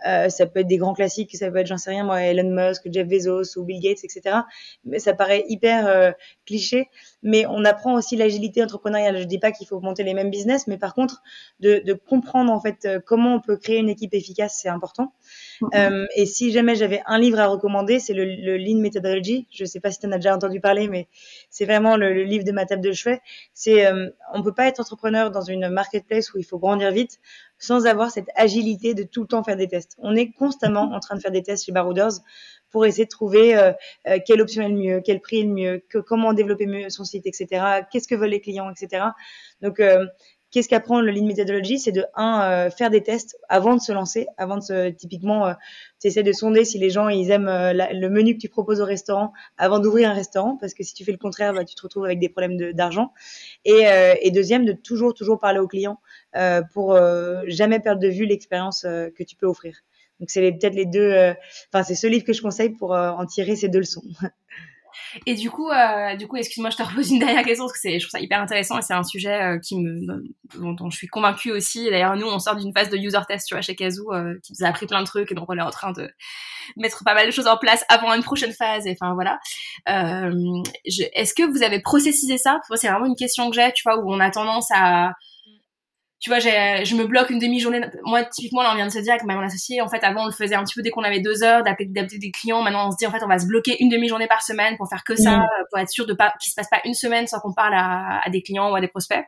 Euh, 0.06 0.28
ça 0.28 0.46
peut 0.46 0.60
être 0.60 0.66
des 0.66 0.76
grands 0.76 0.94
classiques, 0.94 1.34
ça 1.36 1.50
peut 1.50 1.58
être, 1.58 1.66
j'en 1.66 1.78
sais 1.78 1.90
rien, 1.90 2.04
moi, 2.04 2.22
Elon 2.22 2.50
Musk, 2.50 2.82
Jeff 2.92 3.08
Bezos 3.08 3.58
ou 3.58 3.64
Bill 3.64 3.80
Gates, 3.80 4.04
etc. 4.04 4.38
Mais 4.84 4.98
ça 4.98 5.14
paraît 5.14 5.44
hyper 5.48 5.86
euh, 5.86 6.12
cliché. 6.44 6.88
Mais 7.22 7.46
on 7.46 7.64
apprend 7.64 7.94
aussi 7.94 8.16
l'agilité 8.16 8.62
entrepreneuriale. 8.62 9.18
Je 9.18 9.24
dis 9.24 9.38
pas 9.38 9.52
qu'il 9.52 9.66
faut 9.66 9.80
monter 9.80 10.02
les 10.02 10.14
mêmes 10.14 10.30
business, 10.30 10.66
mais 10.66 10.76
par 10.78 10.94
contre, 10.94 11.22
de, 11.60 11.82
de 11.84 11.92
comprendre 11.92 12.52
en 12.52 12.60
fait 12.60 12.84
euh, 12.84 13.00
comment 13.04 13.34
on 13.34 13.40
peut 13.40 13.56
créer 13.56 13.78
une 13.78 13.88
équipe 13.88 14.14
efficace, 14.14 14.58
c'est 14.60 14.68
important. 14.68 15.12
Euh, 15.74 16.06
et 16.14 16.26
si 16.26 16.52
jamais 16.52 16.76
j'avais 16.76 17.02
un 17.06 17.18
livre 17.18 17.40
à 17.40 17.46
recommander, 17.46 17.98
c'est 17.98 18.12
le, 18.12 18.24
le, 18.24 18.56
Lean 18.58 18.78
Methodology. 18.78 19.46
Je 19.50 19.64
sais 19.64 19.80
pas 19.80 19.90
si 19.90 19.98
tu 19.98 20.06
en 20.06 20.12
as 20.12 20.16
déjà 20.16 20.34
entendu 20.34 20.60
parler, 20.60 20.88
mais 20.88 21.08
c'est 21.50 21.64
vraiment 21.64 21.96
le, 21.96 22.12
le, 22.12 22.24
livre 22.24 22.44
de 22.44 22.52
ma 22.52 22.66
table 22.66 22.82
de 22.82 22.92
chevet. 22.92 23.20
C'est, 23.54 23.86
euh, 23.86 24.10
on 24.34 24.42
peut 24.42 24.54
pas 24.54 24.66
être 24.66 24.80
entrepreneur 24.80 25.30
dans 25.30 25.42
une 25.42 25.68
marketplace 25.68 26.34
où 26.34 26.38
il 26.38 26.44
faut 26.44 26.58
grandir 26.58 26.92
vite 26.92 27.18
sans 27.58 27.86
avoir 27.86 28.10
cette 28.10 28.28
agilité 28.34 28.94
de 28.94 29.02
tout 29.02 29.22
le 29.22 29.26
temps 29.26 29.42
faire 29.42 29.56
des 29.56 29.68
tests. 29.68 29.96
On 29.98 30.14
est 30.14 30.32
constamment 30.32 30.92
en 30.92 31.00
train 31.00 31.16
de 31.16 31.20
faire 31.20 31.30
des 31.30 31.42
tests 31.42 31.64
chez 31.64 31.72
Barouders 31.72 32.20
pour 32.70 32.84
essayer 32.84 33.04
de 33.04 33.10
trouver 33.10 33.56
euh, 33.56 33.72
euh, 34.08 34.18
quelle 34.24 34.40
option 34.42 34.62
est 34.62 34.68
le 34.68 34.74
mieux, 34.76 35.00
quel 35.04 35.20
prix 35.20 35.40
est 35.40 35.44
le 35.44 35.52
mieux, 35.52 35.84
que, 35.88 35.98
comment 35.98 36.32
développer 36.32 36.66
mieux 36.66 36.90
son 36.90 37.04
site, 37.04 37.26
etc. 37.26 37.86
Qu'est-ce 37.90 38.08
que 38.08 38.14
veulent 38.14 38.30
les 38.30 38.40
clients, 38.40 38.70
etc. 38.70 39.04
Donc, 39.62 39.80
euh, 39.80 40.06
qu'est-ce 40.56 40.70
qu'apprend 40.70 41.02
le 41.02 41.12
Lean 41.12 41.26
Methodology 41.26 41.78
C'est 41.78 41.92
de, 41.92 42.06
un, 42.14 42.40
euh, 42.50 42.70
faire 42.70 42.88
des 42.88 43.02
tests 43.02 43.36
avant 43.50 43.76
de 43.76 43.80
se 43.82 43.92
lancer, 43.92 44.26
avant 44.38 44.56
de 44.56 44.62
se, 44.62 44.88
typiquement, 44.88 45.48
euh, 45.48 45.52
tu 46.00 46.06
essaies 46.06 46.22
de 46.22 46.32
sonder 46.32 46.64
si 46.64 46.78
les 46.78 46.88
gens, 46.88 47.10
ils 47.10 47.30
aiment 47.30 47.46
euh, 47.46 47.74
le 47.74 48.08
menu 48.08 48.36
que 48.36 48.40
tu 48.40 48.48
proposes 48.48 48.80
au 48.80 48.86
restaurant 48.86 49.34
avant 49.58 49.80
d'ouvrir 49.80 50.08
un 50.08 50.14
restaurant, 50.14 50.56
parce 50.56 50.72
que 50.72 50.82
si 50.82 50.94
tu 50.94 51.04
fais 51.04 51.12
le 51.12 51.18
contraire, 51.18 51.52
bah, 51.52 51.66
tu 51.66 51.74
te 51.74 51.82
retrouves 51.82 52.06
avec 52.06 52.20
des 52.20 52.30
problèmes 52.30 52.72
d'argent. 52.72 53.12
Et, 53.66 53.84
et, 54.22 54.30
deuxième, 54.30 54.64
de 54.64 54.72
toujours, 54.72 55.12
toujours 55.12 55.38
parler 55.38 55.58
aux 55.58 55.68
clients 55.68 56.00
pour 56.72 56.98
jamais 57.46 57.80
perdre 57.80 58.00
de 58.00 58.08
vue 58.08 58.24
l'expérience 58.24 58.82
que 58.82 59.22
tu 59.22 59.36
peux 59.36 59.46
offrir. 59.46 59.74
Donc, 60.20 60.30
c'est 60.30 60.40
peut-être 60.52 60.74
les 60.74 60.86
deux, 60.86 61.34
enfin, 61.68 61.82
c'est 61.82 61.94
ce 61.94 62.06
livre 62.06 62.24
que 62.24 62.32
je 62.32 62.40
conseille 62.40 62.70
pour 62.70 62.92
en 62.92 63.26
tirer 63.26 63.56
ces 63.56 63.68
deux 63.68 63.80
leçons. 63.80 64.02
Et 65.26 65.34
du 65.34 65.50
coup, 65.50 65.70
euh, 65.70 66.16
du 66.16 66.26
coup, 66.26 66.36
excuse-moi, 66.36 66.70
je 66.70 66.76
te 66.76 66.82
repose 66.82 67.10
une 67.10 67.18
dernière 67.18 67.44
question 67.44 67.64
parce 67.64 67.74
que 67.74 67.78
c'est, 67.80 67.98
je 67.98 68.06
trouve 68.06 68.18
ça 68.18 68.20
hyper 68.20 68.40
intéressant 68.40 68.78
et 68.78 68.82
c'est 68.82 68.94
un 68.94 69.02
sujet 69.02 69.42
euh, 69.42 69.58
qui 69.58 69.78
me, 69.78 70.24
dont, 70.54 70.90
je 70.90 70.96
suis 70.96 71.06
convaincue 71.06 71.52
aussi. 71.52 71.88
d'ailleurs, 71.90 72.16
nous, 72.16 72.26
on 72.26 72.38
sort 72.38 72.56
d'une 72.56 72.72
phase 72.72 72.90
de 72.90 72.96
user 72.96 73.18
test, 73.28 73.46
tu 73.48 73.54
vois, 73.54 73.62
chez 73.62 73.74
Kazoo, 73.74 74.12
euh, 74.12 74.34
qui 74.42 74.52
nous 74.52 74.66
a 74.66 74.68
appris 74.68 74.86
plein 74.86 75.00
de 75.00 75.06
trucs 75.06 75.32
et 75.32 75.34
donc 75.34 75.46
on 75.48 75.56
est 75.56 75.62
en 75.62 75.70
train 75.70 75.92
de 75.92 76.10
mettre 76.76 77.04
pas 77.04 77.14
mal 77.14 77.26
de 77.26 77.30
choses 77.30 77.46
en 77.46 77.56
place 77.56 77.84
avant 77.88 78.12
une 78.14 78.22
prochaine 78.22 78.52
phase. 78.52 78.86
Et 78.86 78.96
enfin 79.00 79.14
voilà. 79.14 79.38
Euh, 79.88 80.62
est-ce 80.84 81.34
que 81.34 81.42
vous 81.42 81.62
avez 81.62 81.80
processisé 81.80 82.38
ça? 82.38 82.60
C'est 82.74 82.88
vraiment 82.88 83.06
une 83.06 83.16
question 83.16 83.50
que 83.50 83.56
j'ai, 83.56 83.72
tu 83.72 83.82
vois, 83.84 83.98
où 83.98 84.12
on 84.12 84.20
a 84.20 84.30
tendance 84.30 84.68
à 84.74 85.12
tu 86.18 86.30
vois, 86.30 86.38
je 86.38 86.94
me 86.96 87.06
bloque 87.06 87.28
une 87.28 87.38
demi-journée. 87.38 87.82
Moi, 88.04 88.24
typiquement, 88.24 88.62
là, 88.62 88.70
on 88.72 88.76
vient 88.76 88.86
de 88.86 88.92
se 88.92 88.98
dire 88.98 89.12
avec 89.12 89.24
mon 89.24 89.38
associé, 89.38 89.82
en 89.82 89.88
fait, 89.88 90.02
avant, 90.02 90.22
on 90.22 90.26
le 90.26 90.32
faisait 90.32 90.54
un 90.54 90.64
petit 90.64 90.74
peu 90.74 90.82
dès 90.82 90.90
qu'on 90.90 91.02
avait 91.02 91.20
deux 91.20 91.42
heures 91.42 91.62
d'appeler 91.62 91.86
des 91.86 92.30
clients. 92.30 92.62
Maintenant, 92.62 92.88
on 92.88 92.90
se 92.90 92.96
dit, 92.96 93.06
en 93.06 93.10
fait, 93.10 93.22
on 93.22 93.28
va 93.28 93.38
se 93.38 93.46
bloquer 93.46 93.76
une 93.80 93.90
demi-journée 93.90 94.26
par 94.26 94.42
semaine 94.42 94.78
pour 94.78 94.88
faire 94.88 95.04
que 95.04 95.14
ça, 95.14 95.38
mmh. 95.38 95.46
pour 95.70 95.78
être 95.78 95.90
sûr 95.90 96.06
de 96.06 96.14
pas 96.14 96.32
qu'il 96.40 96.50
se 96.50 96.54
passe 96.54 96.68
pas 96.70 96.80
une 96.84 96.94
semaine 96.94 97.26
sans 97.26 97.38
qu'on 97.40 97.52
parle 97.52 97.74
à, 97.74 98.20
à, 98.24 98.30
des 98.30 98.42
clients 98.42 98.70
ou 98.70 98.74
à 98.74 98.80
des 98.80 98.88
prospects. 98.88 99.24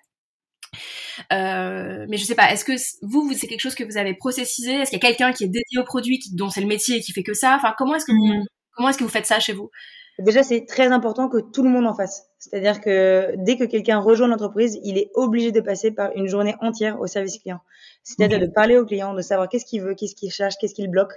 Euh, 1.33 2.07
mais 2.09 2.17
je 2.17 2.25
sais 2.25 2.35
pas, 2.35 2.53
est-ce 2.53 2.65
que 2.65 2.73
vous, 3.03 3.29
vous 3.29 3.35
c'est 3.35 3.49
quelque 3.49 3.61
chose 3.61 3.75
que 3.75 3.85
vous 3.85 3.99
avez 3.99 4.15
processisé? 4.15 4.73
Est-ce 4.73 4.91
qu'il 4.91 5.03
y 5.03 5.05
a 5.05 5.09
quelqu'un 5.09 5.33
qui 5.33 5.45
est 5.45 5.49
dédié 5.49 5.79
au 5.79 5.85
produit, 5.85 6.19
qui, 6.19 6.35
dont 6.35 6.49
c'est 6.49 6.61
le 6.63 6.67
métier 6.67 6.97
et 6.97 7.01
qui 7.01 7.13
fait 7.13 7.23
que 7.23 7.35
ça? 7.35 7.57
Enfin, 7.57 7.75
comment 7.77 7.97
est-ce 7.97 8.07
que 8.07 8.13
vous, 8.13 8.41
mmh. 8.41 8.47
comment 8.77 8.89
est-ce 8.89 8.99
que 8.99 9.05
vous 9.05 9.11
faites 9.11 9.27
ça 9.27 9.41
chez 9.41 9.53
vous? 9.53 9.71
Déjà, 10.19 10.43
c'est 10.43 10.67
très 10.67 10.89
important 10.89 11.29
que 11.29 11.39
tout 11.39 11.63
le 11.63 11.71
monde 11.71 11.87
en 11.87 11.95
fasse. 11.95 12.27
C'est-à-dire 12.39 12.81
que 12.81 13.35
dès 13.37 13.57
que 13.57 13.65
quelqu'un 13.65 13.99
rejoint 13.99 14.27
l'entreprise, 14.27 14.79
il 14.83 14.99
est 14.99 15.11
obligé 15.15 15.53
de 15.53 15.61
passer 15.61 15.91
par 15.93 16.11
une 16.17 16.27
journée 16.27 16.55
entière 16.61 17.01
au 17.01 17.07
service 17.07 17.39
client. 17.39 17.61
C'est-à-dire 18.03 18.41
de 18.41 18.47
parler 18.47 18.79
au 18.79 18.85
client, 18.85 19.15
de 19.15 19.23
savoir 19.23 19.49
qu'est-ce 19.49 19.65
qu'il 19.65 19.83
veut, 19.83 19.95
qu'est-ce 19.95 20.15
qu'il 20.15 20.31
cherche, 20.31 20.55
qu'est-ce 20.61 20.75
qu'il 20.75 20.89
bloque. 20.89 21.13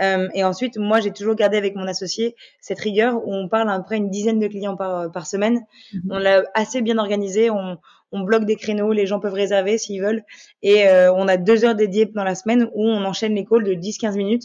Euh, 0.00 0.28
et 0.34 0.44
ensuite, 0.44 0.78
moi, 0.78 1.00
j'ai 1.00 1.10
toujours 1.10 1.34
gardé 1.34 1.56
avec 1.56 1.74
mon 1.74 1.86
associé 1.86 2.36
cette 2.60 2.78
rigueur 2.78 3.16
où 3.26 3.34
on 3.34 3.48
parle 3.48 3.68
à 3.70 3.78
peu 3.78 3.84
près 3.84 3.96
une 3.96 4.10
dizaine 4.10 4.38
de 4.38 4.46
clients 4.46 4.76
par, 4.76 5.10
par 5.10 5.26
semaine. 5.26 5.64
Mhm. 5.92 6.00
On 6.10 6.18
l'a 6.18 6.44
assez 6.54 6.80
bien 6.80 6.96
organisé. 6.98 7.50
On, 7.50 7.78
on 8.12 8.20
bloque 8.20 8.44
des 8.44 8.56
créneaux, 8.56 8.92
les 8.92 9.06
gens 9.06 9.20
peuvent 9.20 9.34
réserver 9.34 9.78
s'ils 9.78 10.00
veulent. 10.00 10.24
Et 10.62 10.88
euh, 10.88 11.12
on 11.12 11.28
a 11.28 11.36
deux 11.36 11.64
heures 11.64 11.74
dédiées 11.74 12.06
dans 12.06 12.24
la 12.24 12.34
semaine 12.34 12.68
où 12.74 12.86
on 12.86 13.04
enchaîne 13.04 13.34
les 13.34 13.44
calls 13.44 13.64
de 13.64 13.74
10-15 13.74 14.16
minutes. 14.16 14.44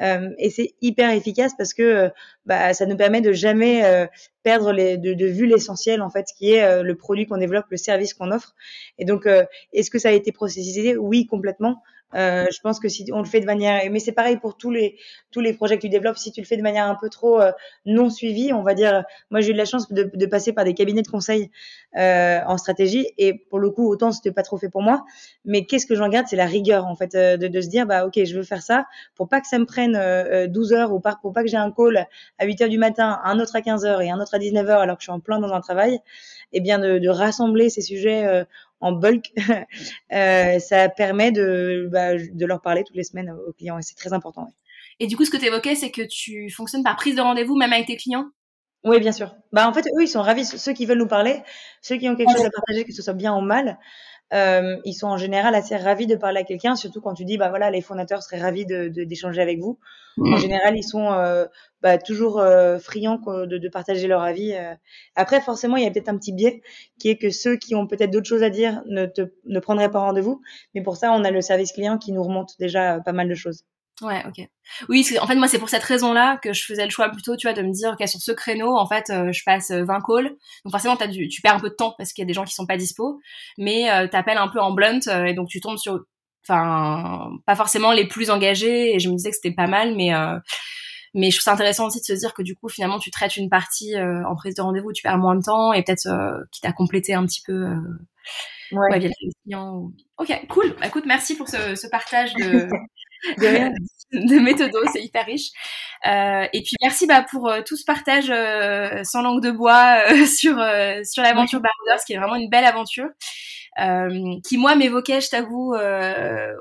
Euh, 0.00 0.30
et 0.38 0.50
c'est 0.50 0.74
hyper 0.80 1.10
efficace 1.10 1.52
parce 1.56 1.74
que 1.74 1.82
euh, 1.82 2.08
bah, 2.46 2.74
ça 2.74 2.86
nous 2.86 2.96
permet 2.96 3.20
de 3.20 3.32
jamais 3.32 3.84
euh, 3.84 4.06
perdre 4.42 4.72
les, 4.72 4.98
de, 4.98 5.14
de 5.14 5.26
vue 5.26 5.46
l'essentiel, 5.46 6.02
en 6.02 6.10
fait, 6.10 6.26
qui 6.36 6.52
est 6.52 6.82
le 6.82 6.94
produit 6.96 7.26
qu'on 7.26 7.38
développe, 7.38 7.66
le 7.70 7.76
service 7.76 8.14
qu'on 8.14 8.30
offre. 8.30 8.54
Et 8.98 9.04
donc, 9.04 9.26
est-ce 9.72 9.90
que 9.90 9.98
ça 9.98 10.08
a 10.08 10.12
été 10.12 10.32
processisé? 10.32 10.96
Oui, 10.96 11.26
complètement. 11.26 11.82
Euh, 12.14 12.46
je 12.54 12.60
pense 12.60 12.78
que 12.78 12.88
si 12.88 13.04
on 13.12 13.18
le 13.18 13.24
fait 13.24 13.40
de 13.40 13.46
manière, 13.46 13.82
mais 13.90 13.98
c'est 13.98 14.12
pareil 14.12 14.36
pour 14.36 14.56
tous 14.56 14.70
les 14.70 14.96
tous 15.32 15.40
les 15.40 15.52
projets 15.52 15.76
que 15.76 15.82
tu 15.82 15.88
développes. 15.88 16.16
Si 16.16 16.30
tu 16.30 16.40
le 16.40 16.46
fais 16.46 16.56
de 16.56 16.62
manière 16.62 16.86
un 16.86 16.94
peu 16.94 17.08
trop 17.08 17.40
euh, 17.40 17.50
non 17.86 18.08
suivie, 18.08 18.52
on 18.52 18.62
va 18.62 18.74
dire. 18.74 19.04
Moi, 19.30 19.40
j'ai 19.40 19.50
eu 19.50 19.52
de 19.52 19.58
la 19.58 19.64
chance 19.64 19.90
de, 19.92 20.10
de, 20.14 20.26
passer 20.26 20.52
par 20.52 20.64
des 20.64 20.74
cabinets 20.74 21.02
de 21.02 21.08
conseil 21.08 21.50
euh, 21.96 22.40
en 22.46 22.56
stratégie, 22.56 23.08
et 23.18 23.34
pour 23.34 23.58
le 23.58 23.70
coup, 23.70 23.88
autant 23.88 24.12
c'était 24.12 24.32
pas 24.32 24.42
trop 24.42 24.58
fait 24.58 24.68
pour 24.68 24.82
moi. 24.82 25.04
Mais 25.44 25.64
qu'est-ce 25.64 25.86
que 25.86 25.94
j'en 25.94 26.08
garde, 26.08 26.26
c'est 26.28 26.36
la 26.36 26.46
rigueur 26.46 26.86
en 26.86 26.94
fait, 26.94 27.14
euh, 27.14 27.36
de, 27.36 27.48
de, 27.48 27.60
se 27.60 27.68
dire 27.68 27.86
bah 27.86 28.06
ok, 28.06 28.22
je 28.24 28.36
veux 28.36 28.44
faire 28.44 28.62
ça 28.62 28.86
pour 29.16 29.28
pas 29.28 29.40
que 29.40 29.48
ça 29.48 29.58
me 29.58 29.66
prenne 29.66 29.92
12 30.48 30.72
euh, 30.72 30.76
heures 30.76 30.92
ou 30.92 31.00
pas, 31.00 31.18
pour 31.20 31.32
pas 31.32 31.42
que 31.42 31.48
j'ai 31.48 31.56
un 31.56 31.72
call 31.72 32.06
à 32.38 32.46
8 32.46 32.62
heures 32.62 32.68
du 32.68 32.78
matin, 32.78 33.20
un 33.24 33.38
autre 33.40 33.56
à 33.56 33.62
15 33.62 33.84
heures 33.84 34.02
et 34.02 34.10
un 34.10 34.20
autre 34.20 34.34
à 34.34 34.38
19 34.38 34.68
heures 34.68 34.80
alors 34.80 34.96
que 34.96 35.02
je 35.02 35.06
suis 35.06 35.12
en 35.12 35.20
plein 35.20 35.38
dans 35.38 35.52
un 35.52 35.60
travail. 35.60 36.00
Eh 36.52 36.60
bien 36.60 36.78
de, 36.78 36.98
de 36.98 37.08
rassembler 37.08 37.70
ces 37.70 37.80
sujets 37.80 38.44
en 38.84 38.92
bulk, 38.92 39.32
euh, 40.12 40.58
ça 40.58 40.88
permet 40.90 41.32
de, 41.32 41.88
bah, 41.90 42.16
de 42.16 42.46
leur 42.46 42.60
parler 42.60 42.84
toutes 42.84 42.96
les 42.96 43.04
semaines 43.04 43.30
aux 43.30 43.52
clients 43.52 43.78
et 43.78 43.82
c'est 43.82 43.94
très 43.94 44.12
important. 44.12 44.52
Et 45.00 45.06
du 45.06 45.16
coup, 45.16 45.24
ce 45.24 45.30
que 45.30 45.38
tu 45.38 45.46
évoquais, 45.46 45.74
c'est 45.74 45.90
que 45.90 46.02
tu 46.02 46.50
fonctionnes 46.50 46.84
par 46.84 46.96
prise 46.96 47.16
de 47.16 47.22
rendez-vous 47.22 47.56
même 47.56 47.72
avec 47.72 47.86
tes 47.86 47.96
clients? 47.96 48.26
Oui, 48.84 49.00
bien 49.00 49.12
sûr. 49.12 49.34
Bah, 49.52 49.66
en 49.66 49.72
fait, 49.72 49.86
eux, 49.86 50.02
ils 50.02 50.08
sont 50.08 50.20
ravis. 50.20 50.44
Ceux 50.44 50.74
qui 50.74 50.84
veulent 50.84 50.98
nous 50.98 51.08
parler, 51.08 51.42
ceux 51.80 51.96
qui 51.96 52.08
ont 52.10 52.14
quelque 52.14 52.32
chose 52.32 52.44
à 52.44 52.50
partager, 52.50 52.84
que 52.84 52.92
ce 52.92 53.00
soit 53.02 53.14
bien 53.14 53.34
ou 53.34 53.40
mal, 53.40 53.78
euh, 54.32 54.76
ils 54.84 54.94
sont 54.94 55.08
en 55.08 55.16
général 55.16 55.54
assez 55.54 55.76
ravis 55.76 56.06
de 56.06 56.16
parler 56.16 56.40
à 56.40 56.44
quelqu'un, 56.44 56.76
surtout 56.76 57.00
quand 57.00 57.14
tu 57.14 57.24
dis, 57.24 57.36
bah 57.36 57.50
voilà, 57.50 57.70
les 57.70 57.80
fondateurs 57.80 58.22
seraient 58.22 58.40
ravis 58.40 58.66
de 58.66 58.88
d'échanger 58.88 59.42
avec 59.42 59.58
vous. 59.60 59.78
En 60.18 60.36
général, 60.36 60.76
ils 60.76 60.84
sont 60.84 61.12
euh, 61.12 61.46
bah, 61.82 61.98
toujours 61.98 62.38
euh, 62.38 62.78
friands 62.78 63.18
de, 63.18 63.58
de, 63.58 63.68
partager 63.68 64.06
leur 64.06 64.22
avis. 64.22 64.52
Euh. 64.52 64.74
Après, 65.16 65.40
forcément, 65.40 65.76
il 65.76 65.84
y 65.84 65.86
a 65.86 65.90
peut-être 65.90 66.08
un 66.08 66.16
petit 66.16 66.32
biais 66.32 66.62
qui 66.98 67.08
est 67.08 67.16
que 67.16 67.30
ceux 67.30 67.56
qui 67.56 67.74
ont 67.74 67.86
peut-être 67.86 68.10
d'autres 68.10 68.28
choses 68.28 68.42
à 68.42 68.50
dire 68.50 68.82
ne, 68.86 69.06
te, 69.06 69.32
ne 69.44 69.58
prendraient 69.58 69.90
pas 69.90 70.00
rendez-vous. 70.00 70.40
Mais 70.74 70.82
pour 70.82 70.96
ça, 70.96 71.12
on 71.12 71.24
a 71.24 71.30
le 71.30 71.40
service 71.40 71.72
client 71.72 71.98
qui 71.98 72.12
nous 72.12 72.22
remonte 72.22 72.52
déjà 72.58 73.00
pas 73.00 73.12
mal 73.12 73.28
de 73.28 73.34
choses. 73.34 73.64
Ouais, 74.02 74.22
ok. 74.26 74.48
Oui, 74.88 75.06
en 75.20 75.26
fait, 75.26 75.36
moi, 75.36 75.46
c'est 75.46 75.58
pour 75.58 75.68
cette 75.68 75.82
raison-là 75.84 76.36
que 76.38 76.52
je 76.52 76.64
faisais 76.64 76.84
le 76.84 76.90
choix 76.90 77.10
plutôt, 77.10 77.36
tu 77.36 77.46
vois, 77.46 77.54
de 77.54 77.62
me 77.62 77.70
dire, 77.70 77.96
ok, 77.98 78.08
sur 78.08 78.20
ce 78.20 78.32
créneau, 78.32 78.76
en 78.76 78.88
fait, 78.88 79.08
euh, 79.10 79.30
je 79.30 79.42
passe 79.44 79.70
20 79.70 79.76
euh, 79.76 80.00
calls. 80.04 80.30
Donc 80.64 80.72
forcément, 80.72 80.96
as 80.96 81.06
du, 81.06 81.28
tu 81.28 81.40
perds 81.42 81.54
un 81.56 81.60
peu 81.60 81.70
de 81.70 81.74
temps 81.74 81.94
parce 81.96 82.12
qu'il 82.12 82.22
y 82.22 82.26
a 82.26 82.26
des 82.26 82.34
gens 82.34 82.44
qui 82.44 82.54
sont 82.54 82.66
pas 82.66 82.76
dispo, 82.76 83.20
mais 83.56 83.90
euh, 83.90 84.08
t'appelles 84.08 84.38
un 84.38 84.48
peu 84.48 84.60
en 84.60 84.72
blunt 84.72 85.06
euh, 85.06 85.26
et 85.26 85.34
donc 85.34 85.48
tu 85.48 85.60
tombes 85.60 85.78
sur, 85.78 86.00
enfin, 86.42 87.30
pas 87.46 87.54
forcément 87.54 87.92
les 87.92 88.08
plus 88.08 88.30
engagés. 88.30 88.96
Et 88.96 88.98
je 88.98 89.08
me 89.08 89.14
disais 89.14 89.30
que 89.30 89.36
c'était 89.36 89.54
pas 89.54 89.68
mal, 89.68 89.94
mais 89.94 90.10
mais 91.16 91.30
je 91.30 91.36
trouve 91.36 91.44
ça 91.44 91.52
intéressant 91.52 91.86
aussi 91.86 92.00
de 92.00 92.04
se 92.04 92.12
dire 92.14 92.34
que 92.34 92.42
du 92.42 92.56
coup, 92.56 92.68
finalement, 92.68 92.98
tu 92.98 93.12
traites 93.12 93.36
une 93.36 93.48
partie 93.48 93.94
en 93.96 94.34
prise 94.34 94.56
de 94.56 94.62
rendez-vous, 94.62 94.92
tu 94.92 95.02
perds 95.02 95.18
moins 95.18 95.36
de 95.36 95.42
temps 95.42 95.72
et 95.72 95.84
peut-être 95.84 96.08
qui 96.50 96.60
t'a 96.60 96.72
complété 96.72 97.14
un 97.14 97.24
petit 97.24 97.42
peu. 97.46 97.64
Ouais. 98.72 98.98
les 98.98 99.10
clients. 99.44 99.92
Ok, 100.18 100.46
cool. 100.48 100.74
Bah, 100.80 100.88
écoute, 100.88 101.04
merci 101.06 101.36
pour 101.36 101.48
ce, 101.48 101.76
ce 101.76 101.86
partage 101.86 102.34
de, 102.34 102.68
de, 103.38 104.38
méthodos, 104.40 104.84
c'est 104.92 105.02
hyper 105.02 105.26
riche. 105.26 105.50
Euh, 106.06 106.46
et 106.52 106.62
puis 106.62 106.76
merci 106.82 107.06
bah, 107.06 107.24
pour 107.30 107.48
euh, 107.48 107.62
tout 107.66 107.76
ce 107.76 107.84
partage 107.84 108.30
euh, 108.30 109.02
sans 109.04 109.22
langue 109.22 109.42
de 109.42 109.50
bois 109.50 109.98
euh, 110.10 110.26
sur 110.26 110.56
sur 111.04 111.22
l'aventure 111.22 111.60
Barouders, 111.60 112.04
qui 112.06 112.12
est 112.12 112.18
vraiment 112.18 112.36
une 112.36 112.50
belle 112.50 112.64
aventure, 112.64 113.08
qui 114.44 114.56
moi 114.56 114.76
m'évoquait, 114.76 115.20
je 115.20 115.30
t'avoue, 115.30 115.74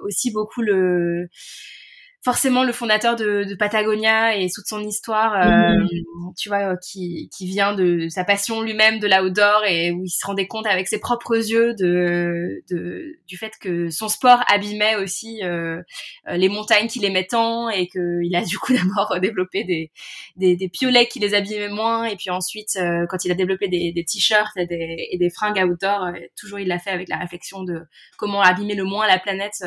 aussi 0.04 0.32
beaucoup 0.32 0.62
le 0.62 1.30
forcément 2.24 2.64
le 2.64 2.72
fondateur 2.72 3.18
de, 3.18 3.44
de, 3.44 3.56
Patagonia 3.56 4.38
et 4.38 4.50
toute 4.50 4.66
son 4.66 4.82
histoire, 4.82 5.34
euh, 5.36 5.76
mhm. 5.76 6.34
tu 6.38 6.48
vois, 6.48 6.72
euh, 6.72 6.76
qui, 6.82 7.30
qui 7.36 7.46
vient 7.48 7.74
de 7.74 8.08
sa 8.08 8.24
passion 8.24 8.62
lui-même 8.62 9.00
de 9.00 9.08
l'outdoor 9.08 9.66
et 9.66 9.92
où 9.92 10.06
il 10.06 10.10
se 10.10 10.26
rendait 10.26 10.48
compte 10.48 10.66
avec 10.66 10.88
ses 10.88 11.00
propres 11.00 11.36
yeux 11.36 11.74
de, 11.74 12.64
de 12.70 13.18
du 13.28 13.38
fait 13.38 13.54
que 13.60 13.90
son 13.90 14.08
sport 14.08 14.40
abîmait 14.48 14.96
aussi 14.96 15.44
euh, 15.44 15.82
euh 16.30 16.38
les 16.38 16.50
montagnes 16.50 16.88
qui 16.88 17.00
les 17.00 17.28
tant 17.28 17.70
et 17.70 17.88
qu'il 17.88 18.36
a 18.36 18.44
du 18.44 18.58
coup 18.58 18.74
d'abord 18.74 19.20
développé 19.20 19.66
des, 19.66 19.92
des, 20.38 20.56
des, 20.56 20.70
piolets 20.70 21.08
qui 21.08 21.20
les 21.20 21.34
abîmaient 21.34 21.70
moins 21.70 22.06
et 22.06 22.16
puis 22.16 22.30
ensuite 22.30 22.78
euh, 22.78 23.06
quand 23.10 23.26
il 23.26 23.32
a 23.32 23.36
développé 23.36 23.68
des, 23.68 23.92
des 23.92 24.06
t-shirts 24.06 24.56
et 24.56 24.66
des, 24.66 25.10
et 25.12 25.18
des 25.18 25.30
fringues 25.30 25.62
outdoor, 25.64 26.12
toujours 26.38 26.60
il 26.60 26.70
l'a 26.70 26.80
fait 26.80 26.92
avec 26.92 27.10
la 27.10 27.18
réflexion 27.18 27.64
de 27.64 27.82
comment 28.18 28.42
abîmer 28.42 28.76
le 28.76 28.86
moins 28.86 29.08
la 29.08 29.20
planète 29.20 29.64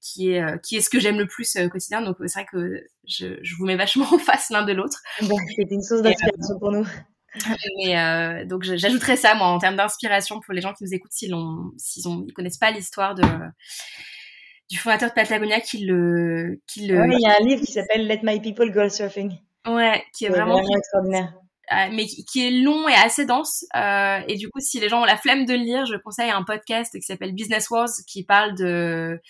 qui 0.00 0.32
est 0.32 0.42
euh, 0.42 0.56
qui 0.58 0.76
est 0.76 0.80
ce 0.80 0.90
que 0.90 1.00
j'aime 1.00 1.18
le 1.18 1.26
plus 1.26 1.56
euh, 1.56 1.66
au 1.66 1.68
quotidien. 1.68 2.02
Donc 2.02 2.16
c'est 2.20 2.40
vrai 2.40 2.46
que 2.50 2.82
je, 3.06 3.38
je, 3.42 3.56
vous 3.56 3.64
mets 3.64 3.76
vachement 3.76 4.06
en 4.12 4.18
face 4.18 4.50
l'un 4.50 4.64
de 4.64 4.72
l'autre. 4.72 5.02
C'était 5.20 5.74
une 5.74 5.82
source 5.82 6.02
d'inspiration 6.02 6.58
pour 6.58 6.72
nous. 6.72 6.86
Mais 7.78 7.98
euh, 7.98 8.44
donc 8.46 8.62
j'ajouterais 8.62 9.16
ça 9.16 9.34
moi 9.34 9.48
en 9.48 9.58
termes 9.58 9.76
d'inspiration 9.76 10.40
pour 10.40 10.54
les 10.54 10.60
gens 10.60 10.72
qui 10.72 10.84
nous 10.84 10.94
écoutent 10.94 11.12
s'ils 11.12 11.34
ont 11.34 11.72
s'ils 11.76 12.08
ont 12.08 12.24
ils 12.26 12.32
connaissent 12.32 12.56
pas 12.56 12.70
l'histoire 12.70 13.14
de 13.14 13.22
du 14.70 14.78
fondateur 14.78 15.10
de 15.10 15.14
Patagonia 15.14 15.60
qui 15.60 15.84
le 15.84 16.60
qui 16.66 16.86
le. 16.86 17.04
il 17.06 17.20
y 17.20 17.26
a 17.26 17.36
un 17.38 17.44
livre 17.44 17.64
qui 17.64 17.72
s'appelle 17.72 18.06
Let 18.06 18.20
My 18.22 18.40
People 18.40 18.72
Go 18.72 18.88
Surfing. 18.88 19.32
Ouais, 19.66 20.02
qui 20.14 20.24
est, 20.24 20.30
vraiment, 20.30 20.58
extraordinaire. 20.58 21.34
Mais 21.70 22.06
qui, 22.06 22.46
est 22.46 22.50
long 22.50 22.88
et 22.88 22.94
assez 22.94 23.26
dense. 23.26 23.64
Euh, 23.76 24.20
et 24.26 24.36
du 24.36 24.48
coup, 24.50 24.60
si 24.60 24.80
les 24.80 24.88
gens 24.88 25.02
ont 25.02 25.04
la 25.04 25.16
flemme 25.16 25.44
de 25.44 25.52
le 25.52 25.60
lire, 25.60 25.86
je 25.86 25.96
conseille 25.96 26.30
un 26.30 26.42
podcast 26.42 26.92
qui 26.92 27.02
s'appelle 27.02 27.34
Business 27.34 27.70
Wars 27.70 27.88
qui 28.06 28.24
parle 28.24 28.54
de 28.54 29.20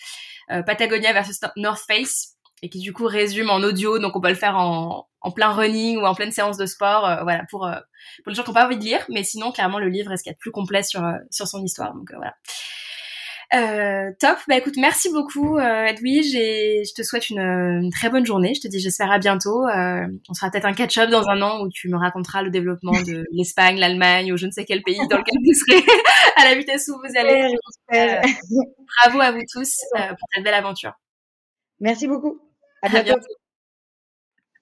euh, 0.51 0.63
Patagonia 0.63 1.13
versus 1.13 1.39
North 1.57 1.83
Face 1.87 2.35
et 2.61 2.69
qui 2.69 2.79
du 2.79 2.91
coup 2.91 3.05
résume 3.05 3.49
en 3.49 3.57
audio, 3.57 3.99
donc 3.99 4.15
on 4.15 4.21
peut 4.21 4.29
le 4.29 4.35
faire 4.35 4.57
en, 4.57 5.07
en 5.21 5.31
plein 5.31 5.49
running 5.49 5.97
ou 5.97 6.05
en 6.05 6.15
pleine 6.15 6.31
séance 6.31 6.57
de 6.57 6.65
sport, 6.65 7.05
euh, 7.05 7.23
voilà 7.23 7.43
pour 7.49 7.65
euh, 7.65 7.75
pour 8.23 8.31
les 8.31 8.35
gens 8.35 8.43
qui 8.43 8.49
n'ont 8.49 8.55
pas 8.55 8.65
envie 8.65 8.77
de 8.77 8.83
lire, 8.83 9.05
mais 9.09 9.23
sinon 9.23 9.51
clairement 9.51 9.79
le 9.79 9.87
livre 9.87 10.11
est 10.11 10.17
ce 10.17 10.23
qu'il 10.23 10.31
y 10.31 10.33
a 10.33 10.35
de 10.35 10.39
plus 10.39 10.51
complet 10.51 10.83
sur 10.83 11.01
sur 11.29 11.47
son 11.47 11.63
histoire, 11.63 11.93
donc 11.93 12.11
voilà. 12.13 12.33
Euh, 13.51 14.11
top. 14.19 14.37
Bah 14.47 14.57
écoute, 14.57 14.75
merci 14.77 15.11
beaucoup 15.11 15.57
euh, 15.57 15.85
Edwige 15.85 16.35
et 16.35 16.83
je 16.87 16.93
te 16.93 17.01
souhaite 17.01 17.31
une, 17.31 17.39
une, 17.39 17.89
très 17.89 18.09
bonne 18.09 18.25
journée. 18.25 18.53
Je 18.53 18.61
te 18.61 18.67
dis 18.67 18.79
j'espère 18.79 19.11
à 19.11 19.17
bientôt. 19.17 19.65
Euh, 19.67 20.05
on 20.29 20.33
sera 20.33 20.51
peut-être 20.51 20.65
un 20.65 20.73
catch-up 20.73 21.09
dans 21.09 21.27
un 21.29 21.41
an 21.41 21.61
où 21.61 21.69
tu 21.69 21.89
me 21.89 21.97
raconteras 21.97 22.43
le 22.43 22.51
développement 22.51 23.01
de 23.01 23.25
l'Espagne, 23.31 23.79
l'Allemagne 23.79 24.31
ou 24.31 24.37
je 24.37 24.45
ne 24.45 24.51
sais 24.51 24.65
quel 24.65 24.83
pays 24.83 24.99
dans 25.09 25.17
lequel 25.17 25.39
vous 25.43 25.53
serez 25.53 25.83
à 26.35 26.45
la 26.45 26.55
vitesse 26.55 26.89
où 26.89 26.99
vous 26.99 27.17
allez. 27.17 27.51
Euh, 27.93 28.21
bravo 29.01 29.19
à 29.19 29.31
vous 29.31 29.41
tous 29.51 29.79
euh, 29.95 30.09
pour 30.09 30.27
cette 30.33 30.43
belle 30.43 30.53
aventure. 30.53 30.93
Merci 31.79 32.07
beaucoup. 32.07 32.39
À 32.83 32.89
bientôt. 32.89 33.19